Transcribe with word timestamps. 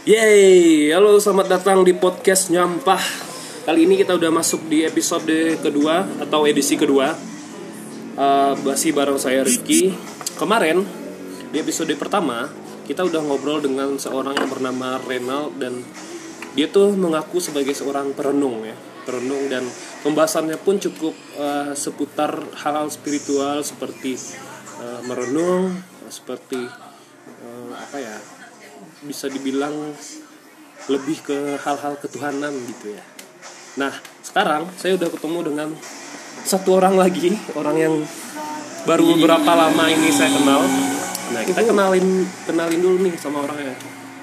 Yeay, 0.00 0.96
halo 0.96 1.20
selamat 1.20 1.60
datang 1.60 1.84
di 1.84 1.92
podcast 1.92 2.48
Nyampah. 2.48 3.04
Kali 3.68 3.84
ini 3.84 4.00
kita 4.00 4.16
udah 4.16 4.32
masuk 4.32 4.64
di 4.64 4.80
episode 4.80 5.60
kedua 5.60 6.08
atau 6.24 6.48
edisi 6.48 6.80
kedua. 6.80 7.12
Uh, 8.16 8.56
bareng 8.64 9.20
saya 9.20 9.44
Rizky 9.44 9.92
Kemarin 10.40 10.88
di 11.52 11.60
episode 11.60 11.92
pertama 12.00 12.48
kita 12.88 13.04
udah 13.04 13.20
ngobrol 13.28 13.60
dengan 13.60 14.00
seorang 14.00 14.40
yang 14.40 14.48
bernama 14.48 14.96
Renal 15.04 15.52
Dan 15.60 15.84
dia 16.56 16.72
tuh 16.72 16.96
mengaku 16.96 17.36
sebagai 17.36 17.76
seorang 17.76 18.16
perenung 18.16 18.64
ya. 18.64 18.72
Perenung 19.04 19.52
dan 19.52 19.68
pembahasannya 20.00 20.56
pun 20.64 20.80
cukup 20.80 21.12
uh, 21.36 21.76
seputar 21.76 22.40
hal-hal 22.64 22.88
spiritual 22.88 23.60
seperti 23.60 24.16
uh, 24.80 25.04
merenung 25.04 25.76
Seperti 26.08 26.56
uh, 26.56 27.72
apa 27.76 28.00
ya 28.00 28.39
bisa 29.04 29.32
dibilang 29.32 29.72
lebih 30.88 31.18
ke 31.24 31.38
hal-hal 31.60 31.96
ketuhanan 32.00 32.52
gitu 32.68 32.96
ya. 32.96 33.04
Nah, 33.78 33.92
sekarang 34.24 34.66
saya 34.76 34.98
udah 34.98 35.08
ketemu 35.08 35.38
dengan 35.52 35.68
satu 36.44 36.80
orang 36.80 36.96
lagi, 36.96 37.36
orang 37.56 37.76
yang 37.76 37.94
baru 38.88 39.16
beberapa 39.16 39.52
lama 39.54 39.84
ini 39.92 40.08
saya 40.10 40.32
kenal. 40.34 40.64
Nah, 41.30 41.42
kita 41.46 41.62
kenalin 41.62 42.26
kenalin 42.48 42.80
dulu 42.80 42.96
nih 43.06 43.14
sama 43.20 43.44
orangnya. 43.46 43.76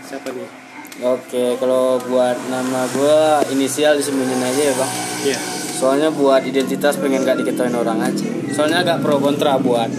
Siapa 0.04 0.34
nih? 0.34 0.50
Oke, 0.98 1.54
kalau 1.62 2.02
buat 2.10 2.36
nama 2.50 2.90
gue 2.90 3.54
inisial 3.54 3.94
disembunyiin 4.02 4.42
aja 4.42 4.62
ya 4.66 4.74
bang. 4.74 4.92
Iya. 5.30 5.40
Soalnya 5.78 6.10
buat 6.10 6.42
identitas 6.42 6.98
pengen 6.98 7.22
gak 7.22 7.38
diketahui 7.38 7.70
orang 7.78 8.02
aja. 8.02 8.26
Soalnya 8.50 8.82
agak 8.82 9.06
pro 9.06 9.22
kontra 9.22 9.62
buat 9.62 9.94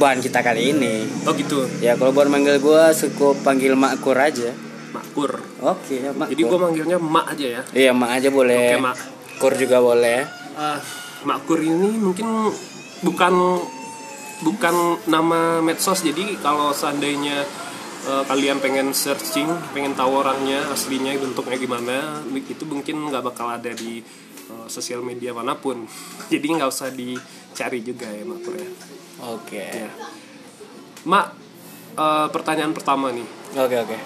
bahan 0.00 0.24
kita 0.24 0.40
kali 0.40 0.72
ini. 0.72 1.04
Oh 1.28 1.36
gitu. 1.36 1.68
Ya 1.84 1.92
kalau 2.00 2.16
buat 2.16 2.32
manggil 2.32 2.56
gue 2.56 2.82
cukup 2.96 3.44
panggil 3.44 3.76
Makkur 3.76 4.16
aja. 4.16 4.50
Makkur. 4.96 5.36
Oke, 5.60 6.00
ya 6.00 6.10
Makkur. 6.16 6.32
Jadi 6.32 6.42
gua 6.48 6.58
manggilnya 6.64 6.98
Mak 6.98 7.26
aja 7.36 7.46
ya. 7.60 7.62
Iya 7.76 7.92
Mak 7.92 8.10
aja 8.16 8.28
boleh. 8.32 8.64
Oke, 8.74 8.82
Mak. 8.82 8.96
Kur 9.36 9.54
juga 9.60 9.76
boleh. 9.84 10.24
Ah, 10.56 10.80
Makkur 11.28 11.60
ini 11.60 12.00
mungkin 12.00 12.48
bukan 13.04 13.34
bukan 14.40 14.74
nama 15.04 15.60
medsos 15.60 16.00
jadi 16.00 16.40
kalau 16.40 16.72
seandainya 16.72 17.44
eh, 18.08 18.24
kalian 18.24 18.56
pengen 18.64 18.96
searching 18.96 19.48
pengen 19.76 19.92
tahu 19.92 20.24
orangnya 20.24 20.64
aslinya 20.72 21.12
bentuknya 21.20 21.60
gimana 21.60 22.24
itu 22.32 22.64
mungkin 22.64 23.12
nggak 23.12 23.20
bakal 23.20 23.52
ada 23.52 23.68
di 23.76 24.00
eh, 24.50 24.66
sosial 24.66 25.00
media 25.06 25.30
mana 25.30 25.54
pun 25.54 25.86
jadi 26.32 26.42
nggak 26.42 26.70
usah 26.70 26.90
dicari 26.90 27.80
juga 27.86 28.10
ya 28.10 28.26
Makkur 28.26 28.58
ya 28.58 28.70
Oke. 29.20 29.60
Ya. 29.60 29.92
Mak 31.06 31.26
eh, 31.94 32.26
pertanyaan 32.32 32.74
pertama 32.74 33.12
nih 33.14 33.28
Oke 33.54 33.76
oke. 33.78 33.98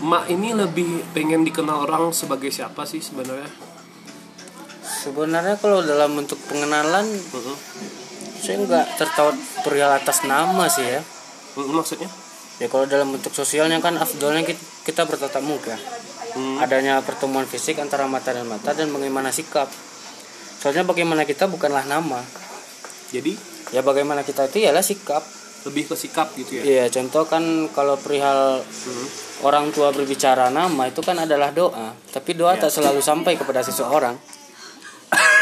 Mak 0.00 0.32
ini 0.32 0.54
lebih 0.54 1.04
pengen 1.12 1.42
dikenal 1.42 1.88
orang 1.88 2.12
sebagai 2.14 2.52
siapa 2.52 2.84
sih 2.84 3.00
sebenarnya 3.00 3.48
Sebenarnya 4.84 5.56
kalau 5.56 5.80
dalam 5.80 6.12
bentuk 6.12 6.36
pengenalan 6.44 7.08
Mm-mm. 7.08 7.56
saya 8.40 8.60
nggak 8.60 8.86
tertaut 9.00 9.36
perihal 9.64 9.96
atas 9.96 10.24
nama 10.28 10.68
sih 10.68 10.84
ya. 10.84 11.00
Maksudnya 11.56 12.08
Ya 12.60 12.68
kalau 12.68 12.84
dalam 12.84 13.08
bentuk 13.08 13.32
sosialnya 13.32 13.80
kan 13.80 13.96
afdolnya 13.96 14.44
kita, 14.44 14.60
kita 14.84 15.08
bertatap 15.08 15.40
muka. 15.40 15.80
Hmm. 16.30 16.58
Adanya 16.58 17.00
pertemuan 17.00 17.44
fisik 17.44 17.76
antara 17.76 18.04
mata 18.04 18.30
dan 18.30 18.44
mata 18.44 18.70
dan 18.70 18.88
bagaimana 18.88 19.28
sikap. 19.28 19.66
Soalnya 20.56 20.82
bagaimana 20.82 21.24
kita 21.24 21.46
bukanlah 21.46 21.84
nama. 21.84 22.20
jadi 23.08 23.34
Ya 23.70 23.80
bagaimana 23.80 24.22
kita 24.22 24.46
itu 24.46 24.60
ialah 24.60 24.82
sikap. 24.82 25.22
lebih 25.60 25.84
ke 25.84 25.94
sikap 25.94 26.32
gitu 26.34 26.56
ya 26.56 26.62
Iya, 26.64 26.84
contoh 26.90 27.28
kan 27.28 27.42
kalau 27.70 27.92
perihal 27.94 28.64
Hmm. 28.64 29.06
orang 29.42 29.68
tua 29.68 29.90
berbicara 29.90 30.48
nama 30.48 30.88
itu 30.88 31.00
kan 31.00 31.18
adalah 31.18 31.52
doa, 31.52 31.92
tapi 32.08 32.32
doa 32.32 32.54
Iya. 32.54 32.64
tak 32.64 32.72
selalu 32.72 33.00
sampai 33.00 33.36
kepada 33.36 33.60
seseorang. 33.60 34.16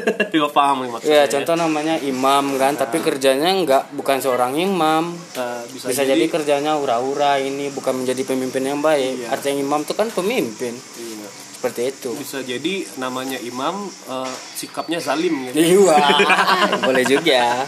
Gue 0.32 0.50
paham 0.50 0.86
maksudnya. 0.86 1.22
Iya, 1.22 1.22
contoh 1.28 1.54
namanya 1.56 1.94
imam 1.98 2.56
kan, 2.56 2.74
tapi 2.74 3.00
kerjanya 3.00 3.50
enggak 3.50 3.82
bukan 3.92 4.18
seorang 4.18 4.52
imam. 4.54 5.14
Eh, 5.34 5.62
bisa, 5.70 5.88
Bisa 5.88 6.02
jadi 6.02 6.24
kerjanya 6.26 6.76
ura-ura 6.76 7.36
ini 7.36 7.68
bukan 7.68 8.04
menjadi 8.04 8.22
pemimpin 8.22 8.62
yang 8.62 8.80
baik. 8.80 9.24
Iya. 9.24 9.28
Artinya 9.32 9.56
imam 9.60 9.80
itu 9.82 9.92
kan 9.92 10.08
pemimpin. 10.08 10.74
Iya. 10.74 11.28
Seperti 11.56 11.82
itu. 11.88 12.12
bisa 12.14 12.44
jadi 12.44 12.84
namanya 12.96 13.40
imam 13.40 13.88
eh, 13.88 14.32
sikapnya 14.54 15.00
zalim 15.00 15.50
gitu. 15.50 15.56
Iya, 15.88 15.98
boleh 16.86 17.02
juga. 17.02 17.64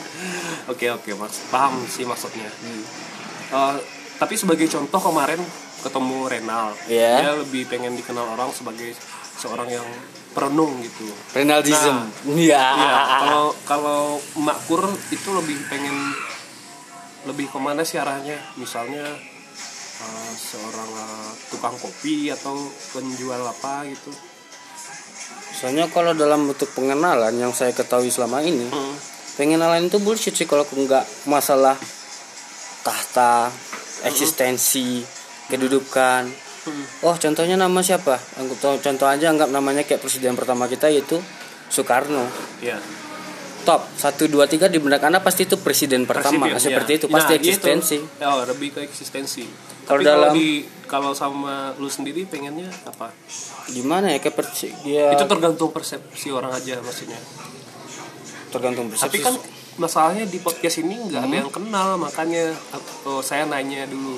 Oke 0.69 0.93
oke 0.93 1.17
mas 1.17 1.41
paham 1.49 1.81
sih 1.89 2.05
maksudnya. 2.05 2.47
Eh, 3.49 3.75
tapi 4.19 4.35
sebagai 4.37 4.69
contoh 4.69 5.01
kemarin 5.01 5.41
ketemu 5.79 6.27
Renal, 6.27 6.75
Iya. 6.85 7.13
dia 7.23 7.33
lebih 7.39 7.65
pengen 7.65 7.95
dikenal 7.95 8.35
orang 8.35 8.51
sebagai 8.51 8.91
seorang 9.39 9.71
yang 9.71 9.87
perenung 10.39 10.79
gitu. 10.79 11.11
Renaldism. 11.35 12.07
Iya. 12.31 12.63
Iya, 12.79 12.99
kalau 13.27 13.47
kalau 13.67 14.01
Makkur 14.39 14.87
itu 15.11 15.29
lebih 15.35 15.59
pengen 15.67 16.15
lebih 17.27 17.51
ke 17.51 17.59
mana 17.59 17.83
sih 17.83 17.99
arahnya? 17.99 18.39
Misalnya 18.55 19.03
eh, 19.99 20.33
seorang 20.39 20.91
eh, 20.95 21.31
tukang 21.51 21.75
kopi 21.75 22.31
atau 22.31 22.55
penjual 22.95 23.43
apa 23.43 23.83
gitu. 23.91 24.15
Soalnya 25.59 25.91
kalau 25.91 26.15
dalam 26.15 26.47
bentuk 26.47 26.71
pengenalan 26.71 27.35
yang 27.35 27.51
saya 27.51 27.75
ketahui 27.75 28.15
selama 28.15 28.39
ini, 28.47 28.71
Hmm. 28.71 28.95
pengenalan 29.35 29.91
itu 29.91 29.99
bullshit 29.99 30.31
sih 30.31 30.47
kalau 30.47 30.63
enggak 30.79 31.03
masalah 31.27 31.75
tahta, 32.87 33.51
eksistensi, 34.07 35.03
kedudukan. 35.51 36.48
Hmm. 36.69 36.85
Oh, 37.03 37.15
contohnya 37.15 37.57
nama 37.57 37.81
siapa? 37.81 38.21
Anggap 38.37 38.79
contoh 38.79 39.07
aja 39.07 39.27
anggap 39.29 39.49
namanya 39.49 39.83
kayak 39.83 39.99
presiden 39.99 40.33
pertama 40.33 40.65
kita 40.65 40.87
yaitu 40.87 41.17
Soekarno. 41.67 42.29
Iya. 42.61 42.77
Top 43.65 43.85
1 43.93 44.29
2 44.29 44.49
3 44.49 44.65
di 44.67 44.79
benak 44.79 45.03
Anda 45.03 45.21
pasti 45.21 45.45
itu 45.45 45.57
presiden 45.57 46.05
pertama 46.05 46.49
Presiden, 46.49 46.63
seperti 46.63 46.91
iya. 46.91 46.99
itu, 46.99 47.07
pasti 47.07 47.31
Nah, 47.31 47.39
eksistensi. 47.39 47.99
Oh, 48.23 48.41
lebih 48.43 48.69
ke 48.71 48.81
eksistensi. 48.83 49.45
Kalau 49.85 50.01
Tapi 50.01 50.07
kalau 50.07 50.25
dalam- 50.25 50.35
di 50.35 50.49
kalau 50.85 51.13
sama 51.13 51.55
lu 51.75 51.85
sendiri 51.87 52.25
pengennya 52.25 52.69
apa? 52.87 53.13
Gimana 53.67 54.09
ya 54.09 54.19
kayak 54.19 54.41
dia 54.83 55.13
Itu 55.13 55.25
tergantung 55.27 55.69
persepsi 55.69 56.29
orang 56.29 56.53
aja 56.55 56.77
maksudnya. 56.79 57.21
tergantung 58.49 58.89
Tapi 58.89 58.97
persepsi. 58.97 59.21
kan 59.21 59.35
masalahnya 59.77 60.25
di 60.25 60.41
podcast 60.41 60.81
ini 60.81 60.97
nggak 60.99 61.21
Hmm. 61.21 61.29
ada 61.29 61.37
yang 61.39 61.53
kenal 61.53 61.89
makanya 61.95 62.57
oh, 63.05 63.21
saya 63.21 63.45
nanya 63.45 63.85
dulu 63.85 64.17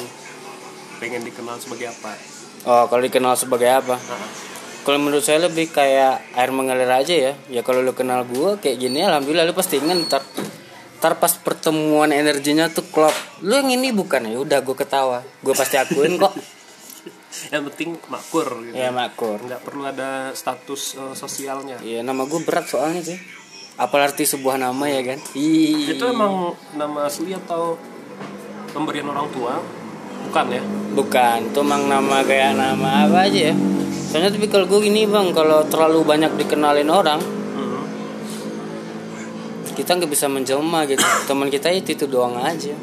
pengen 0.96 1.20
dikenal 1.20 1.58
sebagai 1.58 1.90
apa. 1.90 2.14
Oh, 2.68 2.84
kalau 2.92 3.00
dikenal 3.00 3.40
sebagai 3.40 3.72
apa? 3.72 3.96
Nah, 3.96 4.48
Kalau 4.80 4.96
menurut 4.96 5.24
saya 5.24 5.44
lebih 5.44 5.68
kayak 5.72 6.32
air 6.36 6.50
mengalir 6.52 6.88
aja 6.88 7.12
ya. 7.12 7.32
Ya 7.52 7.60
kalau 7.60 7.84
lu 7.84 7.92
kenal 7.92 8.24
gue 8.24 8.56
kayak 8.60 8.80
gini 8.80 9.04
alhamdulillah 9.04 9.44
lu 9.44 9.52
pasti 9.52 9.76
ingat 9.76 10.08
ntar 10.08 10.24
ntar 11.00 11.16
pas 11.20 11.32
pertemuan 11.36 12.12
energinya 12.12 12.68
tuh 12.72 12.84
klop. 12.88 13.12
Lu 13.44 13.56
yang 13.56 13.68
ini 13.72 13.92
bukan 13.92 14.28
ya 14.28 14.40
udah 14.40 14.60
gue 14.64 14.76
ketawa. 14.76 15.20
Gue 15.44 15.52
pasti 15.52 15.76
akuin 15.76 16.16
kok. 16.16 16.32
yang 17.52 17.64
penting 17.72 17.96
makkur 18.08 18.48
gitu. 18.68 18.76
ya 18.76 18.88
makur. 18.92 19.40
Nggak 19.40 19.62
perlu 19.64 19.84
ada 19.84 20.32
status 20.32 20.96
eh, 20.96 21.14
sosialnya. 21.16 21.76
Iya 21.84 22.00
nama 22.00 22.24
gue 22.24 22.40
berat 22.40 22.68
soalnya 22.68 23.04
sih. 23.04 23.20
Apa 23.80 24.00
arti 24.04 24.28
sebuah 24.28 24.60
nama 24.60 24.84
ya 24.88 25.00
kan? 25.04 25.20
Ih. 25.36 25.96
Itu 25.96 26.08
emang 26.08 26.52
nama 26.76 27.08
asli 27.08 27.32
atau 27.32 27.80
pemberian 28.76 29.08
orang 29.08 29.28
tua? 29.32 29.79
Bukan 30.28 30.44
ya? 30.50 30.62
Bukan, 30.90 31.38
itu 31.54 31.60
emang 31.62 31.86
nama 31.86 32.20
kayak 32.26 32.58
nama 32.58 33.06
apa 33.06 33.30
aja 33.30 33.50
ya. 33.50 33.54
Soalnya 34.10 34.34
tapi 34.34 34.50
kalau 34.50 34.66
gue 34.66 34.80
gini 34.82 35.06
bang, 35.06 35.30
kalau 35.30 35.62
terlalu 35.70 36.02
banyak 36.02 36.34
dikenalin 36.34 36.90
orang, 36.90 37.20
Hmm. 37.22 37.82
kita 39.70 39.96
nggak 39.96 40.10
bisa 40.10 40.26
menjelma 40.26 40.82
gitu. 40.90 41.02
Teman 41.30 41.46
kita 41.46 41.70
itu 41.70 41.94
itu 41.94 42.04
doang 42.10 42.34
aja. 42.36 42.74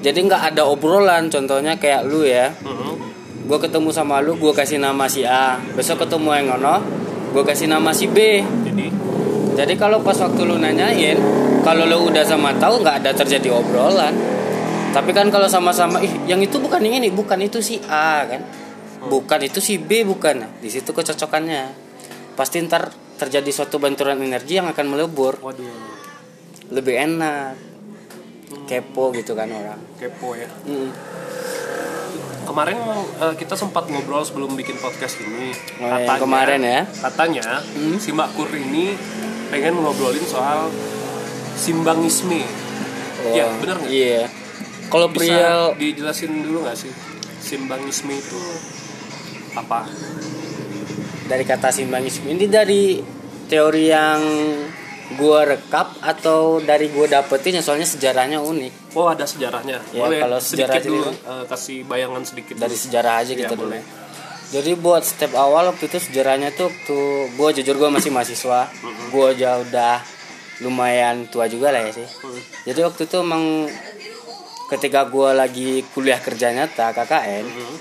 Jadi 0.00 0.18
nggak 0.26 0.52
ada 0.54 0.66
obrolan. 0.66 1.30
Contohnya 1.30 1.78
kayak 1.78 2.08
lu 2.10 2.26
ya, 2.26 2.50
Hmm. 2.66 2.98
gue 3.46 3.58
ketemu 3.58 3.94
sama 3.94 4.18
lu, 4.18 4.34
gue 4.34 4.50
kasih 4.50 4.82
nama 4.82 5.06
si 5.06 5.22
A. 5.22 5.54
Besok 5.74 6.02
ketemu 6.06 6.28
yang 6.34 6.46
ngono, 6.54 6.82
gue 7.30 7.42
kasih 7.46 7.70
nama 7.70 7.94
si 7.94 8.10
B. 8.10 8.42
Jadi 8.66 8.86
Jadi 9.50 9.74
kalau 9.76 10.00
pas 10.00 10.16
waktu 10.16 10.40
lu 10.46 10.56
nanyain, 10.56 11.18
kalau 11.60 11.84
lu 11.84 12.08
udah 12.08 12.24
sama 12.24 12.54
tahu 12.56 12.80
nggak 12.80 13.04
ada 13.04 13.10
terjadi 13.12 13.52
obrolan. 13.52 14.14
Tapi 14.90 15.10
kan 15.14 15.30
kalau 15.30 15.46
sama-sama, 15.46 16.02
ih 16.02 16.10
yang 16.26 16.42
itu 16.42 16.58
bukan 16.58 16.82
yang 16.82 16.98
ini, 16.98 17.14
bukan 17.14 17.38
itu 17.38 17.62
si 17.62 17.78
A 17.86 18.26
kan, 18.26 18.42
bukan 19.06 19.40
itu 19.46 19.62
si 19.62 19.78
B 19.78 20.02
bukan. 20.02 20.42
Nah, 20.42 20.50
Di 20.58 20.66
situ 20.66 20.90
kecocokannya. 20.90 21.90
Pasti 22.34 22.58
ntar 22.64 22.90
terjadi 23.14 23.50
suatu 23.52 23.76
benturan 23.76 24.18
energi 24.18 24.58
yang 24.58 24.66
akan 24.66 24.86
melebur, 24.88 25.38
waduh 25.38 25.62
lebih 26.70 26.94
enak. 26.96 27.54
Kepo 28.66 29.14
gitu 29.14 29.34
kan 29.34 29.46
orang. 29.46 29.78
kepo 29.94 30.34
ya. 30.34 30.46
Mm. 30.66 30.90
Kemarin 32.42 32.78
eh, 33.22 33.34
kita 33.38 33.54
sempat 33.54 33.86
ngobrol 33.86 34.26
sebelum 34.26 34.58
bikin 34.58 34.74
podcast 34.78 35.22
ini. 35.22 35.54
Oh, 35.78 35.86
yang 35.86 36.18
kemarin 36.18 36.58
ya. 36.58 36.82
Katanya 36.82 37.62
Hmm. 37.62 37.94
si 37.94 38.10
Makkur 38.10 38.50
ini 38.50 38.98
pengen 39.50 39.78
ngobrolin 39.78 40.26
soal 40.26 40.66
simbangisme. 41.54 42.42
Oh, 43.22 43.34
Ya, 43.36 43.46
bener 43.54 43.76
nggak? 43.78 43.90
Iya. 43.92 44.22
Kalau 44.90 45.06
perihal 45.14 45.78
dijelasin 45.78 46.42
dulu 46.42 46.66
nggak 46.66 46.76
sih? 46.76 46.92
simbangisme 47.40 48.12
itu 48.14 48.40
apa? 49.56 49.88
Dari 51.26 51.44
kata 51.48 51.72
simbangisme 51.72 52.28
ini 52.30 52.46
dari 52.46 53.00
teori 53.48 53.84
yang 53.90 54.20
gua 55.18 55.42
rekap 55.42 55.98
atau 56.04 56.62
dari 56.62 56.92
gua 56.92 57.10
dapetin 57.10 57.58
ya 57.58 57.62
soalnya 57.64 57.88
sejarahnya 57.88 58.38
unik. 58.38 58.94
Oh 58.94 59.10
ada 59.10 59.26
sejarahnya. 59.26 59.82
Ya, 59.90 60.06
boleh 60.06 60.20
kalau 60.22 60.38
sejarah 60.38 60.78
sedikit 60.78 60.92
dulu 60.92 61.10
eh, 61.10 61.44
kasih 61.50 61.78
bayangan 61.88 62.22
sedikit. 62.22 62.54
Dari 62.60 62.76
dulu. 62.76 62.84
sejarah 62.86 63.14
aja 63.18 63.32
Iya, 63.34 63.40
kita 63.46 63.54
dulu 63.56 63.72
boleh. 63.72 63.82
jadi 64.50 64.70
buat 64.78 65.02
step 65.06 65.32
awal 65.38 65.70
waktu 65.70 65.86
itu 65.86 65.98
sejarahnya 65.98 66.50
tuh 66.54 66.70
waktu 66.70 66.98
gua 67.34 67.50
jujur 67.50 67.74
gua 67.74 67.90
masih 67.90 68.14
mahasiswa. 68.14 68.70
Gua 69.10 69.34
aja 69.34 69.58
udah 69.58 70.02
lumayan 70.60 71.26
tua 71.32 71.48
juga 71.48 71.72
lah 71.72 71.88
ya 71.88 71.92
sih. 71.94 72.06
Jadi 72.68 72.84
waktu 72.84 73.08
itu 73.08 73.16
emang 73.18 73.66
ketika 74.70 75.04
gua 75.04 75.34
lagi 75.34 75.82
kuliah 75.90 76.22
kerja 76.22 76.54
nyata 76.54 76.94
KKN 76.94 77.44
Hmm. 77.44 77.76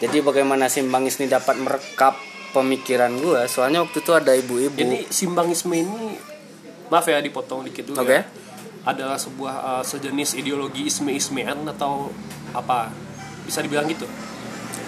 jadi 0.00 0.24
bagaimana 0.24 0.66
simbangis 0.66 1.20
ini 1.20 1.28
dapat 1.28 1.60
merekap 1.60 2.16
pemikiran 2.50 3.12
gua 3.20 3.44
soalnya 3.46 3.84
waktu 3.84 4.00
itu 4.00 4.12
ada 4.16 4.32
ibu-ibu 4.32 4.74
Jadi 4.74 5.06
simbangisme 5.12 5.76
ini 5.76 6.16
maaf 6.90 7.06
ya 7.06 7.20
dipotong 7.20 7.62
dikit 7.62 7.92
dulu 7.92 8.02
Oke. 8.02 8.18
ya. 8.18 8.22
Adalah 8.80 9.20
sebuah 9.20 9.54
uh, 9.60 9.84
sejenis 9.84 10.40
ideologi 10.40 10.88
isme-ismean 10.88 11.68
atau 11.68 12.08
apa? 12.50 12.88
Bisa 13.44 13.60
dibilang 13.60 13.84
gitu. 13.86 14.08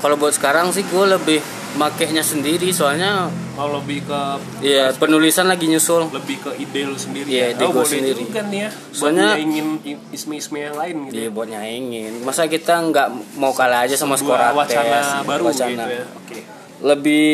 Kalau 0.03 0.19
buat 0.19 0.35
sekarang 0.35 0.69
sih 0.69 0.83
gue 0.83 1.05
lebih 1.09 1.39
makainya 1.73 2.21
sendiri 2.21 2.69
soalnya 2.69 3.31
Kalau 3.53 3.79
lebih 3.79 4.03
ke 4.03 4.21
ya 4.61 4.91
penulisan 4.93 5.45
lagi 5.45 5.69
nyusul 5.69 6.09
lebih 6.11 6.41
ke 6.41 6.51
ide 6.59 6.83
lu 6.83 6.97
sendiri. 6.97 7.29
Iya, 7.29 7.45
ya. 7.47 7.55
ide 7.55 7.63
oh, 7.63 7.71
boleh 7.71 7.85
sendiri. 7.87 8.23
nih 8.25 8.59
ya. 8.59 8.71
Soalnya- 8.91 9.37
ingin 9.37 9.77
isme-isme 10.09 10.59
yang 10.59 10.73
lain 10.75 10.95
gitu. 11.07 11.15
Iya 11.15 11.29
buat 11.29 11.49
nyaingin 11.49 12.13
masa 12.21 12.45
kita 12.47 12.81
nggak 12.83 13.09
mau 13.37 13.53
kalah 13.53 13.85
aja 13.85 13.95
sama 13.95 14.17
skor 14.17 14.37
wacana 14.53 15.21
baru 15.23 15.43
wacana. 15.47 15.69
gitu 15.79 15.93
ya. 15.95 16.05
Oke. 16.19 16.39
lebih 16.83 17.27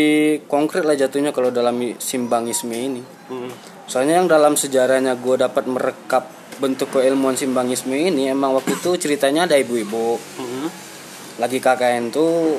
konkret 0.45 0.85
lah 0.85 0.93
jatuhnya 0.93 1.31
kalau 1.31 1.49
dalam 1.49 1.73
simbangisme 1.99 2.69
ini 2.71 3.01
Hmm. 3.27 3.49
soalnya 3.85 4.17
yang 4.17 4.27
dalam 4.27 4.55
sejarahnya 4.55 5.17
gue 5.17 5.37
dapat 5.39 5.65
merekap 5.65 6.29
bentuk 6.57 6.91
keilmuan 6.91 7.33
simbangisme 7.33 7.93
ini 7.93 8.29
emang 8.29 8.53
waktu 8.53 8.75
itu 8.75 8.99
ceritanya 8.99 9.45
ada 9.45 9.57
ibu-ibu 9.57 10.19
Hmm. 10.37 10.69
Lagi 11.39 11.59
KKN 11.59 12.11
tuh 12.11 12.59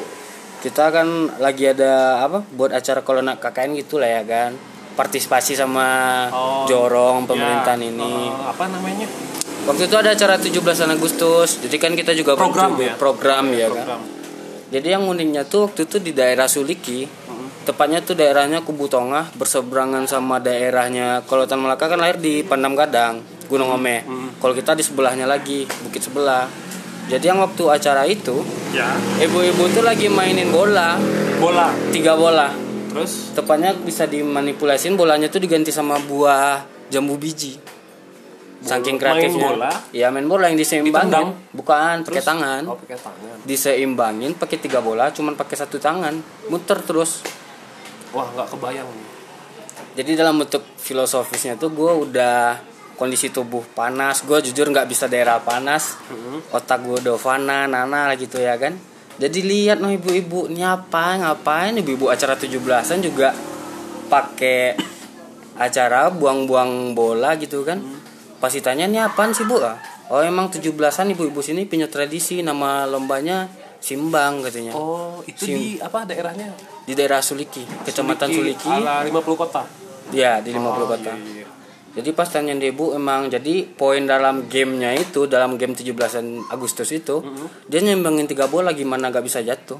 kita 0.59 0.89
kan 0.89 1.07
lagi 1.37 1.63
ada 1.65 2.19
apa 2.21 2.43
buat 2.49 2.71
acara 2.71 2.99
kalau 2.99 3.19
nak 3.19 3.39
KKN 3.39 3.75
gitu 3.77 3.95
lah 3.95 4.09
ya 4.09 4.23
kan. 4.23 4.51
Partisipasi 4.91 5.55
sama 5.55 5.87
Oh, 6.27 6.63
jorong 6.65 7.23
pemerintahan 7.23 7.79
Ya, 7.79 7.87
ini 7.87 8.03
eh, 8.03 8.31
apa 8.43 8.67
namanya? 8.67 9.07
waktu 9.61 9.85
itu 9.85 9.95
ada 9.95 10.11
acara 10.11 10.35
17 10.35 10.59
Agustus 10.89 11.61
jadi 11.61 11.75
kan 11.77 11.91
kita 11.93 12.11
juga 12.11 12.35
Program 12.35 12.75
ya? 12.75 12.95
program 12.95 13.47
ya 13.49 13.67
kan. 13.67 13.75
Program. 13.79 14.01
jadi 14.67 14.87
yang 14.93 15.05
uniknya 15.05 15.43
tuh 15.43 15.65
waktu 15.65 15.85
itu 15.85 15.97
di 15.99 16.11
daerah 16.11 16.45
Suliki 16.45 17.07
tepatnya 17.63 18.01
tuh 18.01 18.13
daerahnya 18.13 18.59
Kubu 18.59 18.87
Tongah 18.87 19.31
berseberangan 19.33 20.03
sama 20.03 20.35
daerahnya 20.37 21.23
kalau 21.23 21.45
Tan 21.45 21.59
Malaka 21.59 21.87
kan 21.87 21.95
lahir 21.95 22.17
di 22.17 22.41
Pandam 22.41 22.73
Gadang 22.73 23.23
Gunung 23.45 23.71
Ome. 23.71 24.03
Kalau 24.35 24.51
kita 24.51 24.73
di 24.73 24.81
sebelahnya 24.81 25.23
lagi 25.23 25.63
bukit 25.79 26.01
sebelah 26.01 26.45
jadi 27.09 27.25
yang 27.27 27.41
waktu 27.41 27.63
acara 27.65 28.05
itu 28.05 28.45
Ya. 28.69 28.93
ibu-ibu 29.19 29.65
tuh 29.67 29.81
lagi 29.81 30.05
mainin 30.07 30.53
bola. 30.53 30.95
Bola. 31.41 31.73
tiga 31.89 32.13
bola. 32.13 32.53
Terus? 32.93 33.33
Tepatnya 33.33 33.73
bisa 33.73 34.05
dimanipulasin 34.05 34.93
bolanya 34.93 35.25
tuh 35.25 35.41
diganti 35.41 35.69
sama 35.69 35.97
buah 35.99 36.61
jambu 36.87 37.17
biji. 37.17 37.57
Saking 38.59 38.95
Main 38.95 39.01
kreatifnya. 39.01 39.49
bola? 39.55 39.71
ya 39.89 40.11
main 40.11 40.27
bola 40.27 40.51
yang 40.51 40.59
Ditendang? 40.59 40.83
diseimbangin 40.83 41.27
bukan 41.55 41.95
pakai 42.03 42.21
tangan. 42.21 42.61
Oh, 42.67 42.75
pakai 42.75 42.99
tangan. 42.99 43.37
diseimbangin 43.41 44.31
pakai 44.35 44.57
tiga 44.59 44.79
bola 44.79 45.09
cuman 45.09 45.33
pakai 45.33 45.55
satu 45.55 45.79
tangan. 45.79 46.13
Muter 46.51 46.77
terus. 46.83 47.23
Wah, 48.11 48.29
nggak 48.29 48.53
kebayang 48.53 48.89
jadi 49.89 50.15
dalam 50.15 50.39
bentuk 50.39 50.63
filosofisnya 50.77 51.57
tuh 51.57 51.73
gue 51.73 51.91
udah 52.07 52.55
kondisi 52.99 53.31
tubuh 53.31 53.63
panas. 53.69 54.21
Gue 54.21 54.43
jujur 54.43 54.67
nggak 54.67 54.85
bisa 54.85 55.07
daerah 55.07 55.39
panas. 55.39 55.95
Otak 56.51 56.83
gue 56.83 56.99
udah 56.99 57.15
fana 57.15 57.63
nana 57.63 58.11
gitu 58.13 58.35
ya 58.35 58.59
kan. 58.59 58.75
Jadi 59.15 59.39
lihat 59.41 59.79
no 59.79 59.87
ibu-ibu 59.87 60.47
ini 60.47 60.61
apa 60.61 61.15
ngapain? 61.17 61.71
Ibu-ibu 61.73 62.07
acara 62.07 62.35
17-an 62.35 62.99
juga 62.99 63.31
pakai 64.07 64.75
acara 65.55 66.07
buang-buang 66.09 66.91
bola 66.93 67.35
gitu 67.35 67.63
kan. 67.63 67.79
Pas 68.37 68.47
ditanya 68.49 68.85
ini 68.85 68.95
apaan 68.97 69.31
sih 69.31 69.43
bu? 69.43 69.59
Ah, 69.59 69.75
oh 70.07 70.19
emang 70.19 70.47
17-an 70.47 71.11
ibu-ibu 71.11 71.39
sini 71.39 71.63
punya 71.63 71.87
tradisi 71.87 72.39
nama 72.39 72.83
lombanya 72.83 73.51
simbang 73.79 74.39
katanya. 74.41 74.71
Oh, 74.71 75.19
itu 75.25 75.43
Sim- 75.45 75.55
di 75.55 75.65
apa 75.77 76.03
daerahnya? 76.03 76.51
di 76.83 76.97
daerah 76.97 77.19
Suliki 77.19 77.61
kecamatan 77.85 78.33
Suliki 78.33 78.65
Ala 78.65 79.03
50 79.03 79.35
kota. 79.35 79.61
ya 80.09 80.39
di 80.39 80.49
50 80.49 80.63
Oh, 80.63 80.87
kota. 80.87 81.11
iya, 81.11 81.43
iya. 81.43 81.47
Jadi 81.89 82.09
pas 82.13 82.29
tanya 82.29 82.53
ibu 82.53 82.93
emang 82.93 83.33
jadi 83.33 83.65
poin 83.65 84.05
dalam 84.05 84.45
gamenya 84.45 84.93
itu 84.93 85.25
dalam 85.25 85.57
game 85.57 85.73
17 85.73 86.53
Agustus 86.53 86.89
itu 86.93 87.25
dia 87.65 87.79
nyembangin 87.81 88.29
tiga 88.29 88.45
bola 88.45 88.71
gimana 88.77 89.09
gak 89.09 89.25
bisa 89.25 89.41
jatuh. 89.41 89.79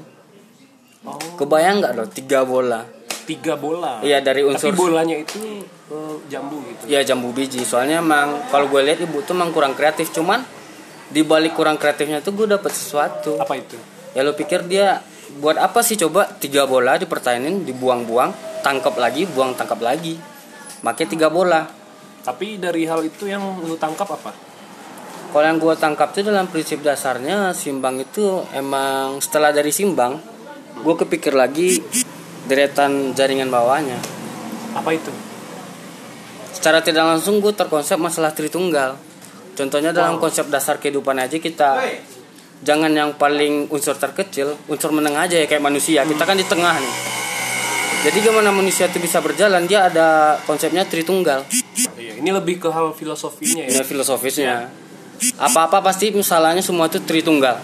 Oh, 1.00 1.16
Kebayang 1.38 1.80
nggak 1.80 1.92
loh 1.96 2.08
tiga 2.12 2.44
bola? 2.44 2.84
tiga 3.30 3.54
bola. 3.54 4.02
Iya 4.02 4.18
dari 4.26 4.42
unsur 4.42 4.74
Tapi 4.74 4.80
bolanya 4.80 5.14
itu 5.14 5.38
eh, 5.86 6.14
jambu 6.26 6.58
gitu. 6.66 6.82
ya 6.90 7.00
jambu 7.06 7.30
biji. 7.30 7.62
Soalnya 7.62 8.02
emang 8.02 8.50
kalau 8.50 8.66
gue 8.66 8.82
lihat 8.82 8.98
ibu 9.06 9.22
tuh 9.22 9.38
emang 9.38 9.54
kurang 9.54 9.78
kreatif 9.78 10.10
cuman 10.10 10.42
di 11.10 11.22
balik 11.22 11.54
kurang 11.54 11.78
kreatifnya 11.78 12.18
tuh 12.26 12.34
gue 12.34 12.50
dapet 12.50 12.74
sesuatu. 12.74 13.38
Apa 13.38 13.54
itu? 13.54 13.78
Ya 14.18 14.26
lo 14.26 14.34
pikir 14.34 14.66
dia 14.66 14.98
buat 15.38 15.54
apa 15.62 15.78
sih 15.86 15.94
coba 15.94 16.26
tiga 16.42 16.66
bola 16.66 16.98
dipertahanin 16.98 17.62
dibuang-buang 17.62 18.34
tangkap 18.66 18.98
lagi 18.98 19.30
buang 19.30 19.54
tangkap 19.54 19.78
lagi. 19.78 20.18
Makanya 20.82 21.08
tiga 21.14 21.28
bola. 21.30 21.70
Tapi 22.20 22.60
dari 22.60 22.84
hal 22.84 23.00
itu 23.04 23.24
yang 23.26 23.42
lu 23.64 23.76
tangkap 23.80 24.08
apa? 24.08 24.32
Kalau 25.30 25.46
yang 25.46 25.62
gue 25.62 25.74
tangkap 25.78 26.10
tuh 26.10 26.26
dalam 26.26 26.50
prinsip 26.50 26.82
dasarnya 26.82 27.54
simbang 27.54 28.02
itu 28.02 28.42
emang 28.50 29.22
setelah 29.22 29.54
dari 29.54 29.70
simbang 29.70 30.18
gue 30.82 30.94
kepikir 31.06 31.38
lagi 31.38 31.78
deretan 32.50 33.14
jaringan 33.14 33.46
bawahnya. 33.46 33.94
Apa 34.74 34.90
itu? 34.90 35.10
Secara 36.50 36.82
tidak 36.82 37.06
langsung 37.06 37.38
gue 37.38 37.54
terkonsep 37.54 37.94
masalah 37.96 38.34
Tritunggal. 38.34 38.98
Contohnya 39.54 39.94
dalam 39.94 40.18
Wow. 40.18 40.28
konsep 40.28 40.50
dasar 40.50 40.82
kehidupan 40.82 41.14
aja 41.20 41.38
kita 41.38 41.78
jangan 42.60 42.92
yang 42.92 43.16
paling 43.16 43.70
unsur 43.72 43.96
terkecil, 43.96 44.58
unsur 44.68 44.92
menengah 44.92 45.24
aja 45.30 45.36
ya 45.40 45.46
kayak 45.48 45.62
manusia. 45.62 46.04
Kita 46.04 46.26
kan 46.26 46.36
di 46.36 46.44
tengah 46.44 46.74
nih. 46.76 46.94
Jadi 48.00 48.18
gimana 48.24 48.48
manusia 48.48 48.88
itu 48.88 48.96
bisa 48.96 49.20
berjalan? 49.20 49.68
Dia 49.68 49.92
ada 49.92 50.40
konsepnya 50.48 50.88
Tritunggal. 50.88 51.44
Iya, 52.20 52.28
ini 52.28 52.36
lebih 52.36 52.60
ke 52.60 52.68
hal 52.68 52.92
filosofinya 52.92 53.64
ya. 53.64 53.80
Ini 53.80 53.84
filosofisnya. 53.88 54.68
Apa-apa 55.40 55.80
pasti 55.80 56.12
misalnya 56.12 56.60
semua 56.60 56.92
itu 56.92 57.00
tritunggal. 57.00 57.56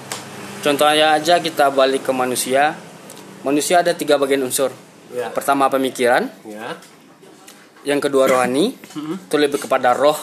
Contohnya 0.65 1.13
aja 1.13 1.37
kita 1.39 1.69
balik 1.69 2.09
ke 2.09 2.13
manusia. 2.17 2.73
Manusia 3.45 3.85
ada 3.85 3.93
tiga 3.93 4.17
bagian 4.17 4.41
unsur. 4.43 4.73
Ya. 5.13 5.29
Pertama 5.31 5.69
pemikiran, 5.69 6.27
Ya. 6.43 6.81
yang 7.87 8.01
kedua 8.01 8.27
rohani, 8.27 8.75
itu 9.29 9.37
lebih 9.37 9.61
kepada 9.61 9.93
roh. 9.93 10.17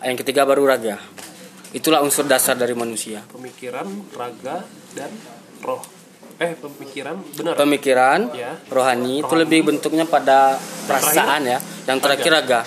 Yang 0.00 0.22
ketiga 0.22 0.46
baru 0.46 0.64
raga. 0.64 0.96
Itulah 1.74 2.00
unsur 2.00 2.24
dasar 2.24 2.54
dari 2.56 2.72
manusia. 2.72 3.26
Pemikiran, 3.28 3.84
raga, 4.16 4.62
dan 4.94 5.10
roh. 5.60 5.82
Eh, 6.36 6.52
pemikiran 6.56 7.16
benar. 7.36 7.52
Pemikiran, 7.58 8.20
Ya. 8.32 8.54
rohani, 8.70 9.20
itu 9.20 9.28
Rohani. 9.28 9.40
lebih 9.44 9.60
bentuknya 9.66 10.04
pada 10.08 10.56
perasaan 10.88 11.42
ya. 11.44 11.58
Yang 11.90 11.98
terakhir 12.00 12.30
raga. 12.32 12.60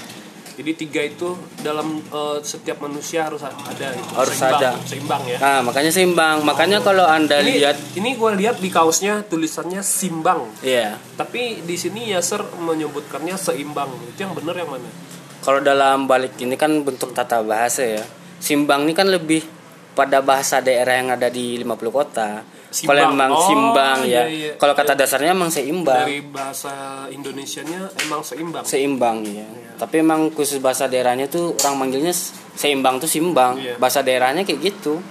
Jadi 0.59 0.75
tiga 0.75 0.99
itu 1.07 1.39
dalam 1.63 2.03
eh, 2.03 2.37
setiap 2.43 2.83
manusia 2.83 3.31
harus 3.31 3.39
ada 3.47 3.95
gitu. 3.95 4.11
Harus 4.11 4.35
seimbang, 4.35 4.59
ada. 4.59 4.71
Seimbang 4.83 5.23
ya. 5.23 5.37
Nah, 5.39 5.59
makanya 5.63 5.87
seimbang. 5.87 6.43
Makanya 6.43 6.83
kalau 6.83 7.07
Anda 7.07 7.39
ini 7.39 7.63
lihat 7.63 7.79
ini 7.95 8.19
gue 8.19 8.31
lihat 8.35 8.59
di 8.59 8.67
kaosnya 8.67 9.23
tulisannya 9.23 9.79
simbang. 9.79 10.51
ya, 10.59 10.99
Tapi 11.15 11.63
di 11.63 11.79
sini 11.79 12.11
Yaser 12.11 12.43
menyebutkannya 12.59 13.39
seimbang. 13.39 13.87
Itu 14.11 14.27
yang 14.27 14.35
benar 14.35 14.59
yang 14.59 14.67
mana? 14.67 14.91
Kalau 15.39 15.63
dalam 15.63 16.11
balik 16.11 16.35
ini 16.43 16.59
kan 16.59 16.83
bentuk 16.83 17.15
tata 17.15 17.39
bahasa 17.39 17.87
ya. 17.87 18.03
Simbang 18.43 18.83
ini 18.83 18.91
kan 18.91 19.07
lebih 19.07 19.47
pada 19.95 20.19
bahasa 20.19 20.59
daerah 20.59 20.99
yang 20.99 21.15
ada 21.15 21.31
di 21.31 21.55
50 21.55 21.87
kota. 21.87 22.43
Kalau 22.69 23.01
emang 23.09 23.31
Oh, 23.31 23.41
simbang 23.43 23.97
ya. 24.05 24.23
iya, 24.23 24.23
iya. 24.29 24.51
Kalau 24.55 24.73
kata 24.73 24.93
dasarnya 24.93 25.33
emang 25.33 25.49
seimbang. 25.49 26.05
Dari 26.05 26.21
bahasa 26.21 26.69
Indonesianya 27.09 27.89
emang 27.99 28.21
seimbang. 28.21 28.61
Seimbang 28.61 29.25
ya. 29.25 29.47
Tapi 29.75 29.99
emang 29.99 30.29
khusus 30.29 30.61
bahasa 30.61 30.85
daerahnya 30.85 31.25
tuh 31.25 31.57
orang 31.57 31.75
manggilnya 31.79 32.13
seimbang 32.53 33.01
tuh 33.01 33.09
simbang. 33.09 33.57
Iya. 33.57 33.75
Bahasa 33.75 33.99
daerahnya 33.99 34.45
kayak 34.45 34.61
gitu. 34.61 35.01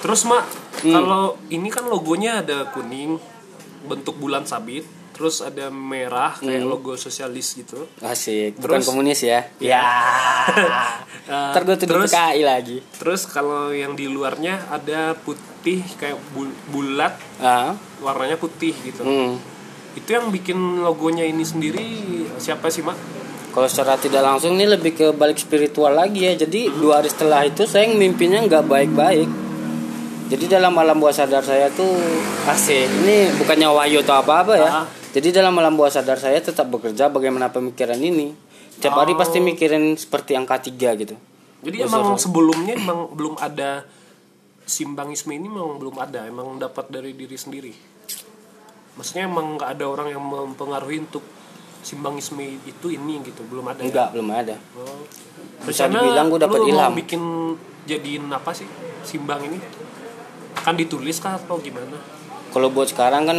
Terus 0.00 0.22
mak, 0.22 0.44
Hmm. 0.80 0.92
kalau 0.92 1.24
ini 1.48 1.66
kan 1.66 1.84
logonya 1.84 2.40
ada 2.40 2.68
kuning, 2.68 3.16
bentuk 3.84 4.14
bulan 4.14 4.44
sabit. 4.44 4.84
Terus 5.14 5.38
ada 5.38 5.70
merah 5.70 6.34
kayak 6.34 6.60
logo 6.60 6.92
sosialis 6.94 7.54
gitu 7.54 7.86
Asik, 8.00 8.58
bukan 8.58 8.76
Terus- 8.76 8.86
komunis 8.86 9.20
ya. 9.22 9.46
Ya. 9.56 9.80
Eh, 11.24 11.32
Ntar 11.32 11.64
gue 11.64 11.72
tuduh 11.78 12.04
terus 12.04 12.12
PKI 12.12 12.42
lagi. 12.42 12.76
terus 12.92 13.24
kalau 13.24 13.72
yang 13.72 13.94
di 13.94 14.04
luarnya 14.06 14.60
ada 14.68 15.16
putih 15.16 15.80
kayak 15.96 16.20
bul- 16.30 16.52
bulat 16.68 17.16
Ah. 17.38 17.72
warnanya 17.98 18.36
putih 18.36 18.76
gitu 18.76 19.00
Hmm. 19.00 19.40
itu 19.94 20.04
yang 20.06 20.28
bikin 20.28 20.52
logonya 20.78 21.24
ini 21.24 21.40
sendiri 21.40 21.86
siapa 22.36 22.68
sih 22.68 22.82
mak 22.82 22.98
Kalau 23.48 23.64
secara 23.64 23.96
tidak 23.96 24.20
langsung 24.20 24.52
ini 24.52 24.66
lebih 24.66 24.92
ke 24.92 25.06
balik 25.12 25.38
spiritual 25.38 25.94
lagi 25.94 26.26
ya. 26.26 26.34
Jadi 26.34 26.74
dua 26.74 26.98
hari 26.98 27.06
setelah 27.06 27.40
itu 27.40 27.62
saya 27.64 27.86
mimpinya 27.88 28.42
nggak 28.42 28.66
baik-baik. 28.66 29.30
Jadi 30.26 30.44
dalam 30.50 30.74
alam 30.74 30.98
bawah 30.98 31.14
sadar 31.14 31.38
saya 31.40 31.70
tuh 31.70 31.86
asik. 32.44 32.90
Ini 33.00 33.38
bukannya 33.38 33.70
wahyu 33.70 34.02
atau 34.02 34.18
apa-apa 34.18 34.52
ya. 34.56 34.70
Ah. 34.74 34.86
Jadi 35.14 35.30
dalam 35.30 35.54
alam 35.62 35.78
bawah 35.78 35.94
sadar 35.94 36.18
saya 36.18 36.42
tetap 36.42 36.66
bekerja 36.74 37.06
bagaimana 37.06 37.54
pemikiran 37.54 37.98
ini. 38.02 38.34
Tiap 38.82 38.98
hari 38.98 39.14
Oh. 39.14 39.22
pasti 39.22 39.38
mikirin 39.38 39.94
seperti 39.94 40.34
angka 40.34 40.58
tiga 40.58 40.98
gitu. 40.98 41.14
jadi 41.64 41.88
emang 41.88 42.20
sebelumnya 42.20 42.76
emang 42.76 43.14
belum 43.16 43.40
ada 43.40 43.88
simbangisme 44.68 45.32
ini 45.32 45.48
memang 45.48 45.80
belum 45.80 45.96
ada 45.96 46.28
emang 46.28 46.60
dapat 46.60 46.92
dari 46.92 47.16
diri 47.16 47.40
sendiri 47.40 47.72
maksudnya 49.00 49.24
emang 49.24 49.56
nggak 49.56 49.70
ada 49.78 49.84
orang 49.88 50.08
yang 50.12 50.20
mempengaruhi 50.20 51.08
untuk 51.08 51.24
simbangisme 51.84 52.40
itu 52.64 52.86
ini 52.92 53.20
gitu 53.24 53.44
belum 53.44 53.64
ada 53.72 53.80
ya? 53.80 53.88
Enggak, 53.92 54.08
belum 54.16 54.28
ada. 54.32 54.56
Oh. 54.76 55.04
Bisa 55.68 55.84
dibilang 55.88 56.32
gua 56.32 56.40
dapet 56.40 56.58
lu 56.60 56.64
mau 56.68 56.72
ilham. 56.72 56.92
bikin 56.96 57.22
jadiin 57.84 58.24
apa 58.32 58.50
sih 58.56 58.68
simbang 59.04 59.44
ini 59.44 59.60
akan 60.56 60.74
ditulis 60.80 61.20
kah 61.20 61.36
atau 61.36 61.60
gimana 61.60 61.96
Kalau 62.54 62.70
buat 62.70 62.86
sekarang 62.86 63.26
kan 63.26 63.34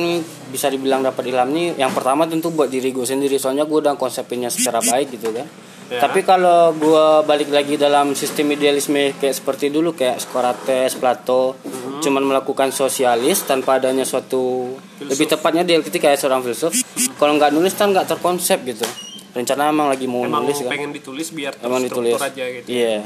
bisa 0.51 0.67
dibilang 0.67 0.99
dapat 0.99 1.23
ilham 1.25 1.47
nih 1.47 1.79
yang 1.79 1.89
pertama 1.89 2.27
tentu 2.27 2.51
buat 2.51 2.67
diri 2.67 2.91
gue 2.91 3.01
sendiri 3.01 3.39
soalnya 3.39 3.63
gue 3.63 3.79
udah 3.79 3.95
konsepinnya 3.95 4.51
secara 4.51 4.83
baik 4.83 5.15
gitu 5.15 5.31
kan. 5.31 5.47
Ya. 5.85 6.01
Tapi 6.01 6.19
kalau 6.21 6.73
gue 6.73 7.05
balik 7.23 7.47
lagi 7.47 7.77
dalam 7.77 8.11
sistem 8.11 8.51
idealisme 8.51 9.13
kayak 9.13 9.31
seperti 9.33 9.69
dulu 9.69 9.93
kayak 9.93 10.17
Socrates, 10.17 10.97
Plato, 10.97 11.55
Hmm. 11.55 12.01
cuman 12.01 12.25
melakukan 12.25 12.69
sosialis 12.69 13.45
tanpa 13.45 13.79
adanya 13.79 14.03
suatu 14.03 14.75
lebih 14.99 15.25
tepatnya 15.25 15.63
dialektika 15.63 16.09
kayak 16.09 16.17
seorang 16.17 16.41
filsuf. 16.41 16.75
Kalau 17.15 17.33
nggak 17.33 17.49
nulis 17.49 17.71
kan 17.71 17.89
nggak 17.89 18.09
terkonsep 18.09 18.65
gitu. 18.65 18.83
Rencana 19.31 19.69
emang 19.69 19.87
lagi 19.87 20.03
mau 20.05 20.23
emang 20.23 20.43
nulis 20.43 20.59
kan. 20.59 20.69
pengen 20.69 20.91
ditulis 20.91 21.27
biar 21.29 21.53
Emang 21.59 21.79
ditulis. 21.79 22.15
aja 22.17 22.43
gitu 22.51 22.67
Iya. 22.67 22.99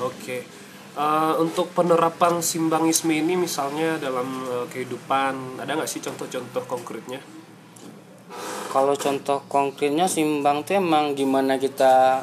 Oke. 0.00 0.42
Eh, 0.90 1.34
untuk 1.38 1.70
penerapan 1.70 2.42
simbangisme 2.42 3.14
ini 3.14 3.38
misalnya 3.38 3.94
dalam 4.02 4.26
eh, 4.42 4.66
kehidupan 4.74 5.62
ada 5.62 5.78
nggak 5.78 5.86
sih 5.86 6.02
contoh-contoh 6.02 6.66
konkretnya? 6.66 7.22
Kalau 8.74 8.98
contoh 8.98 9.46
konkretnya 9.46 10.10
simbang 10.10 10.66
tuh 10.66 10.82
emang 10.82 11.14
gimana 11.14 11.62
kita 11.62 12.22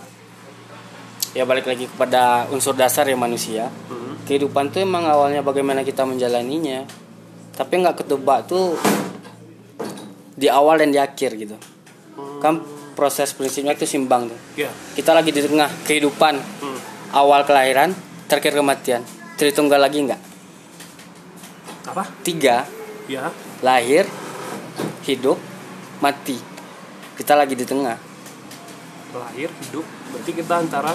ya 1.31 1.43
balik 1.47 1.67
lagi 1.67 1.87
kepada 1.87 2.51
unsur 2.51 2.75
dasar 2.75 3.07
ya 3.07 3.15
manusia. 3.15 3.71
Hmm. 3.87 4.19
Kehidupan 4.27 4.75
tuh 4.75 4.83
emang 4.83 5.07
awalnya 5.07 5.39
bagaimana 5.39 5.87
kita 5.87 6.03
menjalaninya. 6.03 6.83
Tapi 7.55 7.73
nggak 7.83 8.03
ketebak 8.03 8.51
tuh 8.51 8.75
di 10.35 10.51
awal 10.51 10.83
dan 10.83 10.91
di 10.91 10.99
akhir 10.99 11.39
gitu. 11.39 11.55
Kan 12.43 12.63
proses 12.99 13.31
prinsipnya 13.31 13.79
itu 13.79 13.87
simbang 13.87 14.27
tuh. 14.27 14.39
Ya. 14.59 14.67
Kita 14.91 15.15
lagi 15.15 15.31
di 15.31 15.39
tengah 15.39 15.71
kehidupan 15.87 16.35
Hmm. 16.35 16.79
awal 17.15 17.47
kelahiran, 17.47 17.95
terakhir 18.27 18.53
kematian. 18.53 19.01
Tritunggal 19.39 19.79
lagi 19.81 20.03
nggak? 20.03 20.21
Apa? 21.87 22.03
Tiga 22.21 22.67
Ya. 23.07 23.31
lahir, 23.63 24.03
hidup, 25.07 25.39
mati. 26.03 26.35
Kita 27.15 27.33
lagi 27.33 27.55
di 27.55 27.63
tengah. 27.63 27.95
Lahir, 29.15 29.49
hidup. 29.49 29.85
Berarti 30.11 30.31
kita 30.35 30.53
antara 30.59 30.91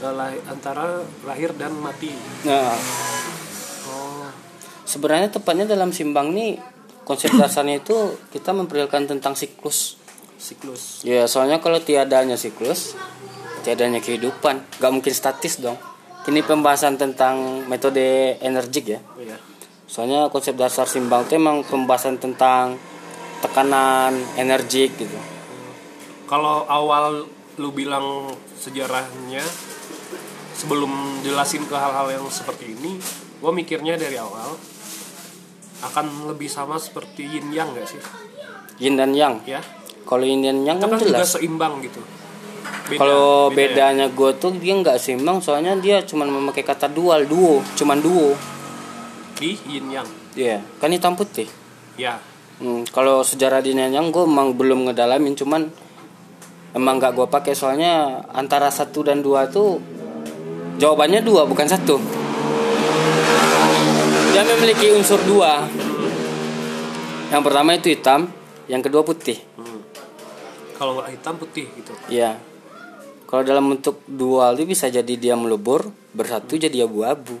lah- 0.00 0.42
antara 0.48 1.04
lahir 1.24 1.52
dan 1.56 1.76
mati. 1.76 2.12
Nah, 2.44 2.72
Oh. 3.88 4.28
sebenarnya 4.84 5.28
tepatnya 5.28 5.68
dalam 5.68 5.92
simbang 5.92 6.32
nih 6.32 6.60
konsep 7.04 7.32
dasarnya 7.36 7.80
itu 7.82 8.16
kita 8.32 8.52
memperlihatkan 8.52 9.08
tentang 9.08 9.36
siklus. 9.36 9.96
Siklus. 10.40 11.04
Ya, 11.04 11.28
soalnya 11.28 11.60
kalau 11.60 11.80
tiadanya 11.84 12.36
siklus, 12.40 12.96
tiadanya 13.60 14.00
kehidupan, 14.00 14.80
gak 14.80 14.92
mungkin 14.92 15.12
statis 15.14 15.60
dong. 15.60 15.76
Ini 16.28 16.44
pembahasan 16.44 17.00
tentang 17.00 17.64
metode 17.64 18.36
energik 18.44 18.92
ya. 18.92 19.00
Oh, 19.00 19.24
ya. 19.24 19.36
Soalnya 19.90 20.30
konsep 20.30 20.54
dasar 20.54 20.86
simbang 20.86 21.26
itu 21.26 21.34
emang 21.40 21.66
pembahasan 21.66 22.20
tentang 22.20 22.78
tekanan 23.40 24.14
energik 24.36 24.94
gitu. 25.00 25.16
Kalau 26.28 26.68
awal 26.68 27.26
lu 27.58 27.70
bilang 27.74 28.30
sejarahnya 28.54 29.42
sebelum 30.54 31.24
jelasin 31.26 31.66
ke 31.66 31.74
hal-hal 31.74 32.20
yang 32.20 32.24
seperti 32.30 32.76
ini, 32.76 33.00
gua 33.42 33.50
mikirnya 33.50 33.96
dari 33.98 34.14
awal 34.20 34.54
akan 35.80 36.28
lebih 36.28 36.46
sama 36.52 36.76
seperti 36.76 37.24
yin 37.26 37.50
yang 37.50 37.72
gak 37.72 37.88
sih? 37.88 38.00
Yin 38.78 39.00
dan 39.00 39.16
yang. 39.16 39.40
Ya. 39.48 39.64
Kalau 40.04 40.22
yin 40.22 40.44
dan 40.44 40.62
yang 40.62 40.78
Itu 40.78 40.86
kan 40.86 40.96
kan 40.96 41.00
juga 41.02 41.18
jelas. 41.24 41.32
seimbang 41.34 41.80
gitu. 41.82 42.00
Beda- 42.90 42.98
Kalau 42.98 43.48
beda 43.48 43.54
ya. 43.54 43.94
bedanya 43.94 44.06
gue 44.10 44.30
tuh 44.34 44.50
dia 44.58 44.74
nggak 44.74 44.98
seimbang 44.98 45.38
soalnya 45.38 45.78
dia 45.78 46.02
cuma 46.02 46.26
memakai 46.26 46.66
kata 46.66 46.90
dual 46.90 47.22
duo, 47.24 47.62
cuman 47.78 48.02
duo. 48.02 48.34
di 49.40 49.56
yin 49.64 49.88
yang. 49.88 50.04
Iya, 50.36 50.60
kan 50.76 50.92
hitam 50.92 51.16
putih. 51.16 51.48
Ya. 51.96 52.20
Hmm, 52.60 52.84
kalau 52.84 53.24
sejarah 53.24 53.64
di 53.64 53.72
yang 53.72 54.12
gue 54.12 54.20
emang 54.20 54.52
belum 54.52 54.84
ngedalamin 54.84 55.32
cuman 55.32 55.64
emang 56.76 57.00
nggak 57.00 57.16
gue 57.16 57.24
pakai 57.24 57.56
soalnya 57.56 58.20
antara 58.28 58.68
satu 58.68 59.00
dan 59.00 59.24
dua 59.24 59.48
tuh 59.48 59.80
jawabannya 60.76 61.24
dua 61.24 61.48
bukan 61.48 61.64
satu. 61.64 61.96
Dia 64.30 64.44
memiliki 64.44 64.92
unsur 64.92 65.24
dua. 65.24 65.64
Yang 67.32 67.42
pertama 67.46 67.70
itu 67.72 67.88
hitam, 67.88 68.28
yang 68.68 68.84
kedua 68.84 69.00
putih. 69.00 69.40
Hmm. 69.56 69.80
Kalau 70.76 71.00
hitam 71.08 71.40
putih 71.40 71.64
gitu. 71.72 71.96
Iya. 72.12 72.49
Kalau 73.30 73.46
dalam 73.46 73.70
bentuk 73.70 74.02
dual 74.10 74.58
itu 74.58 74.66
bisa 74.66 74.90
jadi 74.90 75.14
dia 75.14 75.38
melebur, 75.38 75.94
bersatu 76.10 76.58
jadi 76.58 76.82
abu-abu. 76.82 77.38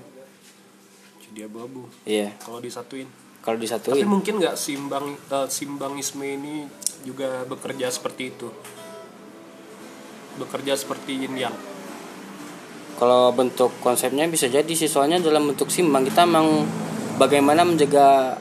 Jadi 1.26 1.50
abu-abu. 1.50 1.90
Iya. 2.06 2.30
Kalau 2.38 2.62
disatuin. 2.62 3.10
Kalau 3.42 3.58
Tapi 3.58 3.66
disatuin. 3.66 4.06
mungkin 4.06 4.38
nggak 4.38 4.54
simbang 4.54 5.18
eh, 5.18 5.48
simbangisme 5.50 6.22
ini 6.22 6.62
juga 7.02 7.42
bekerja 7.42 7.90
seperti 7.90 8.30
itu. 8.30 8.46
Bekerja 10.38 10.78
seperti 10.78 11.26
yin 11.26 11.34
yang. 11.34 11.56
Kalau 12.94 13.34
bentuk 13.34 13.74
konsepnya 13.82 14.30
bisa 14.30 14.46
jadi 14.46 14.70
sih 14.70 14.86
soalnya 14.86 15.18
dalam 15.18 15.50
bentuk 15.50 15.74
simbang 15.74 16.06
kita 16.06 16.22
emang 16.22 16.68
bagaimana 17.18 17.66
menjaga 17.66 18.38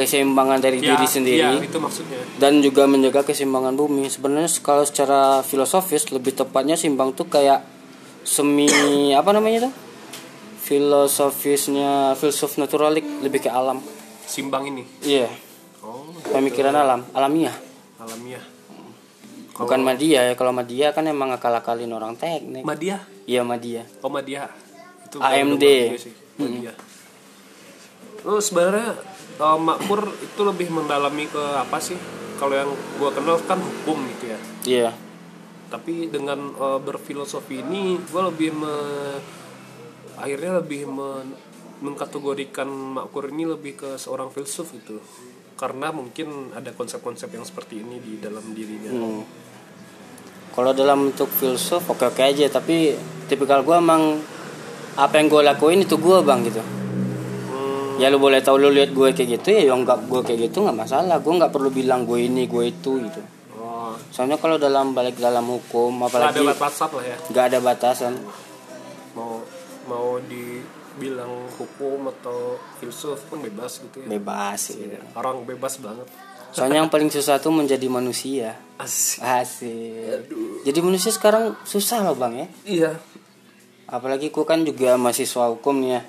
keseimbangan 0.00 0.56
dari 0.58 0.80
diri 0.80 1.04
sendiri 1.04 1.44
Ya, 1.44 1.60
itu 1.60 1.76
maksudnya. 1.76 2.16
dan 2.40 2.58
juga 2.58 2.88
menjaga 2.88 3.20
keseimbangan 3.22 3.76
bumi. 3.76 4.08
Sebenarnya 4.08 4.48
kalau 4.60 4.82
secara 4.82 5.44
filosofis 5.44 6.08
lebih 6.08 6.32
tepatnya 6.32 6.74
simbang 6.74 7.12
tuh 7.12 7.28
kayak 7.28 7.60
semi 8.24 8.64
apa 9.20 9.30
namanya 9.30 9.68
tuh? 9.68 9.72
Filosofisnya 10.62 12.14
filsuf 12.14 12.56
naturalik 12.56 13.04
lebih 13.20 13.42
ke 13.42 13.50
alam. 13.50 13.84
Simbang 14.22 14.64
ini. 14.64 14.86
Iya, 15.02 15.28
Oh, 15.80 16.08
pemikiran 16.26 16.72
alam, 16.72 17.04
alamiah. 17.10 17.56
alamiah. 17.96 18.40
Bukan 19.52 19.80
Madia 19.80 20.24
ya, 20.24 20.34
kalau 20.34 20.52
Madia 20.52 20.88
kan 20.90 21.04
emang 21.04 21.28
akal-akalin 21.30 21.88
orang 21.88 22.14
teknik. 22.14 22.64
Madia. 22.64 23.04
Iya 23.24 23.42
Madia. 23.42 23.84
Oh, 24.00 24.08
Madia. 24.08 24.48
Itu 25.04 25.18
AMD. 25.18 25.60
Madia 25.60 25.96
sih. 25.96 26.12
Madia. 26.36 26.72
Lu 28.22 28.36
sebenarnya 28.38 28.96
eh, 29.36 29.58
makmur 29.60 30.10
itu 30.18 30.40
lebih 30.42 30.72
mendalami 30.72 31.28
ke 31.28 31.44
apa 31.54 31.78
sih? 31.78 31.94
Kalau 32.40 32.56
yang 32.56 32.72
gua 32.96 33.12
kenal 33.12 33.36
kan 33.44 33.60
hukum 33.60 34.00
gitu 34.16 34.24
ya. 34.32 34.38
Iya. 34.64 34.90
tapi 35.70 36.10
dengan 36.10 36.50
uh, 36.58 36.82
berfilosofi 36.82 37.62
ini 37.62 37.94
gue 37.94 38.22
lebih 38.26 38.50
me, 38.58 38.74
akhirnya 40.18 40.58
lebih 40.58 40.82
men- 40.90 41.38
mengkategorikan 41.78 42.66
makmur 42.66 43.30
ini 43.30 43.46
lebih 43.46 43.78
ke 43.78 43.90
seorang 43.94 44.34
filsuf 44.34 44.74
itu 44.74 44.98
karena 45.54 45.94
mungkin 45.94 46.50
ada 46.58 46.74
konsep-konsep 46.74 47.30
yang 47.30 47.46
seperti 47.46 47.86
ini 47.86 48.02
di 48.02 48.18
dalam 48.18 48.42
dirinya 48.50 48.90
Hmm. 48.90 49.22
Kalau 50.50 50.74
dalam 50.74 51.14
bentuk 51.14 51.30
filsuf 51.30 51.86
oke 51.86 52.02
oke 52.10 52.18
aja 52.18 52.50
tapi 52.50 52.98
tipikal 53.30 53.62
gue 53.62 53.76
emang 53.78 54.18
apa 54.98 55.14
yang 55.22 55.30
gue 55.30 55.42
lakuin 55.46 55.86
itu 55.86 55.94
gue 56.02 56.18
bang 56.26 56.42
gitu. 56.50 56.58
Ya 58.00 58.08
lu 58.08 58.16
boleh 58.16 58.40
tahu 58.40 58.56
lu 58.56 58.72
lihat 58.72 58.90
gue 58.90 59.12
kayak 59.12 59.28
gitu 59.36 59.48
ya 59.52 59.70
yang 59.70 59.84
nggak 59.84 60.08
gue 60.08 60.20
kayak 60.24 60.48
gitu 60.48 60.64
nggak 60.64 60.78
masalah. 60.78 61.20
Gue 61.20 61.36
nggak 61.36 61.52
perlu 61.52 61.68
bilang 61.68 62.08
gue 62.08 62.24
ini 62.24 62.48
gue 62.48 62.64
itu 62.66 62.96
gitu. 62.96 63.20
oh, 63.54 63.92
Soalnya 64.08 64.40
kalau 64.40 64.56
dalam 64.56 64.96
balik 64.96 65.20
dalam 65.20 65.44
hukum 65.44 66.00
nggak 66.00 66.08
apalagi 66.08 66.40
ada 66.40 66.48
batasan 66.50 66.88
lah 66.90 67.04
ya 67.04 67.16
nggak 67.28 67.44
ada 67.46 67.58
batasan. 67.60 68.12
mau 69.10 69.42
mau 69.84 70.22
dibilang 70.22 71.50
hukum 71.58 72.08
atau 72.08 72.54
filsuf 72.78 73.26
pun 73.26 73.42
bebas 73.42 73.82
gitu 73.82 74.00
ya 74.00 74.06
Bebas 74.08 74.70
gitu. 74.70 74.96
orang 75.18 75.42
bebas 75.42 75.82
banget 75.82 76.06
soalnya 76.50 76.78
yang 76.78 76.90
paling 76.90 77.10
susah 77.10 77.38
tuh 77.38 77.50
menjadi 77.50 77.86
manusia 77.86 78.54
Asik. 78.78 79.18
asik 79.18 80.30
jadi 80.62 80.78
manusia 80.78 81.10
sekarang 81.10 81.58
susah 81.62 82.02
loh 82.02 82.14
bang 82.14 82.34
ya 82.34 82.46
Iya. 82.64 82.92
apalagi 83.86 84.30
ku 84.30 84.42
kan 84.42 84.62
juga 84.62 84.94
mahasiswa 84.94 85.50
hukum 85.50 85.82
nih 85.82 85.98
ya 85.98 86.02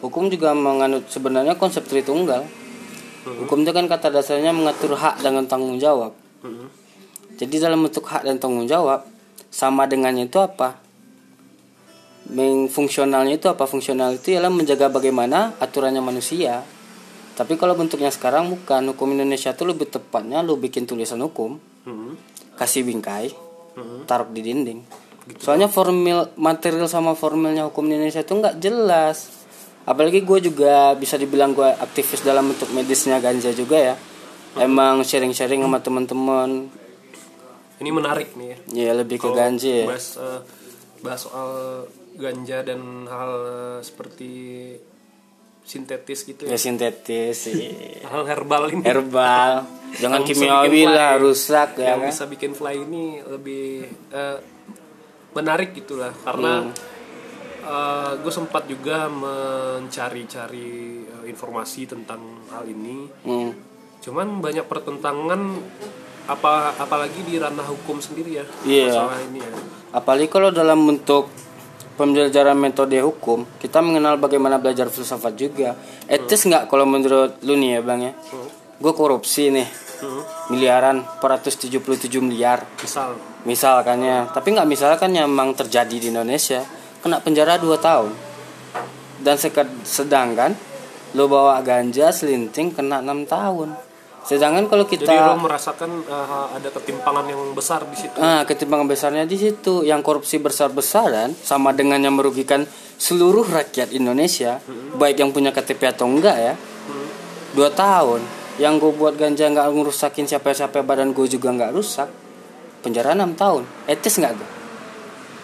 Hukum 0.00 0.28
juga 0.28 0.52
menganut 0.52 1.08
sebenarnya 1.08 1.56
konsep 1.56 1.84
tritunggal. 1.84 2.44
Hukum 3.26 3.64
itu 3.64 3.72
kan 3.72 3.88
kata 3.88 4.08
dasarnya 4.08 4.52
mengatur 4.52 4.94
hak 4.94 5.18
dengan 5.20 5.44
tanggung 5.44 5.76
jawab. 5.76 6.12
Mhm. 6.36 6.68
jadi 7.36 7.68
dalam 7.68 7.84
bentuk 7.84 8.08
hak 8.08 8.24
dan 8.24 8.40
tanggung 8.40 8.64
jawab 8.64 9.04
sama 9.50 9.84
dengannya 9.84 10.24
itu 10.24 10.40
apa? 10.40 10.80
Meng- 12.26 12.66
fungsionalnya 12.66 13.36
itu 13.36 13.46
apa? 13.46 13.68
Fungsional 13.68 14.16
itu 14.16 14.32
ialah 14.32 14.48
menjaga 14.48 14.88
bagaimana 14.88 15.52
aturannya 15.60 16.00
manusia. 16.00 16.64
Tapi 17.36 17.54
kalau 17.54 17.76
bentuknya 17.76 18.08
sekarang 18.08 18.48
bukan. 18.48 18.88
Hukum 18.88 19.12
Indonesia 19.12 19.52
itu 19.52 19.62
lebih 19.62 19.86
tepatnya 19.86 20.40
lu 20.40 20.56
bikin 20.56 20.88
tulisan 20.88 21.20
hukum 21.20 21.60
Mhm. 21.84 22.10
kasih 22.56 22.82
bingkai 22.82 23.30
Mhm. 23.76 24.08
taruh 24.08 24.26
di 24.32 24.40
dinding. 24.40 24.80
Soalnya 25.36 25.68
formil 25.68 26.32
material 26.34 26.88
sama 26.88 27.12
formilnya 27.12 27.68
hukum 27.68 27.84
Indonesia 27.84 28.22
itu 28.22 28.32
nggak 28.32 28.58
jelas 28.58 29.45
apalagi 29.86 30.20
gue 30.20 30.38
juga 30.42 30.92
bisa 30.92 31.14
dibilang 31.14 31.54
gue 31.54 31.64
aktivis 31.64 32.20
dalam 32.20 32.50
bentuk 32.50 32.68
medisnya 32.70 33.16
ganja 33.16 33.50
juga 33.50 33.78
ya 33.78 33.94
emang 34.58 35.00
sharing-sharing 35.00 35.60
sama 35.60 35.78
teman-teman 35.78 36.66
Ini 37.76 37.90
menarik 37.92 38.32
nih 38.34 38.56
ya. 38.72 38.88
ya 38.88 38.92
lebih 38.94 39.20
ke 39.20 39.28
ganja 39.30 39.68
ya 39.68 39.86
Bahas, 39.86 40.16
eh, 40.16 40.40
bahas 41.00 41.20
soal 41.22 41.50
ganja 42.16 42.64
dan 42.64 42.80
hal 43.04 43.30
eh, 43.44 43.78
seperti 43.80 44.32
sintetis 45.60 46.24
gitu 46.24 46.46
ya 46.46 46.54
ya. 46.54 46.58
sintetis 46.58 47.38
iya. 47.46 48.00
Hal 48.10 48.22
herbal 48.24 48.70
ini. 48.70 48.80
herbal 48.80 49.66
jangan 49.94 50.22
Yang 50.22 50.28
kimiawi 50.32 50.82
lah 50.86 51.18
rusak 51.18 51.76
ya 51.76 51.92
yang 51.92 52.00
kan 52.00 52.10
bisa 52.10 52.24
bikin 52.24 52.52
fly 52.52 52.80
ini 52.80 53.20
lebih 53.20 53.84
eh, 54.08 54.38
menarik 55.32 55.74
gitulah 55.74 56.16
karena 56.16 56.64
Hmm. 56.64 56.72
Gue 58.16 58.30
sempat 58.30 58.64
juga 58.64 59.10
mencari-cari 59.10 60.68
eh, 61.02 61.24
informasi 61.26 61.86
tentang 61.86 62.20
hal 62.48 62.64
ini 62.64 63.10
Hmm. 63.22 63.50
cuman 63.98 64.38
banyak 64.38 64.64
pertentangan 64.64 65.40
apa 66.26 66.74
apalagi 66.76 67.22
di 67.22 67.38
ranah 67.38 67.62
hukum 67.64 67.98
sendiri 67.98 68.30
ya 68.36 68.46
Iya. 68.62 68.86
masalah 68.92 69.18
ini 69.24 69.40
ya 69.40 69.50
Apalagi 69.92 70.28
kalau 70.28 70.50
dalam 70.50 70.84
bentuk 70.84 71.30
pembelajaran 71.96 72.52
metode 72.52 73.00
hukum, 73.00 73.48
kita 73.56 73.80
mengenal 73.80 74.20
bagaimana 74.20 74.60
belajar 74.60 74.92
filsafat 74.92 75.32
juga. 75.32 75.72
Etis 76.04 76.44
nggak 76.44 76.68
kalau 76.68 76.84
menurut 76.84 77.40
lu 77.40 77.56
nih 77.56 77.70
ya 77.70 77.80
bang 77.80 78.00
ya? 78.02 78.12
Gue 78.76 78.92
korupsi 78.92 79.48
nih, 79.48 79.64
Hmm. 79.96 80.20
miliaran, 80.52 81.00
477 81.24 82.20
miliar, 82.20 82.68
misal 82.76 83.16
misalkannya. 83.48 84.28
Tapi 84.28 84.52
nggak 84.52 84.68
misalkan 84.68 85.16
yang 85.16 85.32
memang 85.32 85.56
terjadi 85.56 85.96
di 85.96 86.12
Indonesia, 86.12 86.60
kena 87.06 87.22
penjara 87.22 87.54
2 87.62 87.78
tahun. 87.78 88.10
Dan 89.22 89.38
sedangkan 89.86 90.58
lu 91.14 91.30
bawa 91.30 91.62
ganja 91.62 92.10
selinting 92.10 92.74
kena 92.74 92.98
6 92.98 93.30
tahun. 93.30 93.68
Sedangkan 94.26 94.66
kalau 94.66 94.90
kita 94.90 95.06
jadi 95.06 95.22
lo 95.22 95.38
merasakan 95.38 96.02
eh, 96.02 96.46
ada 96.58 96.66
ketimpangan 96.74 97.30
yang 97.30 97.54
besar 97.54 97.86
di 97.86 97.94
situ 97.94 98.18
Nah, 98.18 98.42
ketimpangan 98.42 98.90
besarnya 98.90 99.22
di 99.22 99.38
situ. 99.38 99.86
Yang 99.86 100.02
korupsi 100.02 100.42
besar-besaran 100.42 101.30
sama 101.46 101.70
dengan 101.70 102.02
yang 102.02 102.18
merugikan 102.18 102.66
seluruh 102.98 103.46
rakyat 103.46 103.94
Indonesia, 103.94 104.58
baik 104.98 105.22
yang 105.22 105.30
punya 105.30 105.54
KTP 105.54 105.94
atau 105.94 106.10
enggak 106.10 106.36
ya. 106.42 106.54
Dua 107.54 107.70
tahun. 107.70 108.18
Yang 108.58 108.74
gue 108.82 108.92
buat 108.98 109.14
ganja 109.14 109.46
nggak 109.46 109.68
ngerusakin 109.68 110.26
siapa-siapa 110.26 110.82
badan 110.82 111.14
gue 111.14 111.30
juga 111.30 111.54
nggak 111.54 111.70
rusak. 111.70 112.10
Penjara 112.82 113.14
6 113.14 113.38
tahun. 113.38 113.62
Etis 113.86 114.18
nggak 114.18 114.34
tuh? 114.34 114.55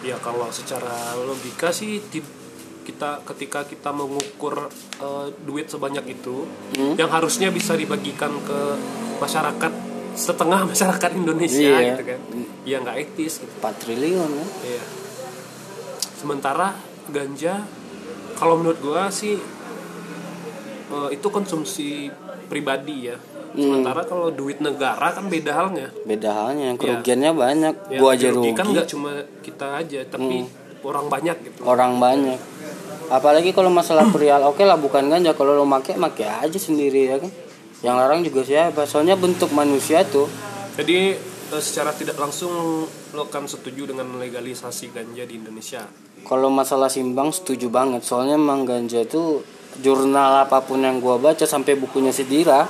Ya 0.03 0.19
kalau 0.19 0.51
secara 0.51 0.91
logika 1.17 1.71
sih 1.71 2.03
kita 2.83 3.23
ketika 3.23 3.63
kita 3.63 3.89
mengukur 3.89 4.67
eh, 4.99 5.27
duit 5.41 5.67
sebanyak 5.67 6.03
itu 6.11 6.43
Hmm. 6.75 6.93
yang 6.95 7.07
harusnya 7.07 7.47
bisa 7.49 7.73
dibagikan 7.73 8.35
ke 8.43 8.59
masyarakat 9.17 9.71
setengah 10.13 10.61
masyarakat 10.71 11.09
Indonesia 11.13 11.71
Iya. 11.73 11.95
gitu 11.95 12.03
kan. 12.05 12.19
Ya 12.63 12.77
nggak 12.77 12.97
etis 12.99 13.39
gitu. 13.39 13.53
4 13.57 13.79
triliun 13.79 14.29
kan? 14.29 14.49
Iya. 14.61 14.83
Sementara 16.13 16.75
ganja 17.07 17.63
kalau 18.33 18.59
menurut 18.59 18.79
gua 18.79 19.07
sih 19.07 19.39
eh, 20.89 21.09
itu 21.11 21.27
konsumsi 21.29 22.11
pribadi 22.45 23.07
ya. 23.07 23.17
Hmm. 23.53 23.61
Sementara 23.61 24.01
kalau 24.09 24.33
duit 24.33 24.57
negara 24.57 25.13
kan 25.13 25.29
beda 25.29 25.51
halnya. 25.53 25.87
Beda 26.09 26.29
halnya, 26.33 26.73
yang 26.73 26.77
kerugiannya 26.81 27.31
banyak. 27.37 27.75
Ya, 27.93 27.99
Gua 28.01 28.09
aja 28.17 28.27
rugi. 28.33 28.51
Hmm. 28.57 28.69
nggak 28.73 28.87
cuma 28.89 29.11
kita 29.45 29.67
aja, 29.77 29.99
tapi 30.09 30.49
orang 30.81 31.05
banyak 31.07 31.37
gitu. 31.45 31.59
Orang 31.63 32.01
banyak. 32.01 32.39
Apalagi 33.13 33.53
kalau 33.53 33.69
masalah 33.69 34.09
perihal, 34.09 34.41
oke 34.49 34.65
lah 34.65 34.79
bukan 34.79 35.05
ganja. 35.05 35.37
Kalau 35.37 35.53
lo 35.53 35.69
make, 35.69 35.93
make 35.93 36.25
aja 36.25 36.57
sendiri 36.57 37.13
ya 37.13 37.17
kan. 37.21 37.31
Yang 37.83 37.95
larang 37.99 38.21
juga 38.23 38.41
siapa? 38.47 38.87
Soalnya 38.87 39.19
bentuk 39.19 39.51
manusia 39.51 40.07
tuh 40.07 40.31
Jadi 40.73 41.13
eh, 41.53 41.61
secara 41.61 41.91
tidak 41.93 42.17
langsung 42.17 42.87
lo 43.13 43.23
kan 43.29 43.45
setuju 43.45 43.93
dengan 43.93 44.17
legalisasi 44.17 44.89
ganja 44.89 45.27
di 45.27 45.37
Indonesia. 45.37 45.85
Kalau 46.23 46.49
masalah 46.49 46.87
simbang 46.89 47.29
setuju 47.29 47.69
banget. 47.69 48.01
Soalnya 48.01 48.39
emang 48.39 48.65
ganja 48.65 49.03
itu 49.03 49.43
jurnal 49.81 50.45
apa 50.45 50.61
pun 50.61 50.81
yang 50.83 51.01
gua 51.01 51.17
baca 51.17 51.45
sampai 51.47 51.73
bukunya 51.79 52.13
Sidira, 52.13 52.67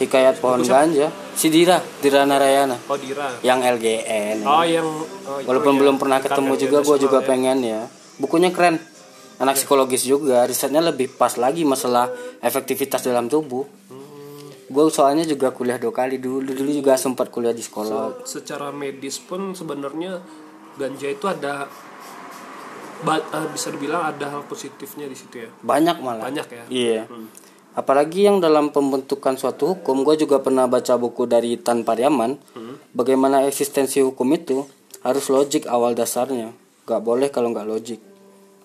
hikayat 0.00 0.42
pohon 0.42 0.64
ganja, 0.64 1.12
Sidira, 1.36 1.78
Dira 2.02 2.26
Narayana, 2.26 2.74
Oh 2.90 2.98
Dira. 2.98 3.38
yang 3.44 3.62
LGN. 3.62 4.42
Oh 4.42 4.64
yang 4.66 4.86
oh, 4.86 5.38
itu 5.38 5.46
Walaupun 5.46 5.74
ya, 5.76 5.78
belum 5.84 5.96
pernah 6.00 6.18
ketemu 6.18 6.52
juga 6.58 6.78
gua 6.82 6.96
juga 6.98 7.18
ya. 7.22 7.26
pengen 7.26 7.58
ya. 7.62 7.80
Bukunya 8.18 8.50
keren. 8.50 8.80
Anak 9.40 9.56
psikologis 9.56 10.04
juga, 10.04 10.44
risetnya 10.44 10.84
lebih 10.84 11.16
pas 11.16 11.32
lagi 11.40 11.64
masalah 11.64 12.12
efektivitas 12.44 13.00
dalam 13.00 13.24
tubuh. 13.24 13.64
Gue 14.70 14.86
soalnya 14.92 15.26
juga 15.26 15.50
kuliah 15.50 15.80
dua 15.82 15.90
kali 15.90 16.20
dulu, 16.22 16.54
dulu 16.54 16.70
juga 16.70 16.94
sempat 16.94 17.26
kuliah 17.32 17.50
di 17.50 17.58
sekolah. 17.58 18.22
Secara 18.22 18.70
medis 18.70 19.18
pun 19.18 19.50
sebenarnya 19.50 20.22
ganja 20.78 21.08
itu 21.10 21.26
ada 21.26 21.66
ba- 23.00 23.20
eh, 23.22 23.46
bisa 23.48 23.68
dibilang 23.68 24.02
ada 24.06 24.26
hal 24.28 24.42
positifnya 24.44 25.04
di 25.04 25.14
situ 25.14 25.36
ya. 25.38 25.50
Banyak 25.60 25.96
malah. 25.98 26.24
Banyak 26.24 26.46
ya. 26.46 26.64
Iya. 26.68 27.02
Apalagi 27.72 28.26
yang 28.26 28.38
dalam 28.38 28.68
pembentukan 28.68 29.34
suatu 29.34 29.72
hukum, 29.72 30.02
gue 30.02 30.18
juga 30.18 30.38
pernah 30.38 30.66
baca 30.66 30.94
buku 30.94 31.24
dari 31.24 31.54
Tan 31.56 31.80
Pariaman. 31.80 32.34
Bagaimana 32.90 33.42
eksistensi 33.42 34.00
hukum 34.00 34.26
itu 34.30 34.66
harus 35.00 35.26
logik 35.28 35.64
awal 35.66 35.94
dasarnya. 35.94 36.50
Gak 36.82 37.00
boleh 37.00 37.28
kalau 37.28 37.48
nggak 37.48 37.64
logik. 37.64 38.00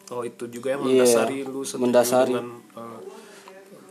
Oh 0.08 0.22
itu 0.22 0.46
juga 0.48 0.74
yang 0.74 0.82
Iya, 0.84 1.02
mendasari 1.02 1.38
lu 1.42 1.62
setuju 1.62 1.82
mendasari. 1.82 2.30
dengan 2.32 2.50
eh, 2.74 3.00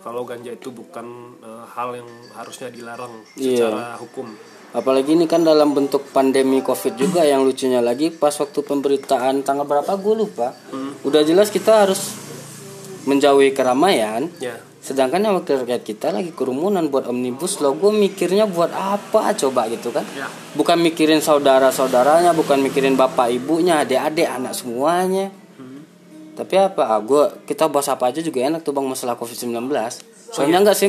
kalau 0.01 0.23
ganja 0.23 0.51
itu 0.51 0.71
bukan 0.71 1.07
eh, 1.39 1.65
hal 1.69 1.95
yang 1.95 2.07
harusnya 2.33 2.69
dilarang 2.69 3.15
Iya. 3.35 3.71
secara 3.71 3.85
hukum. 3.97 4.27
Apalagi 4.75 5.15
ini 5.15 5.31
kan 5.31 5.47
dalam 5.47 5.71
bentuk 5.71 6.11
pandemi 6.11 6.59
covid 6.59 6.99
juga 6.99 7.23
yang 7.23 7.47
lucunya 7.47 7.79
lagi 7.79 8.11
pas 8.11 8.35
waktu 8.35 8.59
pemberitaan 8.59 9.47
tanggal 9.47 9.63
berapa 9.63 9.95
gue 9.95 10.15
lupa. 10.19 10.51
Udah 11.07 11.23
jelas 11.23 11.55
kita 11.55 11.87
harus 11.87 12.11
menjauhi 13.07 13.55
keramaian. 13.55 14.27
Ya. 14.43 14.59
Sedangkan 14.85 15.23
yang 15.23 15.39
wakil 15.39 15.63
rakyat 15.65 15.81
kita 15.81 16.13
lagi 16.13 16.35
kerumunan 16.35 16.91
buat 16.93 17.09
omnibus 17.09 17.57
law 17.65 17.73
gue 17.73 17.89
mikirnya 17.89 18.45
buat 18.45 18.69
apa 18.69 19.33
coba 19.33 19.65
gitu 19.73 19.89
kan 19.89 20.05
Ya. 20.13 20.29
Bukan 20.53 20.77
mikirin 20.77 21.25
saudara-saudaranya 21.25 22.37
Bukan 22.37 22.61
mikirin 22.61 22.93
bapak 22.93 23.33
ibunya 23.33 23.81
Adik-adik 23.81 24.29
anak 24.29 24.53
semuanya 24.53 25.33
Tapi 26.37 26.55
apa 26.61 26.85
ah, 26.85 27.01
gua, 27.01 27.33
Kita 27.49 27.73
bahas 27.73 27.89
apa 27.89 28.13
aja 28.13 28.21
juga 28.21 28.45
enak 28.45 28.61
tuh 28.61 28.77
bang 28.77 28.85
Masalah 28.85 29.17
covid-19 29.17 29.57
Soalnya 30.29 30.61
nggak 30.61 30.77
sih 30.77 30.89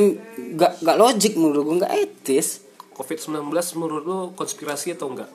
nggak 0.60 0.84
nggak 0.84 0.96
logik 1.00 1.32
menurut 1.40 1.64
gue 1.64 1.76
nggak 1.80 1.94
etis 1.96 2.65
COVID-19 2.96 3.52
menurut 3.76 4.02
lu 4.08 4.18
konspirasi 4.32 4.96
atau 4.96 5.12
enggak? 5.12 5.28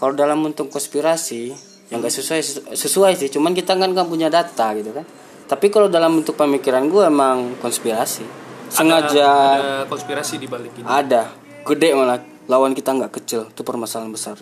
Kalau 0.00 0.16
dalam 0.16 0.40
bentuk 0.40 0.72
konspirasi 0.72 1.52
yang 1.92 2.00
nggak 2.00 2.14
sesuai 2.16 2.40
sesuai 2.72 3.12
sih. 3.20 3.28
Cuman 3.28 3.52
kita 3.52 3.76
kan 3.76 3.92
nggak 3.92 4.08
punya 4.08 4.32
data 4.32 4.72
gitu 4.72 4.90
kan. 4.96 5.04
Tapi 5.44 5.68
kalau 5.68 5.92
dalam 5.92 6.16
bentuk 6.20 6.40
pemikiran 6.40 6.88
gue 6.88 7.04
emang 7.04 7.60
konspirasi. 7.60 8.24
Sengaja 8.72 9.28
ada 9.60 9.84
konspirasi 9.86 10.40
di 10.40 10.48
balik 10.48 10.72
ini. 10.80 10.88
ada. 10.88 11.30
Gede 11.68 11.92
malah. 11.92 12.20
Lawan 12.48 12.72
kita 12.72 12.96
nggak 12.96 13.12
kecil. 13.20 13.52
Itu 13.52 13.60
permasalahan 13.60 14.10
besar. 14.10 14.40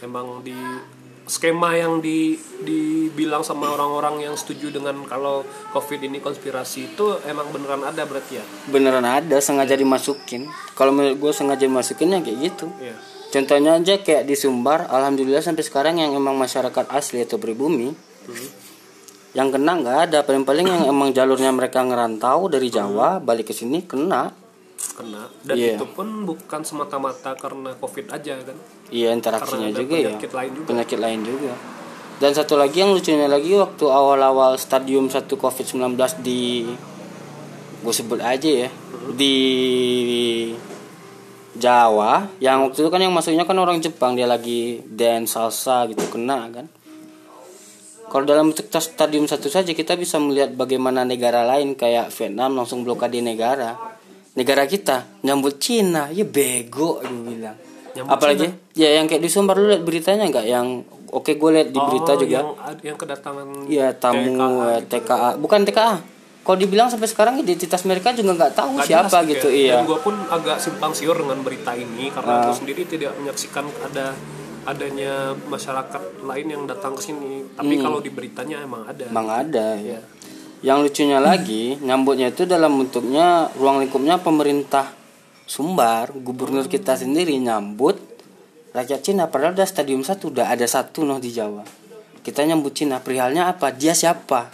Memang 0.00 0.40
di 0.46 0.54
skema 1.30 1.78
yang 1.78 2.02
di 2.02 2.34
dibilang 2.66 3.46
sama 3.46 3.70
orang-orang 3.70 4.26
yang 4.26 4.34
setuju 4.34 4.74
dengan 4.74 5.06
kalau 5.06 5.46
COVID 5.70 6.02
ini 6.02 6.18
konspirasi 6.18 6.90
itu 6.90 7.06
emang 7.22 7.54
beneran 7.54 7.86
ada 7.86 8.02
berarti 8.02 8.42
ya? 8.42 8.44
beneran 8.66 9.06
ada 9.06 9.38
sengaja 9.38 9.78
dimasukin. 9.78 10.50
Kalau 10.74 10.90
menurut 10.90 11.22
gue 11.22 11.32
sengaja 11.32 11.70
dimasukin 11.70 12.18
ya 12.18 12.20
kayak 12.20 12.38
gitu. 12.42 12.66
Iya. 12.82 12.98
contohnya 13.30 13.78
aja 13.78 13.94
kayak 14.02 14.26
di 14.26 14.34
Sumbar 14.34 14.90
alhamdulillah 14.90 15.38
sampai 15.38 15.62
sekarang 15.62 16.02
yang 16.02 16.18
emang 16.18 16.34
masyarakat 16.34 16.90
asli 16.90 17.22
atau 17.22 17.38
pribumi 17.38 17.94
yang 19.30 19.54
kena 19.54 19.78
nggak 19.78 19.98
ada. 20.10 20.18
Paling-paling 20.26 20.66
yang 20.66 20.82
emang 20.92 21.14
jalurnya 21.14 21.54
mereka 21.54 21.86
ngerantau 21.86 22.50
dari 22.50 22.74
Jawa 22.74 23.22
balik 23.22 23.50
ke 23.50 23.54
sini 23.54 23.86
kena 23.86 24.39
kena 24.90 25.28
dan 25.44 25.54
Iya. 25.56 25.76
itu 25.76 25.86
pun 25.86 26.24
bukan 26.24 26.60
semata-mata 26.60 27.36
karena 27.36 27.72
covid 27.76 28.08
aja 28.08 28.34
kan 28.40 28.56
Iya 28.88 29.12
interaksinya 29.12 29.68
Karena 29.68 29.76
ada 29.76 29.80
juga 29.80 29.94
ya. 29.94 30.08
penyakit 30.10 30.32
lain 30.32 30.50
juga. 30.52 30.66
Penyakit 30.66 30.98
lain 30.98 31.20
juga. 31.22 31.52
Dan 32.20 32.30
satu 32.34 32.54
lagi 32.54 32.76
yang 32.78 32.92
lucunya 32.92 33.24
lagi 33.24 33.50
waktu 33.54 33.84
awal-awal 33.86 34.52
stadium 34.56 35.08
1 35.08 35.24
COVID-19 35.30 35.96
di 36.20 36.68
gue 37.80 37.94
sebut 37.96 38.20
aja 38.20 38.68
ya 38.68 38.68
di 39.10 39.36
Jawa 41.50 42.28
yang 42.38 42.68
waktu 42.68 42.78
itu 42.78 42.90
kan 42.92 43.00
yang 43.00 43.10
masuknya 43.10 43.42
kan 43.42 43.56
orang 43.56 43.80
Jepang 43.80 44.14
dia 44.14 44.28
lagi 44.28 44.84
dance 44.84 45.34
salsa 45.34 45.88
gitu 45.88 46.04
kena 46.06 46.46
kan 46.52 46.66
kalau 48.06 48.26
dalam 48.26 48.52
stadium 48.54 49.24
satu 49.24 49.50
saja 49.50 49.70
kita 49.70 49.94
bisa 49.94 50.20
melihat 50.22 50.52
bagaimana 50.52 51.02
negara 51.02 51.42
lain 51.42 51.74
kayak 51.74 52.12
Vietnam 52.12 52.54
langsung 52.54 52.84
blokade 52.84 53.18
negara 53.18 53.74
negara 54.32 54.64
kita 54.64 55.20
nyambut 55.20 55.58
Cina 55.58 56.08
ya 56.08 56.22
bego 56.22 57.00
gue 57.00 57.10
bilang 57.26 57.56
Nyambut 57.90 58.14
apalagi 58.14 58.46
ya 58.72 58.88
yang 58.94 59.10
kayak 59.10 59.18
di 59.18 59.26
Sumbar 59.26 59.58
lu 59.58 59.66
lihat 59.66 59.82
beritanya 59.82 60.22
nggak 60.24 60.46
yang 60.46 60.66
oke 61.10 61.26
gue 61.28 61.50
lihat 61.50 61.68
di 61.68 61.80
berita 61.80 62.12
Oh, 62.12 62.16
juga 62.16 62.38
yang, 62.80 62.94
kedatangan 62.94 63.46
Iya 63.66 63.88
tamu 63.92 64.30
TKA 64.30 64.66
eh, 64.68 64.80
TKA 64.86 65.30
bukan 65.36 65.60
TKA 65.62 65.96
kalau 66.40 66.56
dibilang 66.56 66.88
sampai 66.88 67.04
sekarang 67.04 67.34
identitas 67.36 67.82
mereka 67.84 68.10
juga 68.10 68.32
nggak 68.32 68.52
tahu 68.54 68.70
Nggak 68.74 68.86
siapa 68.86 69.18
jelas 69.18 69.28
gitu 69.28 69.48
ya. 69.48 69.54
iya 69.54 69.70
Ah. 69.70 69.76
Dan 69.76 69.86
gue 69.86 69.98
pun 70.00 70.14
agak 70.16 70.56
simpang 70.56 70.92
siur 70.94 71.12
dengan 71.14 71.38
berita 71.42 71.72
ini 71.74 72.08
karena 72.08 72.32
gue 72.42 72.54
sendiri 72.56 72.82
tidak 72.86 73.12
menyaksikan 73.16 73.66
ada 73.84 74.14
adanya 74.62 75.12
masyarakat 75.42 76.02
lain 76.20 76.46
yang 76.46 76.62
datang 76.64 76.92
ke 76.92 77.02
sini. 77.02 77.44
Tapi 77.50 77.74
Hmm. 77.74 77.82
kalau 77.82 77.98
di 77.98 78.08
beritanya 78.08 78.60
emang 78.60 78.84
ada. 78.84 79.04
emang 79.04 79.26
ada 79.26 79.66
Iya. 79.74 80.00
Yang 80.60 80.84
lucunya 80.84 81.18
lagi 81.18 81.80
nyambutnya 81.80 82.32
itu 82.32 82.44
dalam 82.44 82.76
bentuknya 82.76 83.48
ruang 83.56 83.80
lingkupnya 83.80 84.20
pemerintah 84.20 84.92
Sumbar. 85.50 86.14
Gubernur 86.14 86.70
kita 86.70 86.94
sendiri 86.94 87.34
nyambut 87.42 87.98
rakyat 88.70 89.00
Cina. 89.02 89.26
Padahal 89.26 89.58
udah 89.58 89.66
stadium 89.66 90.06
satu 90.06 90.30
udah 90.30 90.46
ada 90.46 90.62
satu 90.62 91.02
noh 91.02 91.18
di 91.18 91.34
Jawa. 91.34 91.66
Kita 92.22 92.46
nyambut 92.46 92.70
Cina. 92.70 93.02
Perihalnya 93.02 93.50
apa? 93.50 93.74
Dia 93.74 93.90
siapa? 93.90 94.46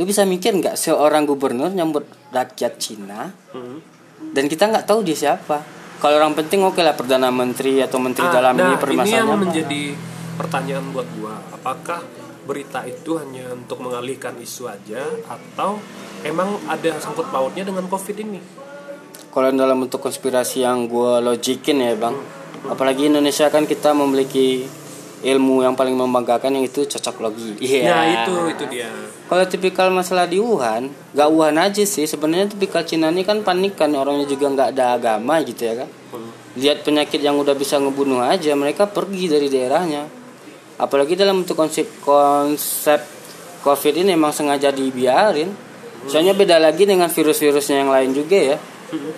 Lu 0.00 0.08
bisa 0.08 0.24
mikir 0.24 0.56
nggak 0.56 0.80
seorang 0.80 1.28
gubernur 1.28 1.68
nyambut 1.68 2.08
rakyat 2.32 2.80
Cina? 2.80 3.28
Hmm. 3.52 3.84
dan 4.32 4.46
kita 4.46 4.70
nggak 4.70 4.86
tahu 4.86 5.02
dia 5.02 5.18
siapa. 5.18 5.60
Kalau 5.98 6.14
orang 6.16 6.32
penting 6.32 6.62
oke 6.62 6.78
lah 6.78 6.94
perdana 6.94 7.28
menteri 7.34 7.82
atau 7.82 7.98
menteri 7.98 8.30
Ah, 8.30 8.32
dalam 8.32 8.54
nah, 8.54 8.64
ini 8.64 8.70
ini 8.70 8.78
permasalahannya 8.80 9.18
yang 9.18 9.28
apa? 9.28 9.42
menjadi 9.44 9.82
pertanyaan 10.38 10.84
buat 10.94 11.08
gua. 11.18 11.34
Apakah 11.52 12.00
berita 12.44 12.82
itu 12.86 13.18
hanya 13.18 13.54
untuk 13.54 13.82
mengalihkan 13.82 14.36
isu 14.38 14.68
aja 14.68 15.02
atau 15.26 15.78
emang 16.26 16.58
ada 16.66 16.98
sangkut 16.98 17.30
pautnya 17.30 17.66
dengan 17.66 17.86
covid 17.86 18.18
ini? 18.18 18.62
kalau 19.32 19.48
dalam 19.48 19.80
bentuk 19.80 20.04
konspirasi 20.04 20.60
yang 20.60 20.84
gue 20.86 21.24
logikin 21.24 21.80
ya 21.80 21.96
bang 21.96 22.12
apalagi 22.68 23.08
Indonesia 23.08 23.48
kan 23.48 23.64
kita 23.64 23.96
memiliki 23.96 24.68
ilmu 25.24 25.64
yang 25.64 25.72
paling 25.72 25.96
membanggakan 25.96 26.60
yang 26.60 26.68
itu 26.68 26.84
cocok 26.84 27.16
logi 27.24 27.56
iya. 27.62 27.88
Nah 27.88 28.04
itu 28.04 28.34
itu 28.52 28.64
dia. 28.68 28.92
kalau 29.30 29.48
tipikal 29.48 29.88
masalah 29.88 30.28
di 30.28 30.36
Wuhan 30.36 30.92
gak 31.16 31.28
Wuhan 31.32 31.56
aja 31.56 31.80
sih. 31.86 32.04
Sebenarnya 32.04 32.50
tipikal 32.52 32.82
Cina 32.84 33.08
ini 33.08 33.22
kan 33.24 33.40
panik 33.40 33.78
kan 33.78 33.94
orangnya 33.94 34.26
juga 34.26 34.50
nggak 34.50 34.68
ada 34.76 34.98
agama 34.98 35.38
gitu 35.46 35.62
ya 35.62 35.86
kan? 35.86 35.88
Lihat 36.58 36.84
penyakit 36.84 37.22
yang 37.22 37.38
udah 37.38 37.54
bisa 37.56 37.78
ngebunuh 37.78 38.20
aja 38.20 38.52
mereka 38.58 38.90
pergi 38.90 39.30
dari 39.30 39.46
daerahnya 39.46 40.21
apalagi 40.78 41.16
dalam 41.16 41.42
bentuk 41.42 41.56
konsep 41.56 41.88
konsep 42.00 43.00
covid 43.62 43.94
ini 43.96 44.14
emang 44.16 44.32
sengaja 44.32 44.70
dibiarin. 44.70 45.50
Soalnya 46.02 46.34
beda 46.34 46.58
lagi 46.58 46.82
dengan 46.82 47.06
virus-virusnya 47.06 47.86
yang 47.86 47.90
lain 47.90 48.10
juga 48.10 48.38
ya. 48.38 48.56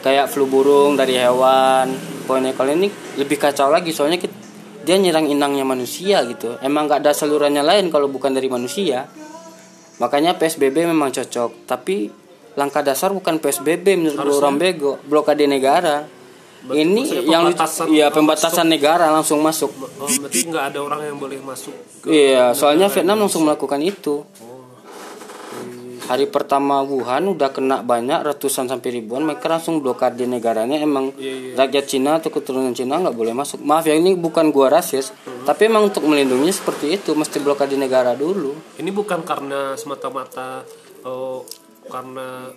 Kayak 0.04 0.30
flu 0.30 0.46
burung 0.46 0.94
dari 0.94 1.18
hewan 1.18 1.90
pokoknya 2.28 2.54
kalau 2.54 2.70
ini 2.76 2.86
lebih 3.18 3.40
kacau 3.40 3.72
lagi. 3.72 3.90
Soalnya 3.90 4.20
kit- 4.20 4.42
dia 4.84 5.00
nyerang 5.00 5.24
inangnya 5.26 5.64
manusia 5.64 6.20
gitu. 6.28 6.60
Emang 6.60 6.84
gak 6.84 7.00
ada 7.00 7.16
salurannya 7.16 7.64
lain 7.64 7.88
kalau 7.88 8.06
bukan 8.12 8.36
dari 8.36 8.52
manusia. 8.52 9.08
Makanya 9.96 10.36
PSBB 10.36 10.84
memang 10.84 11.08
cocok. 11.08 11.64
Tapi 11.64 12.12
langkah 12.54 12.84
dasar 12.84 13.10
bukan 13.10 13.40
PSBB 13.40 13.96
menurut 13.96 14.20
orang 14.20 14.60
bego. 14.60 14.92
Blokade 15.08 15.48
negara 15.48 16.04
ini 16.72 17.04
maksudnya 17.04 17.28
yang 17.28 17.44
pembatasan 17.52 17.86
iya 17.92 18.06
pembatasan 18.08 18.66
negara 18.72 19.12
langsung 19.12 19.44
masuk. 19.44 19.68
Oh, 20.00 20.08
berarti 20.08 20.48
nggak 20.48 20.64
ada 20.72 20.78
orang 20.80 21.00
yang 21.04 21.16
boleh 21.20 21.36
masuk 21.44 21.74
ke 22.00 22.08
iya 22.08 22.56
soalnya 22.56 22.88
Vietnam 22.88 23.20
langsung 23.20 23.44
melakukan 23.44 23.80
itu. 23.84 24.24
Hari 26.04 26.28
pertama 26.28 26.84
Wuhan 26.84 27.32
udah 27.32 27.48
kena 27.48 27.80
banyak 27.80 28.20
ratusan 28.28 28.68
sampai 28.68 29.00
ribuan 29.00 29.24
mereka 29.24 29.48
langsung 29.48 29.80
blokade 29.80 30.28
negaranya. 30.28 30.76
Emang 30.76 31.16
rakyat 31.56 31.84
Cina 31.88 32.20
atau 32.20 32.28
keturunan 32.28 32.76
Cina 32.76 33.00
nggak 33.00 33.16
boleh 33.16 33.32
masuk. 33.32 33.64
Maaf 33.64 33.88
ya 33.88 33.96
ini 33.96 34.12
bukan 34.12 34.52
gua 34.52 34.68
rasis 34.68 35.16
tapi 35.48 35.68
emang 35.68 35.88
untuk 35.88 36.04
melindungi 36.04 36.52
seperti 36.52 37.00
itu 37.00 37.16
mesti 37.16 37.40
blokade 37.40 37.80
negara 37.80 38.12
dulu. 38.12 38.52
Ini 38.76 38.92
bukan 38.92 39.24
karena 39.24 39.72
semata-mata 39.80 40.60
eh, 41.08 41.40
karena 41.88 42.52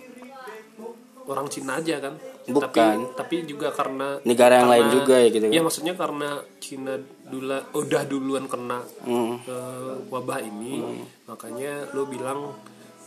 orang 1.28 1.46
Cina 1.46 1.76
aja 1.76 2.00
kan? 2.00 2.14
Bukan. 2.44 3.12
Tapi 3.12 3.14
tapi 3.14 3.34
juga 3.44 3.68
karena 3.70 4.16
Negara 4.22 4.58
yang 4.58 4.66
karena- 4.66 4.80
lain 4.80 4.86
juga 4.90 5.14
ya 5.14 5.28
gitu 5.28 5.44
kan? 5.44 5.52
Iya 5.52 5.62
maksudnya 5.62 5.94
karena 5.94 6.28
Cina 6.58 6.92
dulu 7.22 7.52
udah 7.74 8.02
duluan 8.02 8.44
kena 8.44 8.80
Hmm. 9.02 9.36
eh, 9.38 9.94
wabah 10.08 10.40
ini, 10.40 10.80
makanya 11.24 11.92
lo 11.92 12.04
bilang 12.04 12.56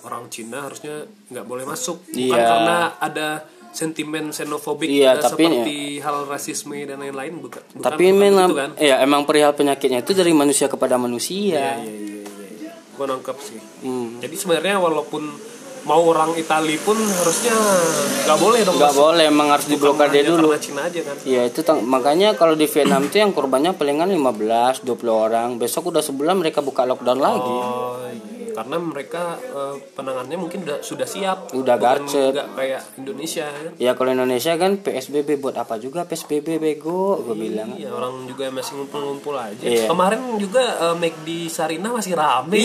orang 0.01 0.29
Cina 0.29 0.63
harusnya 0.63 1.01
nggak 1.27 1.43
boleh 1.43 1.65
masuk. 1.65 2.05
Bukan 2.07 2.21
Iya. 2.31 2.45
karena 2.47 2.77
ada 2.97 3.27
sentimen 3.71 4.29
xenofobik 4.29 4.85
Iya, 4.85 5.15
tapi- 5.15 5.47
seperti 5.47 5.77
hal 5.97 6.27
rasisme 6.27 6.75
dan 6.83 6.99
lain-lain 6.99 7.39
bukan. 7.39 7.63
bukan 7.71 7.81
tapi 7.81 8.03
bukan 8.05 8.19
memang 8.19 8.49
gitu 8.49 8.59
kan? 8.59 8.69
ya 8.77 8.95
emang 8.99 9.23
perihal 9.23 9.53
penyakitnya 9.53 10.01
itu 10.01 10.11
dari 10.11 10.33
manusia 10.33 10.67
kepada 10.67 10.99
manusia 10.99 11.79
Iya 11.79 11.79
iya 11.79 11.95
iya. 12.19 12.23
iya. 12.59 12.71
Gue 12.91 13.05
nangkep 13.07 13.37
sih. 13.39 13.59
Hmm. 13.81 14.19
Jadi 14.19 14.35
sebenarnya 14.35 14.75
walaupun 14.77 15.23
mau 15.81 16.01
orang 16.03 16.33
Itali 16.33 16.77
pun 16.77 16.93
harusnya 16.93 17.53
nggak 18.23 18.37
boleh 18.37 18.59
dong. 18.61 18.77
nggak 18.77 18.93
boleh 18.93 19.25
emang 19.25 19.47
harus 19.49 19.65
diblokade 19.65 20.21
dulu 20.21 20.53
Cina 20.55 20.85
aja 20.85 20.99
kan. 21.01 21.15
Iya 21.23 21.41
itu 21.43 21.59
tang- 21.61 21.81
makanya 21.83 22.33
kalau 22.33 22.53
di 22.53 22.65
Vietnam 22.65 23.07
tuh 23.07 23.19
yang 23.19 23.31
korbannya 23.31 23.73
palingan 23.73 24.07
15 24.07 24.81
20 24.81 25.09
orang. 25.09 25.49
Besok 25.55 25.89
udah 25.89 25.99
sebulan 25.99 26.37
mereka 26.37 26.61
buka 26.61 26.83
lockdown 26.83 27.17
lagi. 27.17 27.41
Oh, 27.43 27.97
iya. 27.97 28.00
Karena 28.61 28.77
mereka 28.77 29.41
eh, 29.41 29.75
penanganannya 29.97 30.37
mungkin 30.37 30.61
udah 30.61 30.85
sudah 30.85 31.09
siap. 31.09 31.49
Udah 31.57 31.81
garcet. 31.81 32.29
nggak 32.29 32.49
kayak 32.53 32.81
Indonesia 33.01 33.49
kan. 33.49 33.73
Ya 33.81 33.97
kalau 33.97 34.13
Indonesia 34.13 34.53
kan 34.53 34.71
PSBB 34.77 35.41
buat 35.41 35.57
apa 35.57 35.81
juga 35.81 36.05
PSBB 36.05 36.61
bego 36.61 37.25
gue 37.25 37.33
bilang. 37.33 37.73
Iya 37.73 37.89
orang 37.89 38.29
juga 38.29 38.53
masih 38.53 38.77
ngumpul-ngumpul 38.77 39.33
aja. 39.33 39.65
Iya. 39.65 39.89
Kemarin 39.89 40.37
juga 40.37 40.61
eh, 40.77 40.95
McD 41.01 41.49
Sarina 41.49 41.89
masih 41.89 42.13
rame. 42.13 42.61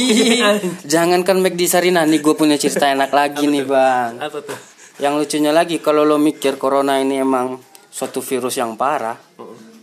Jangankan 0.92 1.40
McD 1.40 1.62
Sarina 1.64 2.04
nih 2.04 2.20
gue 2.20 2.34
punya 2.36 2.60
cerita 2.60 2.92
enak 2.92 3.08
lagi 3.08 3.48
nih 3.48 3.64
bang. 3.64 4.20
Apa 4.20 4.44
tuh? 4.44 4.58
Yang 5.00 5.14
lucunya 5.24 5.52
lagi 5.56 5.80
kalau 5.80 6.04
lo 6.04 6.20
mikir 6.20 6.60
corona 6.60 7.00
ini 7.00 7.24
emang 7.24 7.56
suatu 7.88 8.20
virus 8.20 8.60
yang 8.60 8.76
parah, 8.76 9.16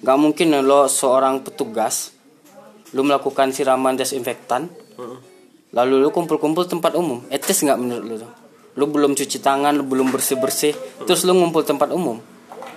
nggak 0.05 0.17
mungkin 0.21 0.53
lo 0.61 0.85
seorang 0.85 1.41
petugas 1.41 2.13
lo 2.93 3.01
melakukan 3.01 3.49
siraman 3.49 3.97
desinfektan, 3.97 4.69
lalu 5.73 5.99
lo 5.99 6.13
kumpul-kumpul 6.13 6.69
tempat 6.69 6.93
umum, 6.93 7.25
etis 7.33 7.65
nggak 7.65 7.77
menurut 7.81 8.05
lo? 8.21 8.29
Lo 8.77 8.85
belum 8.85 9.17
cuci 9.17 9.41
tangan, 9.41 9.73
lo 9.73 9.83
belum 9.85 10.13
bersih 10.13 10.37
bersih, 10.37 10.73
terus 11.03 11.25
lo 11.25 11.33
ngumpul 11.33 11.65
tempat 11.65 11.89
umum, 11.89 12.21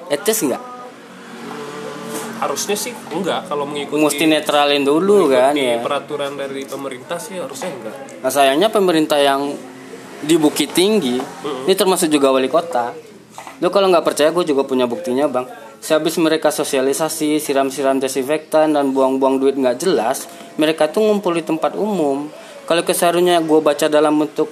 etis 0.08 0.40
nggak? 0.42 0.62
Harusnya 2.36 2.76
sih 2.76 2.92
enggak 2.92 3.48
kalau 3.48 3.64
mengikuti 3.64 3.96
Mesti 3.96 4.24
netralin 4.28 4.84
dulu 4.84 5.32
kan 5.32 5.56
ya. 5.56 5.80
peraturan 5.80 6.36
dari 6.36 6.68
pemerintah 6.68 7.16
sih 7.16 7.40
harusnya 7.40 7.72
enggak. 7.72 7.96
Nah 8.20 8.28
sayangnya 8.28 8.68
pemerintah 8.68 9.16
yang 9.16 9.56
di 10.20 10.36
Bukit 10.36 10.76
Tinggi 10.76 11.16
ini 11.64 11.72
termasuk 11.72 12.12
juga 12.12 12.28
wali 12.28 12.52
kota. 12.52 12.92
Lo 13.64 13.72
kalau 13.72 13.88
nggak 13.88 14.04
percaya 14.04 14.28
gue 14.36 14.44
juga 14.44 14.68
punya 14.68 14.84
buktinya 14.84 15.24
bang. 15.32 15.48
Sehabis 15.80 16.20
mereka 16.20 16.52
sosialisasi, 16.52 17.40
siram-siram 17.40 17.96
desinfektan 18.00 18.76
dan 18.76 18.92
buang-buang 18.92 19.40
duit 19.40 19.56
nggak 19.56 19.80
jelas, 19.80 20.28
mereka 20.60 20.92
tuh 20.92 21.08
ngumpul 21.08 21.36
di 21.36 21.44
tempat 21.44 21.72
umum. 21.72 22.28
Kalau 22.66 22.82
keseharusnya 22.82 23.38
gue 23.46 23.60
baca 23.62 23.86
dalam 23.86 24.18
bentuk 24.18 24.50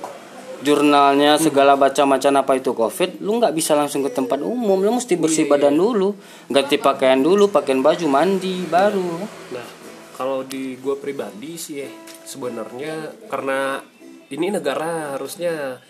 jurnalnya 0.65 1.37
segala 1.37 1.77
baca 1.77 2.09
macam 2.09 2.33
apa 2.41 2.57
itu 2.57 2.73
covid 2.73 3.21
lu 3.21 3.37
nggak 3.37 3.53
bisa 3.53 3.77
langsung 3.77 4.01
ke 4.01 4.11
tempat 4.15 4.41
umum. 4.41 4.81
Lu 4.81 4.95
mesti 4.95 5.19
bersih 5.19 5.51
badan 5.51 5.77
dulu. 5.77 6.15
Ganti 6.49 6.79
pakaian 6.79 7.21
dulu 7.21 7.51
pakaian 7.51 7.83
baju 7.83 8.07
mandi 8.07 8.65
baru. 8.71 9.13
Nah, 9.53 9.69
kalau 10.15 10.47
di 10.47 10.79
gue 10.79 10.95
pribadi 10.97 11.59
sih 11.59 11.83
ya, 11.83 11.91
sebenarnya 12.25 13.27
karena 13.29 13.83
ini 14.31 14.47
negara 14.49 15.19
harusnya 15.19 15.83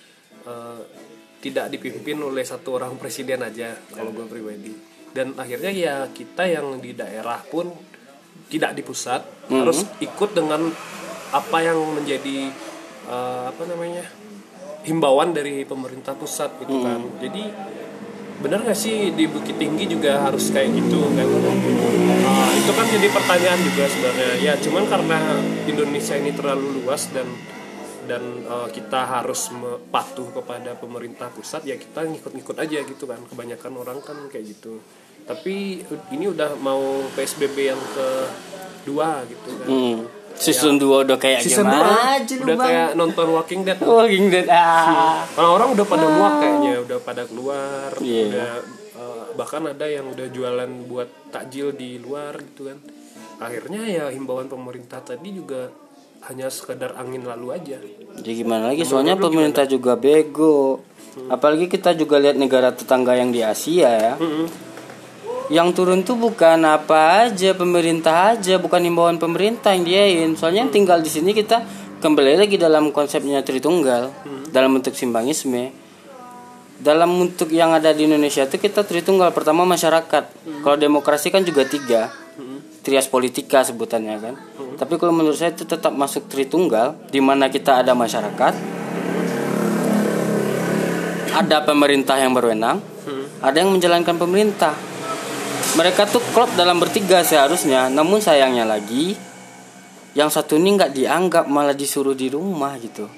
eh, 0.48 0.80
tidak 1.44 1.68
dipimpin 1.76 2.18
oleh 2.24 2.42
satu 2.42 2.80
orang 2.80 2.96
presiden 2.96 3.44
aja 3.44 3.76
kalau 3.92 4.10
gue 4.16 4.24
pribadi. 4.24 4.72
Dan 5.14 5.36
akhirnya 5.38 5.70
ya 5.70 5.94
kita 6.10 6.48
yang 6.48 6.82
di 6.82 6.96
daerah 6.96 7.38
pun 7.46 7.70
tidak 8.50 8.74
di 8.74 8.82
pusat 8.82 9.22
harus 9.46 9.86
ikut 10.02 10.34
dengan 10.34 10.72
apa 11.34 11.58
yang 11.66 11.78
menjadi 11.98 12.54
eh, 13.10 13.44
apa 13.50 13.62
namanya 13.66 14.06
himbauan 14.86 15.34
dari 15.34 15.66
pemerintah 15.66 16.14
pusat 16.14 16.54
gitu 16.62 16.84
kan. 16.84 17.00
Jadi 17.18 17.44
bener 18.34 18.60
nggak 18.60 18.76
sih 18.76 19.10
di 19.16 19.24
Bukit 19.24 19.56
Tinggi 19.56 19.88
juga 19.88 20.28
harus 20.28 20.52
kayak 20.52 20.70
gitu 20.76 21.00
kan? 21.16 21.26
Ah, 22.24 22.50
itu 22.54 22.70
kan 22.70 22.86
jadi 22.86 23.08
pertanyaan 23.10 23.60
juga 23.64 23.84
sebenarnya. 23.88 24.30
Ya 24.38 24.54
cuman 24.60 24.84
karena 24.86 25.18
Indonesia 25.66 26.14
ini 26.14 26.30
terlalu 26.36 26.84
luas 26.84 27.08
dan 27.10 27.26
dan 28.04 28.22
eh, 28.44 28.68
kita 28.70 29.00
harus 29.08 29.48
patuh 29.88 30.28
kepada 30.30 30.76
pemerintah 30.76 31.32
pusat 31.32 31.64
ya 31.64 31.74
kita 31.80 32.04
ngikut-ngikut 32.04 32.56
aja 32.60 32.78
gitu 32.84 33.04
kan. 33.08 33.18
Kebanyakan 33.26 33.72
orang 33.80 33.98
kan 34.04 34.16
kayak 34.28 34.54
gitu. 34.54 34.78
Tapi 35.24 35.80
ini 36.12 36.24
udah 36.28 36.60
mau 36.60 37.00
PSBB 37.16 37.56
yang 37.72 37.80
kedua 37.96 39.24
gitu 39.24 39.50
kan. 39.56 39.68
Hmm. 39.72 40.04
Season 40.34 40.76
2 40.76 41.04
udah 41.04 41.16
kayak 41.16 41.40
season 41.40 41.64
gimana? 41.64 41.88
2 41.88 42.16
aja 42.16 42.34
udah 42.36 42.46
bang. 42.50 42.66
kayak 42.66 42.88
nonton 42.94 43.26
Walking 43.30 43.60
Dead. 43.62 43.78
Walking 43.78 44.26
Dead 44.28 44.46
ah. 44.48 45.22
Orang-orang 45.32 45.68
udah 45.72 45.86
pada 45.86 46.06
muak 46.08 46.34
kayaknya 46.38 46.72
udah 46.80 46.98
pada 47.00 47.22
keluar 47.24 47.90
Iya. 47.98 48.24
udah 48.28 48.50
eh, 48.94 49.24
bahkan 49.34 49.62
ada 49.64 49.86
yang 49.86 50.06
udah 50.06 50.26
jualan 50.28 50.70
buat 50.84 51.08
takjil 51.30 51.72
di 51.72 51.96
luar 51.96 52.34
gitu 52.36 52.66
kan. 52.66 52.78
Akhirnya 53.36 53.82
ya 53.84 54.04
himbauan 54.08 54.46
pemerintah 54.46 55.00
tadi 55.00 55.30
juga 55.30 55.70
hanya 56.24 56.48
sekedar 56.48 56.94
angin 56.94 57.22
lalu 57.22 57.52
aja. 57.52 57.76
Jadi 58.16 58.32
gimana 58.34 58.70
lagi? 58.70 58.82
Soalnya 58.82 59.14
pemerintah 59.14 59.64
juga 59.64 59.94
bego. 59.94 60.80
Apalagi 61.26 61.68
kita 61.68 61.92
juga 61.92 62.18
lihat 62.18 62.34
negara 62.34 62.70
tetangga 62.70 63.14
yang 63.14 63.30
di 63.30 63.38
Asia 63.38 63.86
ya 63.86 64.14
Yang 65.52 65.68
turun 65.76 66.00
tuh 66.00 66.16
bukan 66.16 66.56
apa 66.64 67.28
aja 67.28 67.52
pemerintah 67.52 68.32
aja 68.32 68.56
Bukan 68.56 68.80
himbauan 68.80 69.20
pemerintah 69.20 69.76
yang 69.76 69.84
diain. 69.84 70.30
Soalnya 70.40 70.64
yang 70.64 70.72
tinggal 70.72 71.04
di 71.04 71.10
sini 71.12 71.36
kita 71.36 71.60
kembali 72.00 72.40
lagi 72.40 72.56
dalam 72.56 72.88
konsepnya 72.92 73.44
Tritunggal 73.44 74.08
Dalam 74.48 74.80
bentuk 74.80 74.96
simbangisme. 74.96 75.72
Dalam 76.74 77.12
bentuk 77.16 77.54
yang 77.54 77.70
ada 77.70 77.94
di 77.94 78.08
Indonesia 78.08 78.44
itu 78.48 78.56
kita 78.56 78.82
Tritunggal 78.88 79.30
pertama 79.36 79.68
masyarakat. 79.68 80.24
Kalau 80.64 80.76
demokrasi 80.80 81.28
kan 81.28 81.44
juga 81.44 81.62
tiga, 81.68 82.10
trias 82.82 83.08
politika 83.08 83.64
sebutannya 83.64 84.16
kan. 84.20 84.34
Tapi 84.74 84.98
kalau 84.98 85.14
menurut 85.14 85.38
saya 85.38 85.54
itu 85.54 85.64
tetap 85.64 85.94
masuk 85.94 86.26
Tritunggal, 86.26 86.98
di 87.08 87.22
mana 87.22 87.48
kita 87.48 87.80
ada 87.80 87.94
masyarakat, 87.94 88.52
ada 91.34 91.56
pemerintah 91.62 92.18
yang 92.18 92.34
berwenang, 92.34 92.82
ada 93.40 93.56
yang 93.56 93.70
menjalankan 93.70 94.18
pemerintah. 94.18 94.93
Mereka 95.74 96.06
tuh 96.06 96.22
klop 96.30 96.54
dalam 96.54 96.78
bertiga 96.78 97.26
seharusnya, 97.26 97.90
namun 97.90 98.22
sayangnya 98.22 98.62
lagi, 98.62 99.18
yang 100.14 100.30
satu 100.30 100.54
ini 100.54 100.78
nggak 100.78 100.94
dianggap 100.94 101.44
malah 101.50 101.74
disuruh 101.74 102.14
di 102.14 102.30
rumah 102.30 102.78
gitu. 102.78 103.10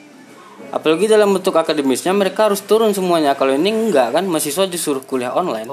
Apalagi 0.72 1.04
dalam 1.04 1.36
bentuk 1.36 1.52
akademisnya 1.52 2.16
mereka 2.16 2.48
harus 2.48 2.64
turun 2.64 2.96
semuanya. 2.96 3.36
Kalau 3.36 3.52
ini 3.52 3.68
enggak 3.68 4.16
kan 4.16 4.24
mahasiswa 4.24 4.64
disuruh 4.64 5.04
kuliah 5.04 5.36
online. 5.36 5.68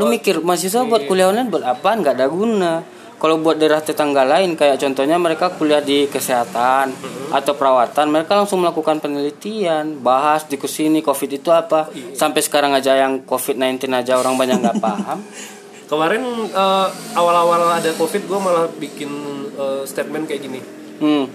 Lu 0.00 0.08
mikir 0.08 0.40
mahasiswa 0.40 0.88
buat 0.88 1.04
kuliah 1.04 1.28
online 1.28 1.52
buat 1.52 1.60
apa? 1.60 1.92
Nggak 1.92 2.14
ada 2.16 2.26
guna. 2.32 2.72
Kalau 3.20 3.44
buat 3.44 3.60
daerah 3.60 3.84
tetangga 3.84 4.24
lain 4.24 4.56
kayak 4.56 4.80
contohnya 4.80 5.20
mereka 5.20 5.52
kuliah 5.52 5.84
di 5.84 6.08
kesehatan 6.08 6.92
atau 7.36 7.52
perawatan, 7.52 8.08
mereka 8.08 8.36
langsung 8.36 8.60
melakukan 8.64 9.00
penelitian, 9.00 10.00
bahas 10.00 10.44
di 10.48 10.56
ke 10.56 10.68
sini 10.68 11.04
COVID 11.04 11.30
itu 11.36 11.52
apa. 11.52 11.92
Sampai 12.16 12.40
sekarang 12.40 12.72
aja 12.72 12.96
yang 12.96 13.28
COVID-19 13.28 13.92
aja 13.92 14.16
orang 14.16 14.40
banyak 14.40 14.56
nggak 14.60 14.80
paham. 14.80 15.20
kemarin 15.86 16.22
eh, 16.46 16.88
awal-awal 17.14 17.72
ada 17.72 17.92
covid 17.92 18.22
gue 18.22 18.38
malah 18.38 18.66
bikin 18.72 19.10
eh, 19.50 19.82
statement 19.84 20.24
kayak 20.24 20.42
gini 20.42 20.60
Hmm. 20.94 21.26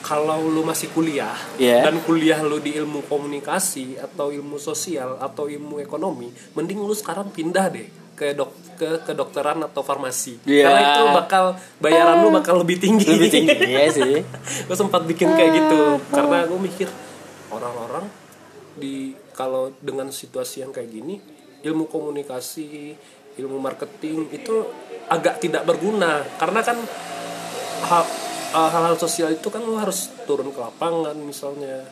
kalau 0.00 0.40
lu 0.42 0.62
masih 0.62 0.88
kuliah 0.88 1.36
Iya. 1.54 1.84
dan 1.84 2.00
kuliah 2.00 2.40
lu 2.40 2.56
di 2.56 2.72
ilmu 2.72 3.04
komunikasi 3.04 3.94
atau 3.96 4.30
ilmu 4.30 4.56
sosial 4.56 5.16
atau 5.16 5.44
ilmu 5.46 5.78
ekonomi 5.78 6.26
mending 6.50 6.80
lu 6.80 6.92
sekarang 6.92 7.28
pindah 7.28 7.68
deh 7.68 7.84
ke 8.16 8.32
dok 8.32 8.48
ke 8.74 9.04
kedokteran 9.04 9.60
atau 9.62 9.80
farmasi 9.80 10.40
Iya. 10.42 10.64
karena 10.64 10.80
itu 10.86 11.02
bakal 11.14 11.44
bayaran 11.76 12.16
lu 12.20 12.28
bakal 12.30 12.56
lebih 12.58 12.76
tinggi 12.78 13.04
Lebih 13.06 13.28
tinggi 13.30 13.68
ya 13.68 13.84
sih. 13.88 14.24
gue 14.66 14.76
sempat 14.78 15.04
bikin 15.04 15.28
kayak 15.30 15.52
gitu 15.54 15.80
karena 16.08 16.44
gue 16.44 16.58
mikir 16.58 16.88
orang-orang 17.48 18.08
di 18.72 19.12
kalau 19.30 19.68
dengan 19.76 20.08
situasi 20.08 20.60
yang 20.60 20.72
kayak 20.72 20.88
gini 20.90 21.20
ilmu 21.60 21.84
komunikasi 21.84 22.96
ilmu 23.40 23.58
marketing 23.58 24.28
itu 24.30 24.68
agak 25.10 25.42
tidak 25.42 25.66
berguna 25.66 26.22
karena 26.38 26.60
kan 26.62 26.78
uh, 27.88 28.06
hal-hal 28.54 28.96
sosial 28.98 29.34
itu 29.34 29.48
kan 29.50 29.62
lo 29.62 29.78
harus 29.78 30.10
turun 30.26 30.50
ke 30.50 30.60
lapangan 30.60 31.16
misalnya 31.18 31.86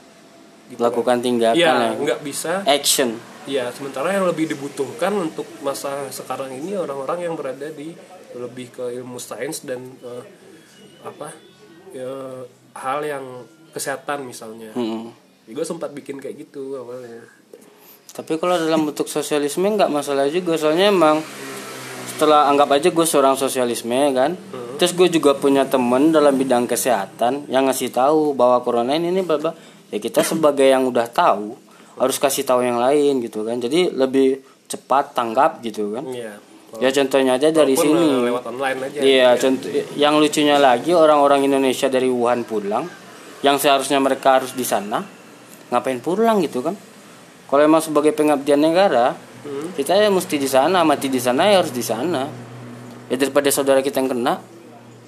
gitu 0.68 0.78
kan. 0.78 0.92
Lakukan 0.92 1.18
tindakan 1.24 1.56
ya 1.58 1.72
ya. 1.72 1.90
nggak 1.96 2.20
bisa 2.22 2.62
action. 2.68 3.16
ya 3.48 3.72
sementara 3.72 4.12
yang 4.12 4.28
lebih 4.28 4.52
dibutuhkan 4.52 5.10
untuk 5.16 5.48
masa 5.64 6.06
sekarang 6.12 6.52
ini 6.52 6.76
orang-orang 6.76 7.24
yang 7.24 7.34
berada 7.34 7.72
di 7.72 7.96
lebih 8.36 8.68
ke 8.68 8.84
ilmu 9.00 9.16
sains 9.16 9.64
dan 9.64 9.80
eh, 10.04 10.24
apa 11.00 11.32
ya, 11.96 12.44
hal 12.76 13.00
yang 13.00 13.24
kesehatan 13.72 14.28
misalnya 14.28 14.76
Mm-mm. 14.76 15.08
gue 15.48 15.64
sempat 15.64 15.96
bikin 15.96 16.20
kayak 16.20 16.44
gitu 16.48 16.76
awalnya 16.76 17.24
Tapi 18.18 18.34
kalau 18.34 18.58
dalam 18.58 18.82
bentuk 18.82 19.06
sosialisme 19.06 19.62
nggak 19.62 19.94
masalah 19.94 20.26
juga 20.26 20.58
soalnya 20.58 20.90
emang 20.90 21.22
setelah 22.10 22.50
anggap 22.50 22.74
aja 22.74 22.90
gue 22.90 23.06
seorang 23.06 23.38
sosialisme 23.38 23.94
kan, 24.10 24.34
terus 24.74 24.90
gue 24.90 25.06
juga 25.06 25.38
punya 25.38 25.62
temen 25.70 26.10
dalam 26.10 26.34
bidang 26.34 26.66
kesehatan 26.66 27.46
yang 27.46 27.70
ngasih 27.70 27.94
tahu 27.94 28.34
bahwa 28.34 28.58
corona 28.66 28.98
ini 28.98 29.14
ini 29.14 29.22
bla. 29.22 29.54
ya 29.94 30.02
kita 30.02 30.26
sebagai 30.26 30.66
yang 30.66 30.82
udah 30.90 31.06
tahu 31.06 31.54
harus 31.94 32.18
kasih 32.18 32.42
tahu 32.42 32.66
yang 32.66 32.82
lain 32.82 33.22
gitu 33.22 33.46
kan, 33.46 33.62
jadi 33.62 33.94
lebih 33.94 34.42
cepat 34.66 35.14
tanggap 35.14 35.62
gitu 35.62 35.94
kan. 35.94 36.10
Iya. 36.10 36.42
Ya 36.82 36.90
contohnya 36.90 37.38
aja 37.38 37.54
dari 37.54 37.78
Walaupun, 37.78 37.96
sini. 37.96 38.02
eh, 38.02 38.22
lewat 38.28 38.44
online 38.50 38.78
aja 38.82 38.98
Iya, 39.00 39.28
contoh 39.40 39.68
yang 39.96 40.14
lucunya 40.20 40.56
lagi 40.60 40.92
orang-orang 40.92 41.46
Indonesia 41.46 41.86
dari 41.86 42.10
Wuhan 42.10 42.42
pulang, 42.42 42.84
yang 43.46 43.62
seharusnya 43.62 44.02
mereka 44.02 44.42
harus 44.42 44.52
di 44.58 44.66
sana, 44.66 45.00
ngapain 45.70 46.02
pulang 46.02 46.42
gitu 46.42 46.66
kan? 46.66 46.74
Kalau 47.48 47.62
emang 47.64 47.80
sebagai 47.80 48.12
pengabdian 48.12 48.60
negara, 48.60 49.16
kita 49.74 49.96
ya 49.96 50.12
mesti 50.12 50.36
di 50.36 50.44
sana, 50.44 50.84
mati 50.84 51.08
di 51.08 51.16
sana 51.16 51.48
ya 51.48 51.64
harus 51.64 51.72
di 51.72 51.80
sana. 51.80 52.28
Ya 53.08 53.16
daripada 53.16 53.48
saudara 53.48 53.80
kita 53.80 54.04
yang 54.04 54.12
kena, 54.12 54.36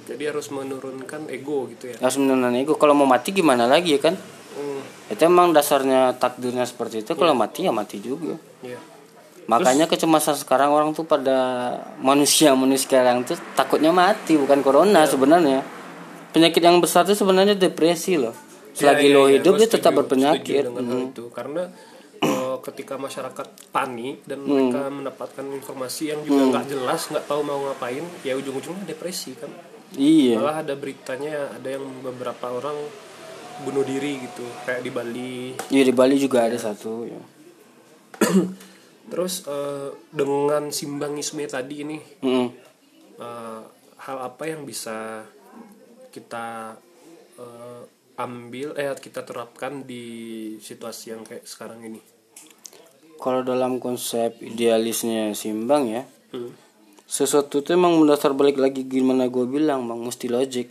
jadi 0.08 0.32
harus 0.32 0.48
menurunkan 0.48 1.28
ego 1.28 1.68
gitu 1.68 1.92
ya 1.92 2.00
harus 2.00 2.16
menenang 2.16 2.56
ego. 2.56 2.74
Kalau 2.74 2.96
mau 2.96 3.04
mati 3.04 3.30
gimana 3.30 3.68
lagi 3.68 3.94
ya 3.94 4.00
kan? 4.00 4.16
Hmm, 4.50 4.80
Itu 5.06 5.20
emang 5.22 5.52
dasarnya 5.52 6.16
takdirnya 6.16 6.64
seperti 6.64 7.04
itu. 7.04 7.12
Kalau 7.12 7.36
mati 7.36 7.62
ya 7.62 7.70
mati 7.70 8.00
juga. 8.00 8.40
iya. 8.64 8.80
Makanya 9.46 9.84
kecemasan 9.84 10.38
sekarang 10.38 10.70
orang 10.70 10.94
tuh 10.94 11.02
pada 11.04 11.36
manusia 11.98 12.54
manusia 12.54 12.86
sekarang 12.86 13.26
tuh 13.26 13.34
takutnya 13.52 13.90
mati 13.90 14.38
bukan 14.38 14.64
corona 14.64 15.04
sebenarnya. 15.04 15.60
Penyakit 16.30 16.62
yang 16.62 16.78
besar 16.78 17.02
tuh 17.02 17.14
sebenarnya 17.14 17.52
depresi 17.52 18.14
loh. 18.16 18.32
Selagi 18.72 19.10
Ya, 19.10 19.14
lo 19.14 19.26
ya, 19.26 19.26
ya, 19.26 19.32
hidup 19.42 19.52
dia 19.58 19.68
tetap 19.68 19.92
berpenyakit. 19.92 20.62
setuju 20.64 20.78
Hmm. 20.80 21.10
itu 21.10 21.24
karena 21.34 21.66
ketika 22.60 22.94
masyarakat 22.94 23.48
panik 23.68 24.22
dan 24.24 24.40
mereka 24.40 24.88
mendapatkan 24.88 25.44
informasi 25.44 26.12
yang 26.12 26.20
juga 26.22 26.52
nggak 26.52 26.66
jelas 26.68 27.08
nggak 27.08 27.26
tahu 27.26 27.40
mau 27.42 27.60
ngapain 27.66 28.04
ya 28.22 28.36
ujung-ujungnya 28.36 28.84
depresi 28.84 29.34
kan 29.34 29.50
Iya. 29.90 30.38
malah 30.38 30.62
ada 30.62 30.78
beritanya 30.78 31.50
ada 31.50 31.66
yang 31.74 31.82
beberapa 32.00 32.46
orang 32.46 32.78
bunuh 33.60 33.82
diri 33.82 34.22
gitu 34.22 34.46
kayak 34.62 34.80
di 34.80 34.90
Bali 34.90 35.34
Iya 35.68 35.82
di 35.82 35.92
Bali 35.92 36.14
juga 36.16 36.46
ada 36.46 36.54
satu. 36.56 37.04
Ya. 37.04 37.20
terus 39.10 39.42
eh, 39.44 39.90
dengan 40.14 40.70
simbangisme 40.70 41.42
tadi 41.44 41.82
ini 41.82 41.98
Mm-mm. 42.22 42.48
eh, 43.18 43.62
hal 43.98 44.18
apa 44.22 44.44
yang 44.46 44.62
bisa 44.62 45.26
kita 46.10 46.78
eh, 47.34 47.82
ambil 48.14 48.76
eh 48.76 48.92
kita 48.94 49.24
terapkan 49.24 49.82
di 49.82 50.04
situasi 50.60 51.10
yang 51.10 51.24
kayak 51.24 51.42
sekarang 51.42 51.82
ini 51.82 51.98
Kalau 53.20 53.44
dalam 53.44 53.76
konsep 53.76 54.40
idealisnya 54.40 55.36
Simbang 55.36 55.92
ya, 55.92 56.02
Hmm. 56.32 56.56
sesuatu 57.04 57.60
itu 57.60 57.74
emang 57.74 57.98
mendasar 58.00 58.32
balik 58.32 58.56
lagi 58.56 58.86
gimana 58.86 59.28
gue 59.28 59.44
bilang 59.44 59.84
bang, 59.84 60.00
mesti 60.00 60.30
logik. 60.30 60.68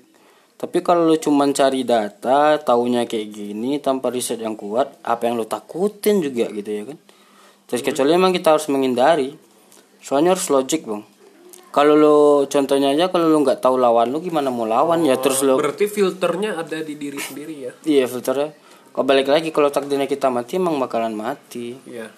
Tapi 0.60 0.82
kalau 0.82 1.08
lu 1.08 1.16
cuman 1.16 1.54
cari 1.54 1.88
data, 1.88 2.60
taunya 2.60 3.08
kayak 3.08 3.28
gini 3.32 3.80
tanpa 3.80 4.12
riset 4.12 4.40
yang 4.40 4.56
kuat, 4.56 4.92
apa 5.04 5.28
yang 5.28 5.40
lu 5.40 5.46
takutin 5.46 6.20
juga 6.20 6.52
gitu 6.52 6.68
ya 6.68 6.84
kan? 6.90 6.98
Terus 7.70 7.82
kecuali 7.86 8.12
emang 8.18 8.34
kita 8.34 8.56
harus 8.56 8.68
menghindari, 8.68 9.36
soalnya 10.02 10.34
harus 10.36 10.48
logik 10.50 10.84
bang. 10.84 11.04
Kalau 11.70 11.94
lu 11.94 12.18
contohnya 12.50 12.98
aja 12.98 13.14
kalau 13.14 13.30
lu 13.30 13.46
nggak 13.46 13.62
tahu 13.62 13.78
lawan 13.78 14.10
lu 14.10 14.26
gimana 14.26 14.50
mau 14.50 14.66
lawan 14.66 15.06
ya 15.06 15.22
terus 15.22 15.46
lu 15.46 15.54
berarti 15.54 15.86
filternya 15.86 16.58
ada 16.58 16.82
di 16.82 16.98
diri 16.98 17.22
sendiri 17.22 17.56
ya 17.62 17.72
iya 17.86 18.10
filternya. 18.10 18.58
Kalau 18.90 19.06
balik 19.06 19.30
lagi 19.30 19.54
kalau 19.54 19.70
takdirnya 19.70 20.10
kita 20.10 20.34
mati 20.34 20.58
emang 20.58 20.82
bakalan 20.82 21.14
mati. 21.14 21.78
Iya. 21.86 22.10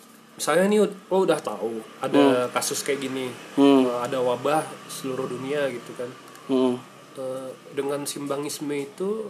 Misalnya 0.42 0.66
nih 0.66 0.80
lo 0.82 1.18
udah 1.22 1.38
tahu 1.38 1.86
ada 2.02 2.50
kasus 2.50 2.82
kayak 2.82 3.06
gini, 3.06 3.30
Hmm. 3.54 3.86
eh, 3.86 3.98
ada 4.02 4.18
wabah 4.18 4.66
seluruh 4.90 5.30
dunia 5.30 5.70
gitu 5.70 5.94
kan. 5.94 6.10
Hmm. 6.50 6.82
Eh, 7.14 7.50
dengan 7.78 8.02
simbangisme 8.10 8.74
itu 8.74 9.30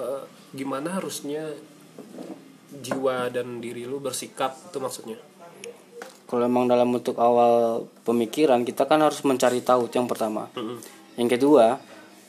eh, 0.00 0.24
gimana 0.56 0.96
harusnya 0.96 1.52
jiwa 2.72 3.28
dan 3.28 3.60
diri 3.60 3.84
lu 3.84 4.00
bersikap 4.00 4.56
itu 4.72 4.80
maksudnya? 4.80 5.20
kalau 6.24 6.50
emang 6.50 6.66
dalam 6.66 6.90
bentuk 6.90 7.14
awal 7.20 7.84
pemikiran 8.02 8.66
kita 8.66 8.88
kan 8.88 8.98
harus 8.98 9.22
mencari 9.22 9.62
tahu 9.62 9.86
itu 9.86 10.02
yang 10.02 10.10
pertama 10.10 10.50
Mm-mm. 10.56 10.80
yang 11.14 11.30
kedua 11.30 11.78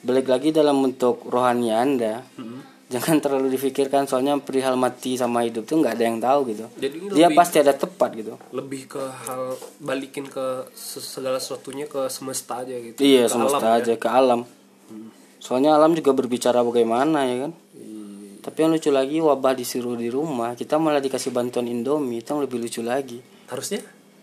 balik 0.05 0.29
lagi 0.29 0.53
dalam 0.53 0.83
bentuk 0.83 1.25
rohani 1.25 1.73
anda 1.73 2.21
Mm-mm. 2.37 2.74
Jangan 2.95 3.19
terlalu 3.19 3.47
difikirkan 3.49 4.03
soalnya 4.03 4.37
perihal 4.37 4.75
mati 4.75 5.13
sama 5.13 5.41
hidup 5.41 5.63
tuh 5.63 5.77
nggak 5.77 5.93
ada 5.93 6.03
yang 6.03 6.17
tahu 6.17 6.39
gitu. 6.47 6.65
Jadi 6.75 6.95
dia 7.11 7.27
lebih- 7.27 7.35
pasti 7.35 7.57
ada 7.57 7.73
tepat 7.73 8.09
gitu. 8.13 8.33
Lebih 8.51 8.81
ke 8.87 9.03
hal 9.21 9.41
balikin 9.79 10.25
ke 10.25 10.45
se- 10.71 10.99
segala 10.99 11.35
sesuatunya 11.35 11.85
ke 11.85 12.07
semesta 12.07 12.59
aja 12.59 12.73
gitu. 12.73 12.97
Iya 12.97 13.25
Ke 13.25 13.31
semesta 13.31 13.59
alam 13.59 13.69
ya. 13.69 13.81
aja 13.81 13.93
ke 13.95 14.07
alam. 14.07 14.41
Soalnya 15.37 15.73
alam 15.73 15.93
juga 15.93 16.11
berbicara 16.11 16.61
bagaimana 16.61 17.23
ya 17.23 17.37
kan? 17.43 17.53
Iya. 17.73 18.03
tapi 18.41 18.61
yang 18.61 18.71
lucu 18.71 18.89
lagi 18.89 19.17
wabah 19.19 19.53
disuruh 19.53 19.95
di 19.95 20.05
rumah 20.07 20.53
kita 20.53 20.77
malah 20.77 20.99
dikasih 20.99 21.29
bantuan 21.29 21.65
indomie 21.65 22.21
itu 22.21 22.29
yang 22.29 22.39
lebih 22.39 22.57
lucu 22.59 22.79
lagi. 22.79 23.17
Harusnya? 23.47 23.81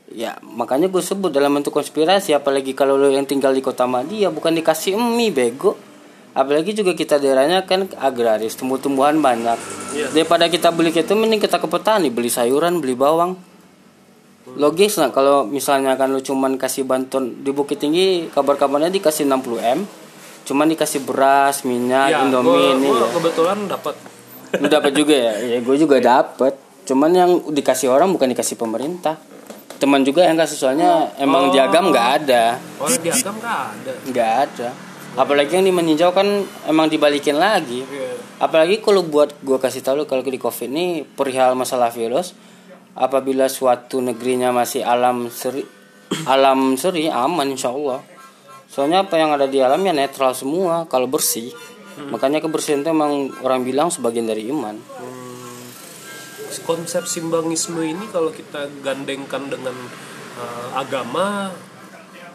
Ya 0.08 0.38
makanya 0.40 0.86
gue 0.86 1.00
sebut 1.00 1.26
dalam 1.28 1.50
bentuk 1.50 1.72
konspirasi 1.72 2.30
apalagi 2.30 2.70
kalau 2.70 2.94
lo 2.94 3.08
yang 3.08 3.24
tinggal 3.24 3.50
di 3.50 3.58
kota 3.58 3.82
Madia 3.84 4.28
bukan 4.28 4.52
dikasih 4.52 4.94
mie 4.94 5.30
bego 5.30 5.74
apalagi 6.32 6.72
juga 6.72 6.96
kita 6.96 7.20
daerahnya 7.20 7.68
kan 7.68 7.88
agraris 8.00 8.56
tumbuh-tumbuhan 8.56 9.20
banyak. 9.20 9.58
Iya. 9.92 10.08
daripada 10.08 10.48
kita 10.48 10.72
beli 10.72 10.88
itu 10.88 11.12
mending 11.12 11.36
kita 11.36 11.60
ke 11.60 11.68
petani 11.68 12.08
beli 12.08 12.32
sayuran 12.32 12.80
beli 12.80 12.96
bawang. 12.96 13.36
Logis 14.56 14.98
lah 14.98 15.14
kalau 15.14 15.46
misalnya 15.46 15.94
kan 15.94 16.10
lo 16.10 16.18
cuman 16.18 16.58
kasih 16.58 16.82
bantuan 16.82 17.44
di 17.46 17.54
Bukit 17.54 17.78
Tinggi 17.78 18.26
kabar-kabarnya 18.32 18.90
dikasih 18.90 19.28
60 19.28 19.78
m 19.78 19.80
cuman 20.42 20.66
dikasih 20.66 21.06
beras 21.06 21.62
minyak 21.62 22.10
ya 22.10 22.26
indomie 22.26 22.50
gua, 22.50 22.74
ini. 22.74 22.88
gua 22.90 22.98
ya. 22.98 23.08
kebetulan 23.14 23.58
dapat. 23.70 23.94
Lu 24.58 24.66
dapat 24.66 24.92
juga 24.92 25.14
ya? 25.14 25.34
Ya 25.38 25.58
gue 25.62 25.76
juga 25.78 25.96
dapat. 26.02 26.58
Cuman 26.82 27.14
yang 27.14 27.30
dikasih 27.54 27.88
orang 27.88 28.10
bukan 28.10 28.34
dikasih 28.34 28.58
pemerintah. 28.58 29.14
Teman 29.78 30.02
juga 30.02 30.26
yang 30.26 30.34
kasih 30.34 30.58
soalnya 30.58 31.14
emang 31.22 31.48
Oh. 31.48 31.52
diagam 31.54 31.94
nggak 31.94 32.08
ada. 32.26 32.58
Orang 32.82 32.98
diagam 32.98 33.34
nggak 33.38 33.58
ada. 33.70 33.92
Nggak 34.10 34.32
ada 34.50 34.68
apalagi 35.12 35.60
yang 35.60 35.66
di 35.68 35.74
meninjau 35.74 36.10
kan 36.16 36.24
emang 36.68 36.88
dibalikin 36.88 37.36
lagi. 37.36 37.84
Iya. 37.84 38.16
apalagi 38.42 38.80
kalau 38.80 39.04
buat 39.06 39.36
gue 39.44 39.58
kasih 39.60 39.84
tahu 39.84 40.08
kalau 40.08 40.24
di 40.24 40.40
covid 40.40 40.66
ini 40.72 41.04
perihal 41.04 41.54
masalah 41.54 41.92
virus 41.92 42.34
apabila 42.96 43.46
suatu 43.46 44.00
negerinya 44.00 44.50
masih 44.50 44.82
alam 44.82 45.28
seri 45.28 45.62
alam 46.28 46.74
seri 46.76 47.08
aman 47.08 47.48
insya 47.48 47.72
Allah 47.72 48.00
soalnya 48.72 49.04
apa 49.04 49.20
yang 49.20 49.36
ada 49.36 49.44
di 49.44 49.60
alam 49.60 49.84
ya 49.84 49.92
netral 49.92 50.32
semua 50.32 50.88
kalau 50.88 51.04
bersih. 51.04 51.52
Makanya 51.92 52.40
kebersihan 52.40 52.80
itu 52.80 52.88
emang 52.88 53.28
orang 53.44 53.68
bilang 53.68 53.92
sebagian 53.92 54.24
dari 54.24 54.48
iman. 54.48 54.80
Konsep 56.64 57.04
simbangisme 57.04 57.84
ini 57.84 58.08
kalau 58.08 58.32
kita 58.32 58.68
gandengkan 58.80 59.52
dengan 59.52 59.76
uh, 60.40 60.80
agama 60.80 61.52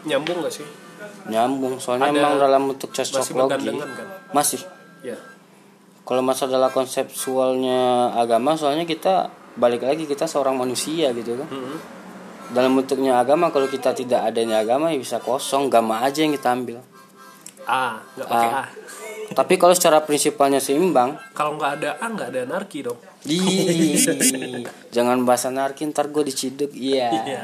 nyambung 0.06 0.46
nggak 0.46 0.54
sih 0.62 0.87
nyambung 1.28 1.76
soalnya 1.76 2.08
Ada- 2.08 2.18
emang 2.18 2.34
dalam 2.36 2.62
bentuk 2.66 2.90
masih 2.90 3.04
cocok 3.06 3.24
logi 3.28 3.36
bergandengan 3.36 3.90
kan? 3.92 4.06
Masih. 4.32 4.60
Ya. 5.00 5.16
Kalau 6.02 6.22
masalah 6.22 6.72
konseptualnya 6.72 7.80
agama 8.12 8.56
soalnya 8.56 8.82
kita 8.82 9.28
balik 9.54 9.82
lagi 9.82 10.04
kita 10.04 10.24
seorang 10.24 10.54
manusia 10.54 11.12
gitu 11.12 11.36
kan. 11.36 11.48
Mm-mm. 11.48 11.78
dalam 12.48 12.72
bentuknya 12.72 13.20
agama 13.20 13.52
kalau 13.52 13.68
kita 13.68 13.92
tidak 13.92 14.24
adanya 14.24 14.58
agama 14.58 14.88
ya 14.88 14.96
bisa 14.96 15.20
kosong 15.20 15.68
gama 15.68 16.00
aja 16.00 16.24
yang 16.24 16.32
kita 16.32 16.48
ambil. 16.48 16.80
A 17.62 18.00
nggak 18.16 18.24
pakai 18.24 18.48
Ah. 18.48 18.64
A. 18.64 18.64
Tapi 19.28 19.60
kalau 19.60 19.76
secara 19.76 20.00
prinsipalnya 20.00 20.56
seimbang. 20.56 21.20
Kalau 21.36 21.60
nggak 21.60 21.72
ada 21.76 21.90
A 22.00 22.08
nggak 22.08 22.28
ada 22.32 22.40
anarki 22.48 22.80
dong. 22.80 22.96
Ih, 23.28 24.00
jangan 24.96 25.20
bahas 25.22 25.44
anarki 25.44 25.84
ntar 25.84 26.08
gue 26.08 26.24
diciduk. 26.24 26.72
Iya. 26.72 27.08
Iya. 27.12 27.42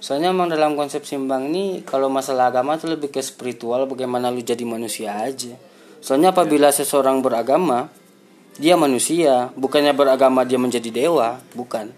Soalnya 0.00 0.32
emang 0.32 0.48
dalam 0.48 0.74
konsep 0.74 1.04
seimbang 1.04 1.52
ini 1.52 1.84
kalau 1.84 2.08
masalah 2.08 2.48
agama 2.48 2.80
tuh 2.80 2.96
lebih 2.96 3.12
ke 3.12 3.20
spiritual 3.20 3.84
bagaimana 3.84 4.32
lu 4.32 4.40
jadi 4.40 4.64
manusia 4.64 5.20
aja. 5.20 5.54
Soalnya 6.00 6.32
apabila 6.32 6.72
seseorang 6.72 7.20
beragama 7.20 7.92
dia 8.56 8.74
manusia. 8.74 9.52
Bukannya 9.54 9.92
beragama 9.92 10.48
dia 10.48 10.56
menjadi 10.56 10.88
dewa 10.88 11.38
bukan. 11.52 11.92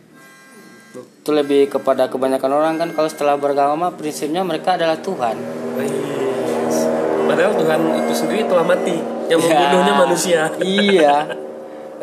Itu 1.23 1.31
lebih 1.33 1.71
kepada 1.71 2.11
kebanyakan 2.11 2.51
orang 2.53 2.75
kan 2.77 2.89
kalau 2.93 3.09
setelah 3.09 3.39
beragama 3.39 3.95
prinsipnya 3.95 4.43
mereka 4.45 4.75
adalah 4.75 4.99
Tuhan. 4.99 5.37
Yes. 5.81 6.77
padahal 7.23 7.55
Tuhan 7.57 7.81
itu 8.05 8.13
sendiri 8.13 8.43
telah 8.45 8.67
mati 8.67 8.99
yang 9.31 9.41
membunuhnya 9.41 9.95
Ya, 9.95 9.97
manusia. 9.97 10.41
Iya 10.61 11.15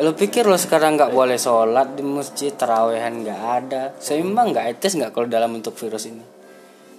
lo 0.00 0.16
pikir 0.16 0.48
lo 0.48 0.56
sekarang 0.56 0.96
nggak 0.96 1.12
boleh 1.12 1.36
sholat 1.36 1.92
di 1.92 2.00
masjid 2.00 2.52
terawehan 2.56 3.20
nggak 3.20 3.40
ada. 3.40 3.82
Seimbang 4.00 4.56
nggak 4.56 4.76
etis 4.76 4.96
nggak 4.96 5.12
kalau 5.12 5.28
dalam 5.28 5.52
bentuk 5.52 5.76
virus 5.76 6.08
ini? 6.08 6.24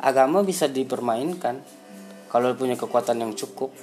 Agama 0.01 0.45
bisa 0.45 0.69
dipermainkan 0.69 1.61
kalau 2.29 2.53
lo 2.53 2.55
punya 2.55 2.77
kekuatan 2.77 3.21
yang 3.25 3.33
cukup 3.33 3.73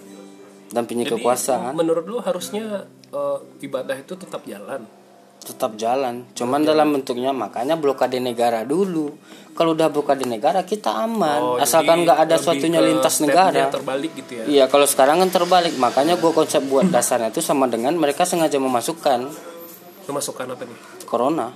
dan 0.73 0.85
punya 0.85 1.09
Jadi, 1.09 1.19
kekuasaan. 1.19 1.73
menurut 1.73 2.05
lu 2.05 2.19
harusnya 2.21 2.85
uh, 3.13 3.41
ibadah 3.65 3.97
itu 3.97 4.15
tetap 4.21 4.45
jalan 4.45 4.85
tetap 5.49 5.81
jalan. 5.81 6.29
Cuman 6.37 6.61
dalam 6.63 6.93
bentuknya 6.93 7.33
makanya 7.33 7.81
blokade 7.81 8.21
negara 8.21 8.63
dulu. 8.69 9.09
Kalau 9.57 9.75
udah 9.75 9.91
blokade 9.91 10.23
negara 10.29 10.63
kita 10.63 10.93
aman. 11.03 11.41
Oh, 11.41 11.57
asalkan 11.59 12.07
nggak 12.07 12.29
ada 12.29 12.37
suatunya 12.39 12.79
lintas 12.79 13.19
negara. 13.25 13.73
terbalik 13.73 14.13
gitu 14.15 14.33
ya? 14.39 14.45
Iya 14.47 14.65
kalau 14.71 14.85
sekarang 14.87 15.19
kan 15.25 15.31
terbalik. 15.33 15.75
Makanya 15.81 16.21
gue 16.21 16.31
konsep 16.31 16.63
buat 16.69 16.87
dasarnya 16.93 17.33
itu 17.35 17.43
sama 17.43 17.67
dengan 17.67 17.97
mereka 17.99 18.23
sengaja 18.23 18.61
memasukkan 18.61 19.27
kemasukan 20.09 20.57
apa 20.57 20.65
nih? 20.65 20.79
corona. 21.05 21.53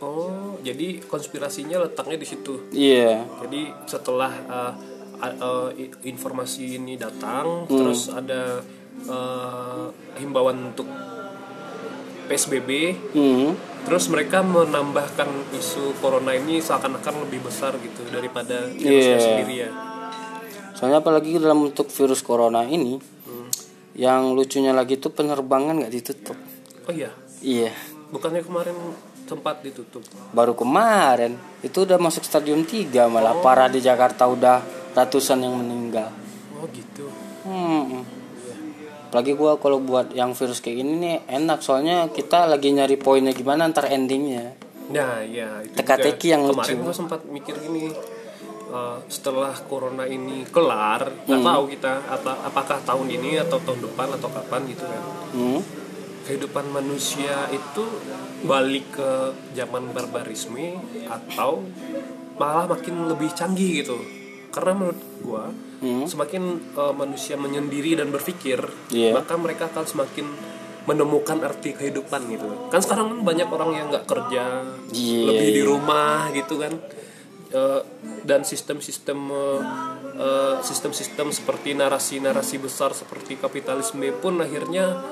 oh 0.00 0.56
jadi 0.64 1.04
konspirasinya 1.04 1.84
letaknya 1.84 2.16
di 2.16 2.24
situ. 2.24 2.72
Iya. 2.72 3.20
jadi 3.44 3.68
setelah 3.84 4.32
uh, 4.48 4.72
uh, 5.20 5.68
informasi 6.08 6.80
ini 6.80 6.96
datang 6.96 7.68
Hmm. 7.68 7.76
terus 7.76 8.08
ada 8.08 8.64
uh, 9.04 9.92
himbauan 10.16 10.72
untuk 10.72 10.88
PSBB 12.30 12.70
Hmm. 13.10 13.58
terus 13.82 14.06
mereka 14.06 14.38
menambahkan 14.40 15.26
isu 15.52 15.98
corona 15.98 16.30
ini 16.30 16.62
seakan-akan 16.62 17.26
lebih 17.26 17.42
besar 17.42 17.74
gitu 17.76 18.06
daripada 18.06 18.70
virusnya 18.70 19.18
sendiri 19.18 19.54
ya 19.58 19.70
Soalnya 20.70 21.02
apalagi 21.02 21.36
dalam 21.36 21.60
bentuk 21.62 21.90
virus 21.90 22.22
corona 22.22 22.64
ini, 22.64 22.96
yang 23.92 24.32
lucunya 24.32 24.72
lagi 24.72 24.96
tuh 24.96 25.12
penerbangan 25.12 25.76
nggak 25.76 25.92
ditutup. 25.92 26.38
oh 26.86 26.92
iya 26.94 27.12
Iya. 27.40 27.72
bukannya 28.08 28.40
kemarin 28.40 28.76
sempat 29.24 29.60
ditutup 29.60 30.00
Baru 30.30 30.54
kemarin 30.54 31.34
itu 31.60 31.84
udah 31.84 31.96
masuk 31.96 32.22
stadium 32.22 32.64
3 32.64 33.06
malah 33.06 33.36
parah 33.38 33.66
di 33.66 33.78
Jakarta 33.78 34.24
udah 34.24 34.64
ratusan 34.90 35.40
yang 35.40 35.54
meninggal. 35.54 36.08
oh 36.54 36.64
gitu 36.70 37.06
Hmm. 37.40 38.19
Apalagi 39.10 39.34
gua 39.34 39.58
kalau 39.58 39.78
buat 39.78 40.10
yang 40.12 40.32
virus 40.32 40.58
kayak 40.58 40.76
gini 40.78 40.92
nih 40.96 41.16
enak 41.28 41.58
soalnya 41.58 42.06
kita 42.08 42.46
lagi 42.46 42.70
nyari 42.70 42.94
poinnya 42.94 43.30
gimana 43.30 43.66
ntar 43.66 43.86
endingnya. 43.88 44.54
Nah, 44.88 45.18
ya 45.20 45.58
Teka-teki 45.68 46.26
yang 46.28 46.46
kemarin 46.46 46.74
lucu. 46.76 46.84
gue 46.84 46.94
sempat 46.96 47.20
mikir 47.24 47.58
gini 47.58 47.90
eh, 48.68 48.96
setelah 49.04 49.50
corona 49.64 50.02
ini 50.04 50.46
kelar 50.46 51.10
Hmm. 51.20 51.26
nggak 51.28 51.42
tahu 51.44 51.64
kita 51.68 51.92
atau 52.08 52.34
apakah 52.40 52.78
tahun 52.80 53.06
ini 53.08 53.38
atau 53.40 53.58
tahun 53.58 53.82
depan 53.84 54.14
atau 54.14 54.30
kapan 54.30 54.62
gitu 54.64 54.84
kan 54.84 55.02
Hmm. 55.30 55.60
kehidupan 56.22 56.70
manusia 56.70 57.50
itu 57.50 57.82
balik 58.40 58.92
ke 58.92 59.10
zaman 59.52 59.90
barbarisme 59.90 60.78
atau 61.04 61.66
malah 62.36 62.66
makin 62.68 63.06
lebih 63.06 63.30
canggih 63.30 63.82
gitu 63.82 63.98
karena 64.50 64.72
menurut 64.74 65.00
gua 65.22 65.44
Hmm. 65.80 66.04
semakin 66.04 66.42
eh, 66.76 66.92
manusia 66.92 67.40
menyendiri 67.40 67.96
dan 67.96 68.12
berpikir 68.12 68.60
Iya. 68.92 69.16
maka 69.16 69.32
mereka 69.34 69.72
akan 69.72 69.88
semakin 69.88 70.26
menemukan 70.84 71.40
arti 71.40 71.72
kehidupan 71.72 72.28
gitu 72.28 72.68
kan 72.68 72.84
sekarang 72.84 73.06
kan 73.08 73.20
banyak 73.24 73.48
orang 73.48 73.70
yang 73.72 73.86
nggak 73.88 74.04
kerja 74.04 74.60
Iya. 74.92 75.24
lebih 75.24 75.48
di 75.56 75.62
rumah 75.64 76.28
gitu 76.30 76.60
kan 76.60 76.74
Eh, 77.50 77.82
dan 78.22 78.46
sistem-sistem 78.46 79.18
eh, 79.26 79.60
eh, 80.14 80.56
sistem-sistem 80.62 81.34
seperti 81.34 81.74
narasi-narasi 81.74 82.62
besar 82.62 82.94
seperti 82.94 83.42
kapitalisme 83.42 84.06
pun 84.22 84.38
akhirnya 84.38 85.02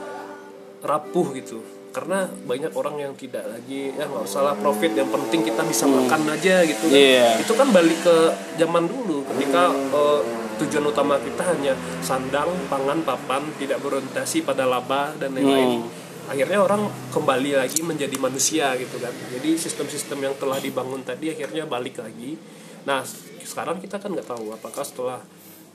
rapuh 0.78 1.34
gitu 1.34 1.58
karena 1.98 2.30
banyak 2.46 2.70
orang 2.78 2.96
yang 3.02 3.12
tidak 3.18 3.42
lagi 3.50 3.90
ya 3.90 4.06
nggak 4.06 4.22
usah 4.22 4.46
lah 4.46 4.54
profit 4.54 4.94
yang 4.94 5.10
penting 5.10 5.42
kita 5.42 5.66
bisa 5.66 5.82
makan 5.90 6.30
aja 6.30 6.62
gitu 6.62 6.86
kan. 6.86 6.94
Iya. 6.94 7.42
itu 7.42 7.52
kan 7.58 7.74
balik 7.74 7.98
ke 8.06 8.16
zaman 8.54 8.86
dulu 8.86 9.26
ketika 9.34 9.74
eh, 9.74 10.20
tujuan 10.62 10.86
utama 10.94 11.18
kita 11.18 11.42
hanya 11.42 11.74
sandang 11.98 12.54
pangan 12.70 13.02
papan 13.02 13.42
tidak 13.58 13.82
berorientasi 13.82 14.46
pada 14.46 14.62
laba 14.62 15.10
dan 15.18 15.34
lain-lain. 15.34 15.90
Akhirnya 16.30 16.62
orang 16.62 16.86
kembali 17.10 17.58
lagi 17.58 17.82
menjadi 17.82 18.14
manusia 18.14 18.78
gitu 18.78 19.02
kan. 19.02 19.10
Jadi 19.34 19.58
sistem-sistem 19.58 20.22
yang 20.22 20.34
telah 20.38 20.62
dibangun 20.62 21.02
tadi 21.02 21.34
akhirnya 21.34 21.66
balik 21.66 21.98
lagi. 21.98 22.38
Nah 22.86 23.02
sekarang 23.42 23.82
kita 23.82 23.98
kan 23.98 24.14
nggak 24.14 24.38
tahu 24.38 24.54
apakah 24.54 24.86
setelah 24.86 25.18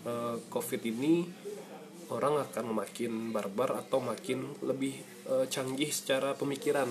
eh, 0.08 0.40
covid 0.48 0.88
ini 0.88 1.28
orang 2.16 2.48
akan 2.48 2.72
makin 2.72 3.36
barbar 3.36 3.76
atau 3.84 4.00
makin 4.00 4.56
lebih 4.64 5.13
eh, 5.26 5.46
canggih 5.48 5.90
secara 5.90 6.34
pemikiran 6.34 6.90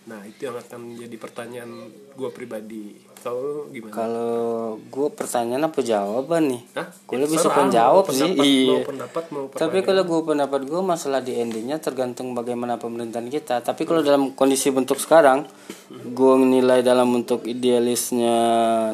Nah 0.00 0.26
itu 0.26 0.42
yang 0.42 0.56
akan 0.56 0.96
jadi 0.96 1.12
pertanyaan 1.14 1.70
gue 2.16 2.30
pribadi. 2.32 2.98
Kalau 3.20 3.68
gimana? 3.68 3.92
Kalau 3.92 4.80
gue 4.80 5.08
pertanyaan 5.12 5.68
apa 5.68 5.80
jawaban 5.84 6.50
nih? 6.50 6.62
Gue 7.04 7.18
lebih 7.20 7.36
Terserah, 7.36 7.62
suka 7.62 7.70
jawab 7.70 8.04
sih. 8.08 8.30
Iya. 8.32 8.74
Mau 8.74 8.82
pendapat 8.82 9.24
mau 9.28 9.44
Tapi 9.46 9.78
kalau 9.84 10.02
gue 10.02 10.20
pendapat 10.24 10.60
gue 10.64 10.80
masalah 10.80 11.20
di 11.20 11.36
endingnya 11.36 11.76
tergantung 11.78 12.32
bagaimana 12.32 12.74
pemerintahan 12.74 13.28
kita. 13.28 13.60
Tapi 13.60 13.84
kalau 13.84 14.00
dalam 14.00 14.32
kondisi 14.32 14.72
bentuk 14.72 14.96
sekarang, 14.96 15.44
gue 15.92 16.34
menilai 16.34 16.80
dalam 16.80 17.06
bentuk 17.12 17.44
idealisnya 17.44 18.34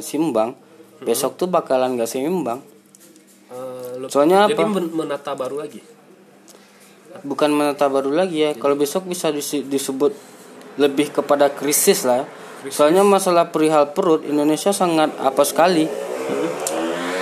simbang, 0.02 0.52
besok 1.00 1.38
tuh 1.38 1.46
bakalan 1.46 1.94
gak 1.94 2.10
seimbang. 2.10 2.60
Eh, 3.46 3.94
lu- 3.96 4.10
Soalnya 4.10 4.50
jadi 4.50 4.58
apa? 4.58 4.68
men- 4.68 4.92
menata 4.92 5.32
baru 5.32 5.62
lagi. 5.62 5.80
Bukan 7.26 7.50
menata 7.50 7.90
baru 7.90 8.14
lagi 8.14 8.46
ya. 8.46 8.50
Kalau 8.54 8.78
besok 8.78 9.10
bisa 9.10 9.34
disebut 9.34 10.14
lebih 10.78 11.10
kepada 11.10 11.50
krisis 11.50 12.06
lah. 12.06 12.22
Soalnya 12.70 13.02
masalah 13.02 13.50
perihal 13.50 13.90
perut 13.90 14.22
Indonesia 14.22 14.70
sangat 14.70 15.10
apa 15.18 15.42
sekali. 15.42 15.90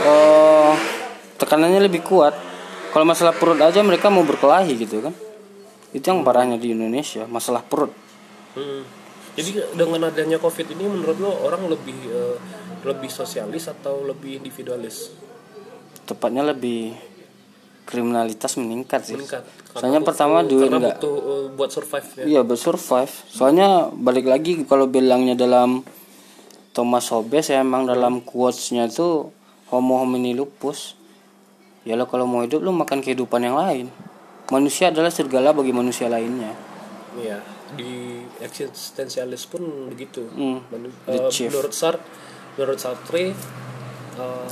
Oh, 0.04 0.76
tekanannya 1.40 1.80
lebih 1.80 2.04
kuat. 2.04 2.36
Kalau 2.92 3.08
masalah 3.08 3.34
perut 3.34 3.58
aja 3.58 3.82
mereka 3.82 4.12
mau 4.12 4.22
berkelahi 4.22 4.76
gitu 4.78 5.02
kan. 5.02 5.16
Itu 5.90 6.10
yang 6.10 6.22
parahnya 6.22 6.58
di 6.58 6.74
Indonesia, 6.74 7.26
masalah 7.26 7.62
perut. 7.62 7.90
Hmm. 8.54 8.86
Jadi 9.34 9.74
dengan 9.74 10.06
adanya 10.06 10.38
covid 10.38 10.78
ini 10.78 10.86
menurut 10.86 11.18
lo 11.18 11.30
orang 11.42 11.66
lebih 11.66 11.98
eh, 12.06 12.36
lebih 12.86 13.10
sosialis 13.10 13.66
atau 13.66 14.06
lebih 14.06 14.38
individualis? 14.38 15.10
Tepatnya 16.06 16.46
lebih 16.54 16.94
kriminalitas 17.84 18.56
meningkat 18.56 19.04
sih. 19.04 19.16
Meningkat. 19.16 19.44
Soalnya 19.76 20.00
butuh- 20.00 20.08
pertama 20.08 20.36
duit 20.42 20.68
karena 20.68 20.78
nggak 20.80 20.98
butuh 21.00 21.16
eh, 21.16 21.44
buat 21.54 21.70
survive 21.70 22.08
ya. 22.18 22.24
Iya 22.24 22.40
bersurvive. 22.42 23.14
Soalnya 23.28 23.68
balik 23.92 24.26
lagi 24.26 24.64
kalau 24.64 24.88
bilangnya 24.88 25.36
dalam 25.36 25.84
Thomas 26.74 27.06
Hobbes 27.14 27.54
ya 27.54 27.62
emang 27.62 27.86
dalam 27.86 28.24
quotesnya 28.24 28.90
itu 28.90 29.30
homo 29.70 29.94
homini 30.02 30.34
lupus. 30.34 30.98
Ya 31.84 31.94
lo 31.94 32.08
kalau 32.08 32.24
mau 32.24 32.40
hidup 32.42 32.64
lo 32.64 32.72
makan 32.72 33.04
kehidupan 33.04 33.44
yang 33.44 33.60
lain. 33.60 33.92
Manusia 34.50 34.88
adalah 34.92 35.12
serigala 35.12 35.52
bagi 35.52 35.72
manusia 35.72 36.08
lainnya. 36.08 36.52
Iya, 37.14 37.40
di 37.76 38.20
eksistensialis 38.42 39.46
pun 39.46 39.88
begitu. 39.88 40.26
Hmm, 40.34 40.60
eh, 41.08 41.28
chief. 41.30 41.48
menurut 41.52 41.72
Sartre, 41.72 42.02
menurut 42.56 42.78
Sartre 42.80 43.32
eh, 44.16 44.48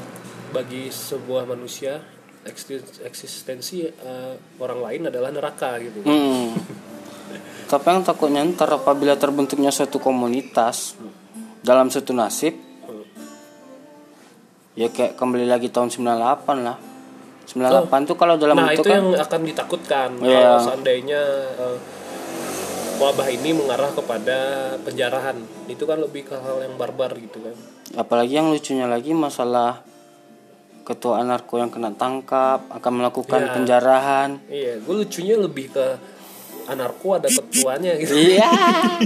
bagi 0.53 0.93
sebuah 0.93 1.49
manusia 1.49 2.01
eksistensi 3.07 3.87
eh, 3.87 4.35
orang 4.59 4.81
lain 4.83 5.03
adalah 5.09 5.31
neraka 5.31 5.79
gitu. 5.79 6.03
Hmm. 6.03 6.55
Tapi 7.71 7.87
yang 7.89 8.05
takutnya 8.05 8.45
ntar 8.53 8.69
apabila 8.69 9.17
terbentuknya 9.17 9.73
suatu 9.73 9.97
komunitas 9.97 10.99
dalam 11.65 11.89
satu 11.89 12.13
nasib, 12.13 12.53
ya 14.77 14.93
kayak 14.93 15.17
kembali 15.17 15.49
lagi 15.49 15.73
tahun 15.73 15.89
98 15.89 16.67
lah. 16.67 16.77
98 17.43 18.09
tuh 18.09 18.17
kalau 18.17 18.39
dalam 18.39 18.55
nah 18.55 18.71
itu 18.71 18.87
kan 18.87 19.03
yang 19.03 19.19
akan 19.19 19.41
ditakutkan 19.43 20.09
Iya. 20.23 20.41
kalau 20.41 20.61
seandainya 20.63 21.23
eh, 21.59 21.79
wabah 23.03 23.29
ini 23.35 23.51
mengarah 23.51 23.91
kepada 23.93 24.39
penjarahan 24.87 25.37
itu 25.67 25.83
kan 25.83 25.99
lebih 25.99 26.31
ke 26.31 26.39
hal 26.39 26.63
yang 26.63 26.79
barbar 26.79 27.13
gitu 27.19 27.43
kan 27.43 27.57
apalagi 27.99 28.39
yang 28.39 28.49
lucunya 28.55 28.87
lagi 28.87 29.11
masalah 29.13 29.83
ketua 30.83 31.19
anarko 31.19 31.57
yang 31.57 31.69
kena 31.69 31.91
tangkap 31.93 32.67
akan 32.69 32.93
melakukan 32.95 33.41
Ya. 33.41 33.51
penjarahan. 33.53 34.31
Iya 34.47 34.73
gue 34.79 34.95
lucunya 34.97 35.35
lebih 35.37 35.71
ke 35.71 35.87
anarko 36.65 37.17
ada 37.17 37.27
ketuanya 37.27 37.97
gitu. 37.97 38.15
Iya. 38.15 38.47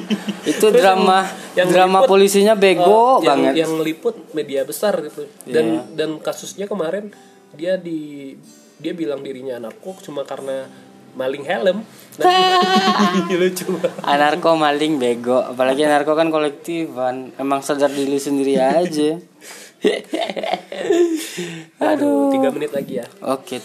Itu 0.52 0.68
Terus 0.68 0.76
drama 0.76 1.24
yang- 1.52 1.64
yang 1.64 1.68
drama 1.70 1.98
liput, 2.00 2.10
polisinya 2.10 2.54
bego 2.54 3.18
Eh, 3.18 3.24
yang, 3.24 3.40
banget. 3.42 3.52
yang 3.58 3.72
liput 3.78 4.16
media 4.32 4.62
besar 4.62 4.96
gitu. 5.00 5.24
Dan 5.42 5.64
Iya. 5.66 5.80
dan 5.94 6.10
kasusnya 6.18 6.64
kemarin 6.64 7.12
dia 7.52 7.76
di 7.76 8.32
dia 8.76 8.92
bilang 8.92 9.20
dirinya 9.20 9.56
anarko 9.56 9.96
cuma 9.98 10.20
karena 10.22 10.68
maling 11.12 11.44
helm. 11.44 11.80
Nah, 12.16 13.28
lucu 13.30 13.68
banget. 13.74 13.92
anarko 14.02 14.52
maling 14.54 14.96
bego 14.96 15.36
apalagi 15.38 15.84
anarko 15.84 16.12
kan 16.12 16.28
kolektifan 16.28 17.36
emang 17.36 17.60
sadar 17.60 17.88
diri 17.88 18.16
sendiri 18.16 18.56
aja 18.56 19.20
aduh 21.78 22.30
tiga 22.30 22.48
menit 22.50 22.72
lagi 22.72 22.92
ya 23.00 23.06
oke 23.20 23.56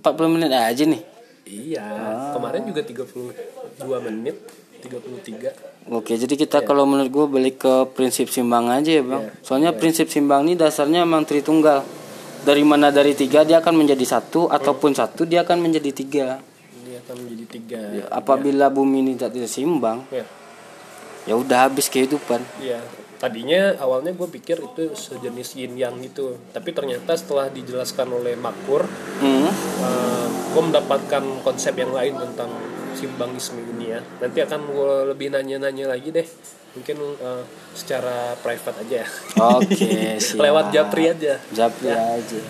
40 0.00 0.02
menit 0.30 0.50
aja 0.52 0.84
nih 0.84 1.02
Iya, 1.46 1.78
Ah. 1.78 2.34
kemarin 2.34 2.66
juga 2.66 2.82
32 2.82 4.02
menit, 4.02 4.34
33. 4.82 5.54
Oke, 5.86 6.18
jadi 6.18 6.34
kita 6.34 6.66
kalau 6.66 6.82
menurut 6.82 7.06
gue 7.06 7.26
balik 7.30 7.62
ke 7.62 7.86
prinsip 7.94 8.26
simbang 8.26 8.66
aja 8.66 8.90
ya 8.90 8.98
bang. 8.98 9.30
Iya. 9.30 9.46
Soalnya 9.46 9.70
prinsip 9.70 10.10
simbang 10.10 10.42
ini 10.42 10.58
dasarnya 10.58 11.06
emang 11.06 11.22
tritunggal. 11.22 11.86
Dari 12.42 12.66
mana 12.66 12.90
dari 12.90 13.14
tiga 13.14 13.46
dia 13.46 13.62
akan 13.62 13.78
menjadi 13.78 14.02
satu, 14.02 14.50
ataupun 14.50 14.90
satu 14.90 15.22
dia 15.22 15.46
akan 15.46 15.62
menjadi 15.62 15.94
tiga. 15.94 16.26
Ini 16.82 16.98
akan 17.06 17.14
menjadi 17.14 17.44
tiga. 17.46 17.78
Apabila 18.10 18.66
bumi 18.66 19.06
ini 19.06 19.12
tidak 19.14 19.46
simbang, 19.46 20.02
Ya, 20.10 20.26
ya 21.30 21.34
udah 21.38 21.70
habis 21.70 21.86
kehidupan. 21.86 22.42
iya. 22.58 22.82
Tadinya 23.16 23.80
awalnya 23.80 24.12
gue 24.12 24.28
pikir 24.28 24.60
itu 24.60 24.92
sejenis 24.92 25.56
yin 25.56 25.72
yang 25.74 25.96
gitu, 26.04 26.36
tapi 26.52 26.76
ternyata 26.76 27.16
setelah 27.16 27.48
dijelaskan 27.48 28.12
oleh 28.12 28.36
Makur, 28.36 28.84
Hmm. 29.16 29.48
gue 30.52 30.62
mendapatkan 30.62 31.24
konsep 31.40 31.76
yang 31.76 31.92
lain 31.92 32.16
tentang 32.16 32.48
simbangisme 32.92 33.60
ini 33.76 33.96
ya. 33.96 34.00
Nanti 34.20 34.40
akan 34.40 34.60
gue 34.68 34.92
lebih 35.12 35.32
nanya-nanya 35.32 35.92
lagi 35.92 36.12
deh, 36.12 36.24
mungkin 36.76 36.96
eh, 37.16 37.42
secara 37.72 38.36
private 38.40 38.84
aja 38.84 38.96
ya. 39.04 39.08
Oke, 39.56 40.16
siap. 40.24 40.40
Lewat 40.40 40.72
Japri 40.72 41.12
aja. 41.12 41.40
Japri 41.52 41.88
aja. 41.92 42.40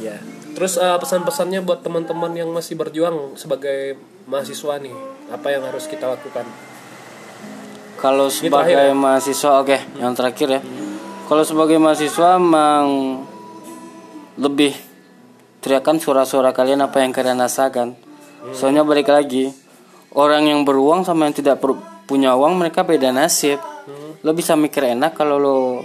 Ya. 0.00 0.16
Terus 0.56 0.80
eh, 0.80 0.96
pesan-pesannya 0.96 1.60
buat 1.60 1.84
teman-teman 1.84 2.32
yang 2.32 2.48
masih 2.52 2.76
berjuang 2.76 3.36
sebagai 3.36 4.00
mahasiswa 4.24 4.80
nih, 4.80 4.96
apa 5.28 5.48
yang 5.52 5.64
harus 5.64 5.84
kita 5.88 6.08
lakukan? 6.08 6.44
Kalau 8.06 8.30
sebagai 8.30 8.70
terakhir 8.70 8.78
ya? 8.78 8.94
mahasiswa, 8.94 9.50
oke, 9.66 9.78
yang 9.98 10.14
terakhir 10.14 10.48
ya. 10.54 10.60
Kalau 11.26 11.42
sebagai 11.42 11.74
mahasiswa 11.82 12.38
emang 12.38 12.86
lebih 14.38 14.78
teriakan 15.58 15.98
suara-suara 15.98 16.54
kalian 16.54 16.86
apa 16.86 17.02
yang 17.02 17.10
kalian 17.10 17.42
rasakan. 17.42 17.98
Soalnya 18.54 18.86
balik 18.86 19.10
lagi, 19.10 19.50
orang 20.14 20.46
yang 20.46 20.62
beruang 20.62 21.02
sama 21.02 21.26
yang 21.26 21.34
tidak 21.34 21.58
punya 22.06 22.38
uang 22.38 22.54
mereka 22.62 22.86
beda 22.86 23.10
nasib. 23.10 23.58
Lo 24.22 24.30
bisa 24.38 24.54
mikir 24.54 24.86
enak 24.94 25.18
kalau 25.18 25.42
lo 25.42 25.82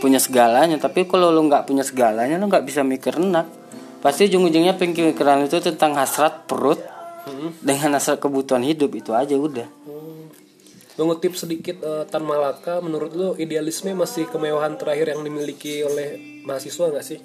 punya 0.00 0.16
segalanya, 0.16 0.80
tapi 0.80 1.04
kalau 1.04 1.28
lo 1.28 1.44
nggak 1.44 1.68
punya 1.68 1.84
segalanya 1.84 2.40
lo 2.40 2.48
nggak 2.48 2.64
bisa 2.64 2.80
mikir 2.80 3.20
enak. 3.20 3.44
Pasti 4.00 4.24
ujung-ujungnya 4.32 4.80
pemikiran 4.80 5.44
itu 5.44 5.60
tentang 5.60 6.00
hasrat 6.00 6.48
perut 6.48 6.80
dengan 7.60 8.00
hasrat 8.00 8.16
kebutuhan 8.16 8.64
hidup 8.64 8.88
itu 8.96 9.12
aja 9.12 9.36
udah. 9.36 9.68
Mengutip 11.00 11.32
sedikit 11.32 11.80
eh, 11.80 12.04
Tan 12.04 12.20
Malaka, 12.24 12.84
menurut 12.84 13.12
lu 13.16 13.28
idealisme 13.40 13.96
masih 13.96 14.28
kemewahan 14.28 14.76
terakhir 14.76 15.16
yang 15.16 15.24
dimiliki 15.24 15.80
oleh 15.80 16.42
mahasiswa 16.44 16.92
nggak 16.92 17.06
sih? 17.06 17.20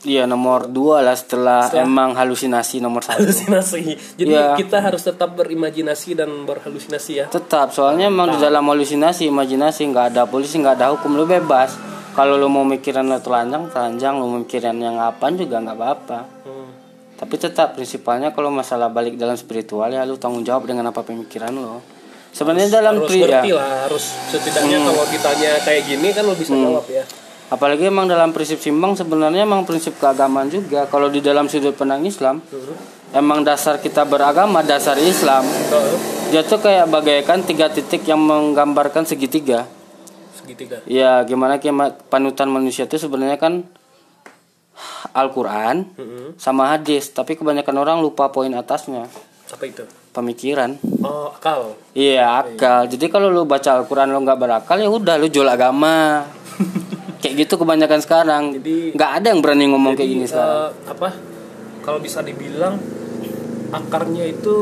Iya 0.00 0.24
nomor 0.24 0.64
dua 0.72 1.04
lah 1.04 1.12
setelah, 1.12 1.68
emang 1.76 2.16
halusinasi 2.16 2.80
nomor 2.80 3.04
satu. 3.04 3.20
Halusinasi. 3.20 4.16
Jadi 4.16 4.32
Iya. 4.32 4.56
kita 4.56 4.80
harus 4.80 5.04
tetap 5.04 5.36
berimajinasi 5.36 6.16
dan 6.16 6.32
berhalusinasi 6.48 7.12
ya. 7.20 7.26
Tetap 7.28 7.76
soalnya 7.76 8.08
emang 8.08 8.32
di 8.32 8.40
dalam 8.40 8.64
halusinasi, 8.64 9.28
imajinasi 9.28 9.92
nggak 9.92 10.16
ada 10.16 10.24
polisi 10.24 10.56
nggak 10.56 10.80
ada 10.80 10.96
hukum 10.96 11.20
lu 11.20 11.28
bebas. 11.28 11.76
Kalau 12.16 12.40
lu 12.40 12.48
mau 12.48 12.64
mikiran 12.64 13.04
lu 13.04 13.20
telanjang, 13.20 13.68
telanjang. 13.68 14.16
Lu 14.16 14.24
mau 14.24 14.40
mikiran 14.40 14.72
yang 14.80 14.96
apaan 14.96 15.36
juga 15.36 15.60
nggak 15.60 15.76
apa-apa. 15.76 16.18
Hmm. 16.48 16.68
Tapi 17.20 17.34
tetap 17.36 17.76
prinsipalnya 17.76 18.32
kalau 18.32 18.48
masalah 18.48 18.88
balik 18.88 19.20
dalam 19.20 19.36
spiritual 19.36 19.92
ya 19.92 20.08
lu 20.08 20.16
tanggung 20.16 20.48
jawab 20.48 20.64
dengan 20.64 20.88
apa 20.88 21.04
pemikiran 21.04 21.52
lu. 21.52 21.99
Sebenarnya 22.30 22.70
dalam 22.70 23.02
Harus 23.02 23.10
ya. 23.10 23.42
lah, 23.58 23.90
harus 23.90 24.04
setidaknya 24.30 24.78
kalau 24.80 25.02
ditanya 25.10 25.50
kayak 25.66 25.82
gini 25.84 26.08
kan 26.14 26.22
lu 26.24 26.34
bisa 26.38 26.54
jawab 26.54 26.86
ya. 26.86 27.02
Apalagi 27.50 27.90
emang 27.90 28.06
dalam 28.06 28.30
prinsip 28.30 28.62
simbang 28.62 28.94
sebenarnya 28.94 29.42
emang 29.42 29.66
prinsip 29.66 29.98
keagamaan 29.98 30.46
juga. 30.46 30.86
Kalau 30.86 31.10
di 31.10 31.18
dalam 31.18 31.50
sudut 31.50 31.74
pandang 31.74 32.06
Islam, 32.06 32.38
emang 33.10 33.42
dasar 33.42 33.82
kita 33.82 34.06
beragama 34.06 34.62
dasar 34.62 34.94
Islam. 35.02 35.42
Betul. 35.42 35.98
Dia 36.30 36.46
tuh 36.46 36.62
kayak 36.62 36.86
bagaikan 36.86 37.42
tiga 37.42 37.66
titik 37.66 38.06
yang 38.06 38.22
menggambarkan 38.22 39.02
segitiga. 39.02 39.66
Segitiga. 40.30 40.78
Ya 40.86 41.18
gimana 41.26 41.58
kema- 41.58 41.98
panutan 42.06 42.46
manusia 42.46 42.86
itu 42.86 42.94
sebenarnya 42.94 43.34
kan 43.34 43.66
Al-Quran 45.10 45.90
Mm-mm. 45.98 46.38
sama 46.38 46.70
hadis. 46.70 47.10
Tapi 47.10 47.34
kebanyakan 47.34 47.76
orang 47.76 47.98
lupa 47.98 48.30
poin 48.30 48.54
atasnya. 48.54 49.10
Apa 49.50 49.64
itu? 49.66 49.82
Pemikiran. 50.10 50.74
Oh, 51.06 51.30
akal. 51.30 51.78
Iya 51.94 52.42
akal. 52.42 52.90
Jadi 52.90 53.06
kalau 53.06 53.30
lu 53.30 53.46
baca 53.46 53.78
Al-Quran 53.78 54.10
lu 54.10 54.26
nggak 54.26 54.40
berakal 54.42 54.76
ya 54.82 54.90
udah 54.90 55.14
lu 55.14 55.30
jual 55.30 55.46
agama. 55.46 56.26
kayak 57.22 57.46
gitu 57.46 57.54
kebanyakan 57.60 58.00
sekarang. 58.02 58.42
Jadi- 58.58 58.90
nggak 58.98 59.10
ada 59.22 59.26
yang 59.30 59.40
berani 59.40 59.70
ngomong 59.70 59.94
kayak 59.94 60.10
Jadi, 60.10 60.14
gini 60.18 60.26
sekarang. 60.26 60.50
eh, 60.50 60.90
apa? 60.90 61.08
Kalau 61.86 61.98
bisa 62.02 62.26
dibilang 62.26 62.74
akarnya 63.70 64.26
itu 64.26 64.56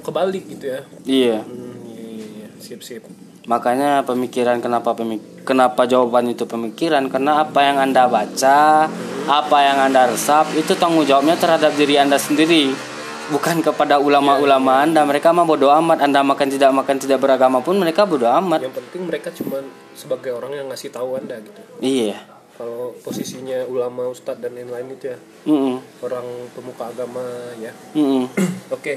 kebalik 0.00 0.44
gitu 0.48 0.64
ya. 0.64 0.80
Iya. 1.04 1.38
Hmm, 1.44 1.76
iya, 1.92 2.24
iya. 2.24 2.48
sip 2.56 2.80
sip 2.80 3.04
Makanya 3.42 4.06
pemikiran 4.06 4.62
kenapa 4.62 4.94
pemik 4.94 5.42
kenapa 5.42 5.82
jawaban 5.90 6.30
itu 6.30 6.46
pemikiran 6.46 7.10
karena 7.10 7.42
apa 7.42 7.58
yang 7.66 7.76
Anda 7.82 8.06
baca, 8.06 8.86
apa 9.26 9.58
yang 9.66 9.78
Anda 9.82 10.06
resap 10.14 10.54
itu 10.54 10.78
tanggung 10.78 11.02
jawabnya 11.02 11.34
terhadap 11.34 11.74
diri 11.74 11.98
Anda 11.98 12.22
sendiri. 12.22 12.91
Bukan 13.32 13.56
kepada 13.60 13.96
ulama-ulama 13.96 14.84
Anda. 14.84 15.02
Mereka 15.02 15.32
mah 15.32 15.42
bodoh 15.42 15.72
amat. 15.72 15.98
Anda 16.00 16.20
makan 16.20 16.48
tidak 16.48 16.70
makan 16.70 16.96
tidak 16.96 17.18
beragama 17.18 17.58
pun 17.58 17.74
mereka 17.74 18.04
bodoh 18.04 18.28
amat. 18.30 18.60
yang 18.60 18.70
penting 18.70 19.02
mereka 19.02 19.32
cuma 19.32 19.64
sebagai 19.92 20.30
orang 20.30 20.52
yang 20.54 20.66
ngasih 20.68 20.88
tahu 20.88 21.16
anda 21.16 21.36
gitu 21.38 21.60
Iya. 21.78 22.20
kalau 22.52 22.92
posisinya 22.98 23.64
ulama 23.64 24.06
ustadz 24.06 24.38
dan 24.38 24.52
lain-lain 24.52 24.92
itu 24.92 25.08
ya 25.08 25.18
Mm-mm. 25.44 25.80
orang 26.00 26.26
pemuka 26.52 26.84
agama 26.86 27.24
ya 27.56 27.72
oke 28.76 28.94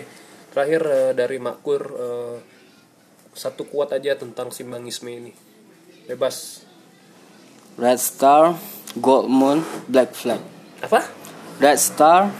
terakhir 0.51 0.81
eh, 0.85 1.11
dari 1.13 1.37
Makur 1.37 1.81
eh, 1.89 2.35
satu 3.31 3.63
kuat 3.65 3.91
aja 3.91 4.15
tentang 4.15 4.51
simbangisme 4.51 5.07
ini 5.09 5.31
bebas 6.05 6.63
Red 7.75 7.99
Star, 7.99 8.55
Gold 8.95 9.27
Moon, 9.27 9.59
Black 9.85 10.11
Flag. 10.11 10.39
apa 10.79 11.03
Red 11.57 11.75
Star, 11.75 12.31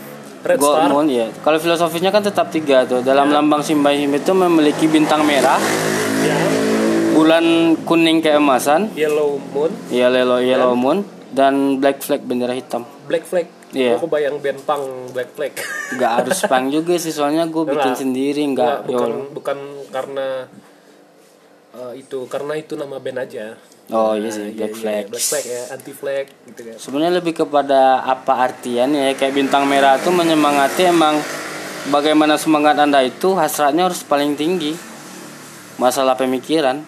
Red 0.46 0.62
Gold 0.62 0.78
Star. 0.78 0.90
Moon 0.90 1.08
ya. 1.10 1.28
Kalau 1.42 1.58
filosofisnya 1.58 2.10
kan 2.10 2.22
tetap 2.22 2.48
tiga 2.48 2.86
tuh. 2.86 3.02
Dalam 3.02 3.28
lambang 3.28 3.60
simbahisme 3.60 4.16
itu 4.16 4.32
memiliki 4.32 4.86
bintang 4.86 5.26
merah, 5.26 5.58
ya 6.22 6.38
bulan 7.16 7.46
kuning 7.82 8.20
keemasan, 8.20 8.92
yellow 8.92 9.40
moon 9.50 9.72
ya 9.88 10.12
yellow 10.12 10.38
yellow 10.38 10.76
moon 10.76 11.02
dan 11.32 11.80
black 11.80 12.04
flag 12.04 12.20
bendera 12.22 12.52
hitam. 12.52 12.84
black 13.08 13.24
flag 13.24 13.48
Iya. 13.72 14.00
aku 14.00 14.08
bayang 14.08 14.40
band 14.40 14.64
punk 14.64 14.84
black 15.12 15.36
flag 15.36 15.52
Gak 15.96 16.12
harus 16.24 16.40
pang 16.52 16.72
juga 16.72 16.96
sih 16.96 17.12
soalnya 17.12 17.44
gue 17.44 17.64
bikin 17.66 17.92
sendiri 17.92 18.40
nggak. 18.48 18.88
bukan 18.88 19.12
bukan 19.36 19.58
karena 19.92 20.48
eh, 21.72 21.94
itu 22.00 22.24
karena 22.28 22.56
itu 22.56 22.76
nama 22.76 23.00
band 23.00 23.20
aja 23.20 23.60
Oh 23.88 24.14
iya 24.14 24.30
sih 24.30 24.50
Iya, 24.50 24.54
black 24.56 24.72
iya, 24.72 24.80
flag. 24.80 25.04
black 25.08 25.26
flag 25.26 25.46
ya 25.46 25.62
anti 25.70 25.92
flag 25.92 26.26
gitu 26.48 26.62
kan 26.64 26.76
Sebenarnya 26.76 27.14
lebih 27.16 27.34
kepada 27.36 27.82
apa 28.02 28.34
artian 28.42 28.90
ya 28.90 29.14
kayak 29.14 29.34
bintang 29.36 29.66
merah 29.66 29.96
itu 29.96 30.10
menyemangati 30.10 30.90
emang 30.90 31.22
bagaimana 31.88 32.34
semangat 32.36 32.76
anda 32.76 33.00
itu 33.00 33.34
hasratnya 33.34 33.86
harus 33.86 34.02
paling 34.02 34.34
tinggi 34.34 34.74
masalah 35.76 36.16
pemikiran. 36.16 36.82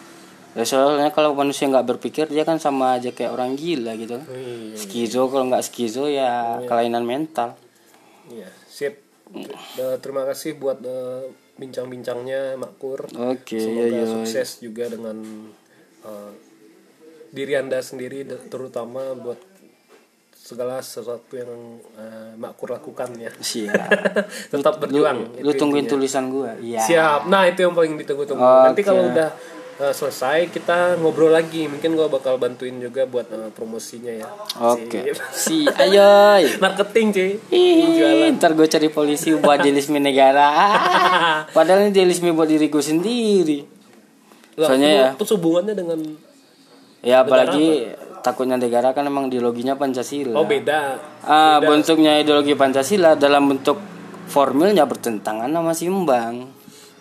Ya, 0.52 0.66
soalnya 0.66 1.14
kalau 1.14 1.38
manusia 1.38 1.70
nggak 1.70 1.86
berpikir 1.88 2.26
dia 2.26 2.42
kan 2.42 2.58
sama 2.58 2.98
aja 2.98 3.14
kayak 3.14 3.30
orang 3.30 3.54
gila 3.54 3.94
gitu. 3.94 4.18
Iya, 4.26 4.74
Skizo 4.74 5.30
kalau 5.30 5.46
nggak 5.46 5.62
skizo 5.62 6.10
ya 6.10 6.58
kelainan 6.66 7.06
mental. 7.06 7.54
iya 8.28 8.50
sip 8.66 9.06
Eh, 9.78 10.00
terima 10.00 10.24
kasih 10.24 10.56
buat 10.56 10.80
eh, 10.82 11.28
bincang-bincangnya 11.60 12.56
Makur 12.56 13.12
Oke, 13.12 13.60
semoga 13.60 13.92
ya, 13.92 14.02
ya. 14.02 14.06
sukses 14.08 14.64
juga 14.64 14.88
dengan 14.88 15.20
eh, 16.02 16.32
diri 17.38 17.54
anda 17.54 17.78
sendiri 17.78 18.26
terutama 18.50 19.14
buat 19.14 19.38
segala 20.48 20.80
sesuatu 20.80 21.36
yang 21.36 21.52
eh, 22.00 22.32
Makur 22.40 22.72
lakukan 22.72 23.12
ya 23.20 23.28
Siap. 23.36 23.90
tetap 24.56 24.80
berjuang 24.80 25.44
Lu 25.44 25.52
itu 25.52 25.60
tungguin 25.60 25.84
intinya. 25.84 26.00
tulisan 26.00 26.32
gua. 26.32 26.56
Iya. 26.56 26.80
Siap. 26.88 27.22
Nah, 27.28 27.44
itu 27.52 27.68
yang 27.68 27.76
paling 27.76 28.00
ditunggu-tunggu. 28.00 28.40
Nanti 28.40 28.80
Oke. 28.80 28.88
kalau 28.88 29.12
udah 29.12 29.30
uh, 29.84 29.92
selesai 29.92 30.48
kita 30.48 30.96
ngobrol 31.04 31.36
lagi. 31.36 31.68
Mungkin 31.68 32.00
gua 32.00 32.08
bakal 32.08 32.40
bantuin 32.40 32.80
juga 32.80 33.04
buat 33.04 33.28
uh, 33.28 33.52
promosinya 33.52 34.24
ya. 34.24 34.28
Oke. 34.64 35.12
Sip. 35.12 35.20
Si 35.36 35.58
ayo. 35.68 36.40
Marketing, 36.64 37.08
cuy. 37.12 37.32
Ih, 37.52 38.32
ntar 38.40 38.56
gue 38.56 38.72
cari 38.72 38.88
polisi 38.88 39.36
buat 39.36 39.60
jelisme 39.60 40.00
negara. 40.00 40.48
Ah, 40.48 41.38
Padahal 41.58 41.90
ini 41.90 41.92
jelisme 41.92 42.32
buat 42.32 42.48
diriku 42.48 42.80
sendiri. 42.80 43.68
Lah, 44.56 44.72
Soalnya 44.72 44.90
ya. 44.90 45.08
Terus 45.20 45.36
hubungannya 45.36 45.76
dengan 45.76 46.00
Ya 47.08 47.24
apalagi 47.24 47.88
takutnya 48.20 48.60
negara 48.60 48.92
kan 48.92 49.08
emang 49.08 49.32
ideologinya 49.32 49.80
Pancasila. 49.80 50.36
oh 50.36 50.44
beda. 50.44 51.00
Ah, 51.24 51.64
bentuknya 51.64 52.20
ideologi 52.20 52.52
Pancasila 52.52 53.16
dalam 53.16 53.48
bentuk 53.48 53.80
formilnya 54.28 54.84
bertentangan 54.84 55.48
sama 55.48 55.72
simbang. 55.72 56.52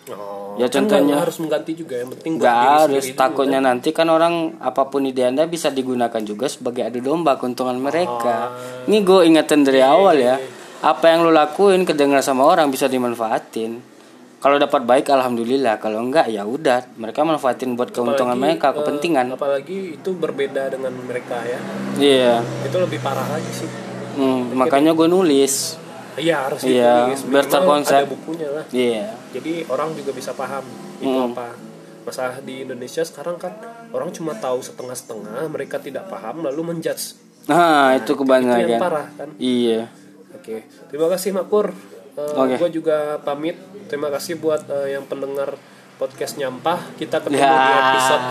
Oh. 0.07 0.55
Ya, 0.55 0.71
kan 0.71 0.87
contohnya- 0.87 1.19
nggak 1.19 1.23
harus 1.27 1.37
mengganti 1.43 1.71
juga 1.75 1.99
yang 1.99 2.09
penting 2.15 2.39
Gak 2.39 2.55
harus 2.87 3.05
takutnya 3.11 3.59
nanti 3.59 3.91
kan 3.91 4.07
orang 4.07 4.55
apa 4.63 4.87
pun 4.87 5.03
ide 5.03 5.27
anda 5.27 5.43
bisa 5.43 5.67
digunakan 5.67 6.23
juga 6.23 6.47
sebagai 6.47 6.87
adu 6.87 7.03
domba 7.03 7.35
keuntungan 7.35 7.75
mereka. 7.75 8.55
Ini 8.87 9.03
gue 9.03 9.27
ingetin 9.27 9.67
dari 9.67 9.83
awal 9.83 10.15
ya. 10.15 10.39
Apa 10.79 11.11
yang 11.11 11.27
lo 11.27 11.35
lakuin 11.35 11.83
kedengar 11.83 12.23
sama 12.23 12.47
orang 12.47 12.71
bisa 12.71 12.87
dimanfaatin. 12.87 13.96
Kalau 14.37 14.55
dapat 14.55 14.81
baik 14.83 15.09
alhamdulillah, 15.09 15.77
kalau 15.77 15.97
enggak 15.99 16.29
ya 16.29 16.45
udah 16.45 16.85
mereka 16.95 17.21
manfaatin 17.21 17.73
buat 17.73 17.89
keuntungan 17.89 18.31
Apalagi, 18.31 18.43
mereka, 18.53 18.67
eh, 18.67 18.73
kepentingan. 18.75 19.25
Apalagi 19.33 19.77
itu 19.95 20.09
berbeda 20.13 20.69
dengan 20.69 20.93
mereka 20.99 21.41
ya. 21.41 21.57
Iya. 21.97 22.33
Itu 22.61 22.77
lebih 22.77 23.01
parah 23.01 23.25
lagi 23.27 23.49
sih. 23.51 23.69
Hmm, 24.13 24.53
makanya 24.53 24.93
gue 24.93 25.05
nulis. 25.05 25.81
Iya, 26.15 26.49
harus 26.49 26.61
Iya, 26.63 27.09
ditulis. 27.09 27.21
biar 27.25 27.45
terkonsep. 27.47 28.01
Ada 28.03 28.09
bukunya 28.09 28.49
lah. 28.51 28.65
Iya. 28.69 29.05
jadi 29.29 29.53
orang 29.67 29.93
juga 29.93 30.11
bisa 30.11 30.33
paham 30.33 30.65
itu 30.97 31.05
Hmm. 31.07 31.29
apa 31.31 31.53
masalah 32.01 32.39
di 32.39 32.63
Indonesia 32.63 33.03
sekarang 33.03 33.37
kan 33.37 33.53
orang 33.91 34.09
cuma 34.09 34.33
tahu 34.33 34.57
setengah-setengah 34.59 35.45
mereka 35.45 35.77
tidak 35.77 36.07
paham 36.07 36.41
lalu 36.41 36.73
menjudge 36.73 37.21
Nah, 37.45 37.93
itu 37.93 38.03
itu 38.07 38.11
yang 38.13 38.19
kebanyakan. 38.23 38.79
parah 38.79 39.07
kan 39.13 39.29
Iya. 39.37 39.93
oke 40.31 40.55
terima 40.87 41.07
kasih 41.07 41.29
Makur 41.31 41.69
Eh, 42.17 42.33
Oke. 42.33 42.57
gue 42.57 42.81
juga 42.81 43.21
pamit 43.21 43.53
terima 43.85 44.09
kasih 44.09 44.41
buat 44.41 44.65
eh, 44.67 44.97
yang 44.97 45.05
pendengar 45.05 45.53
podcast 45.97 46.33
nyampah 46.35 46.81
kita 46.97 47.21
ketemu 47.21 47.37
Ya. 47.39 47.53
di 47.53 47.73
episode 47.77 48.25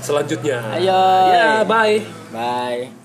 selanjutnya 0.00 0.58
Ayo. 0.74 1.02
ya 1.30 1.48
bye 1.62 2.02
Bye. 2.34 2.97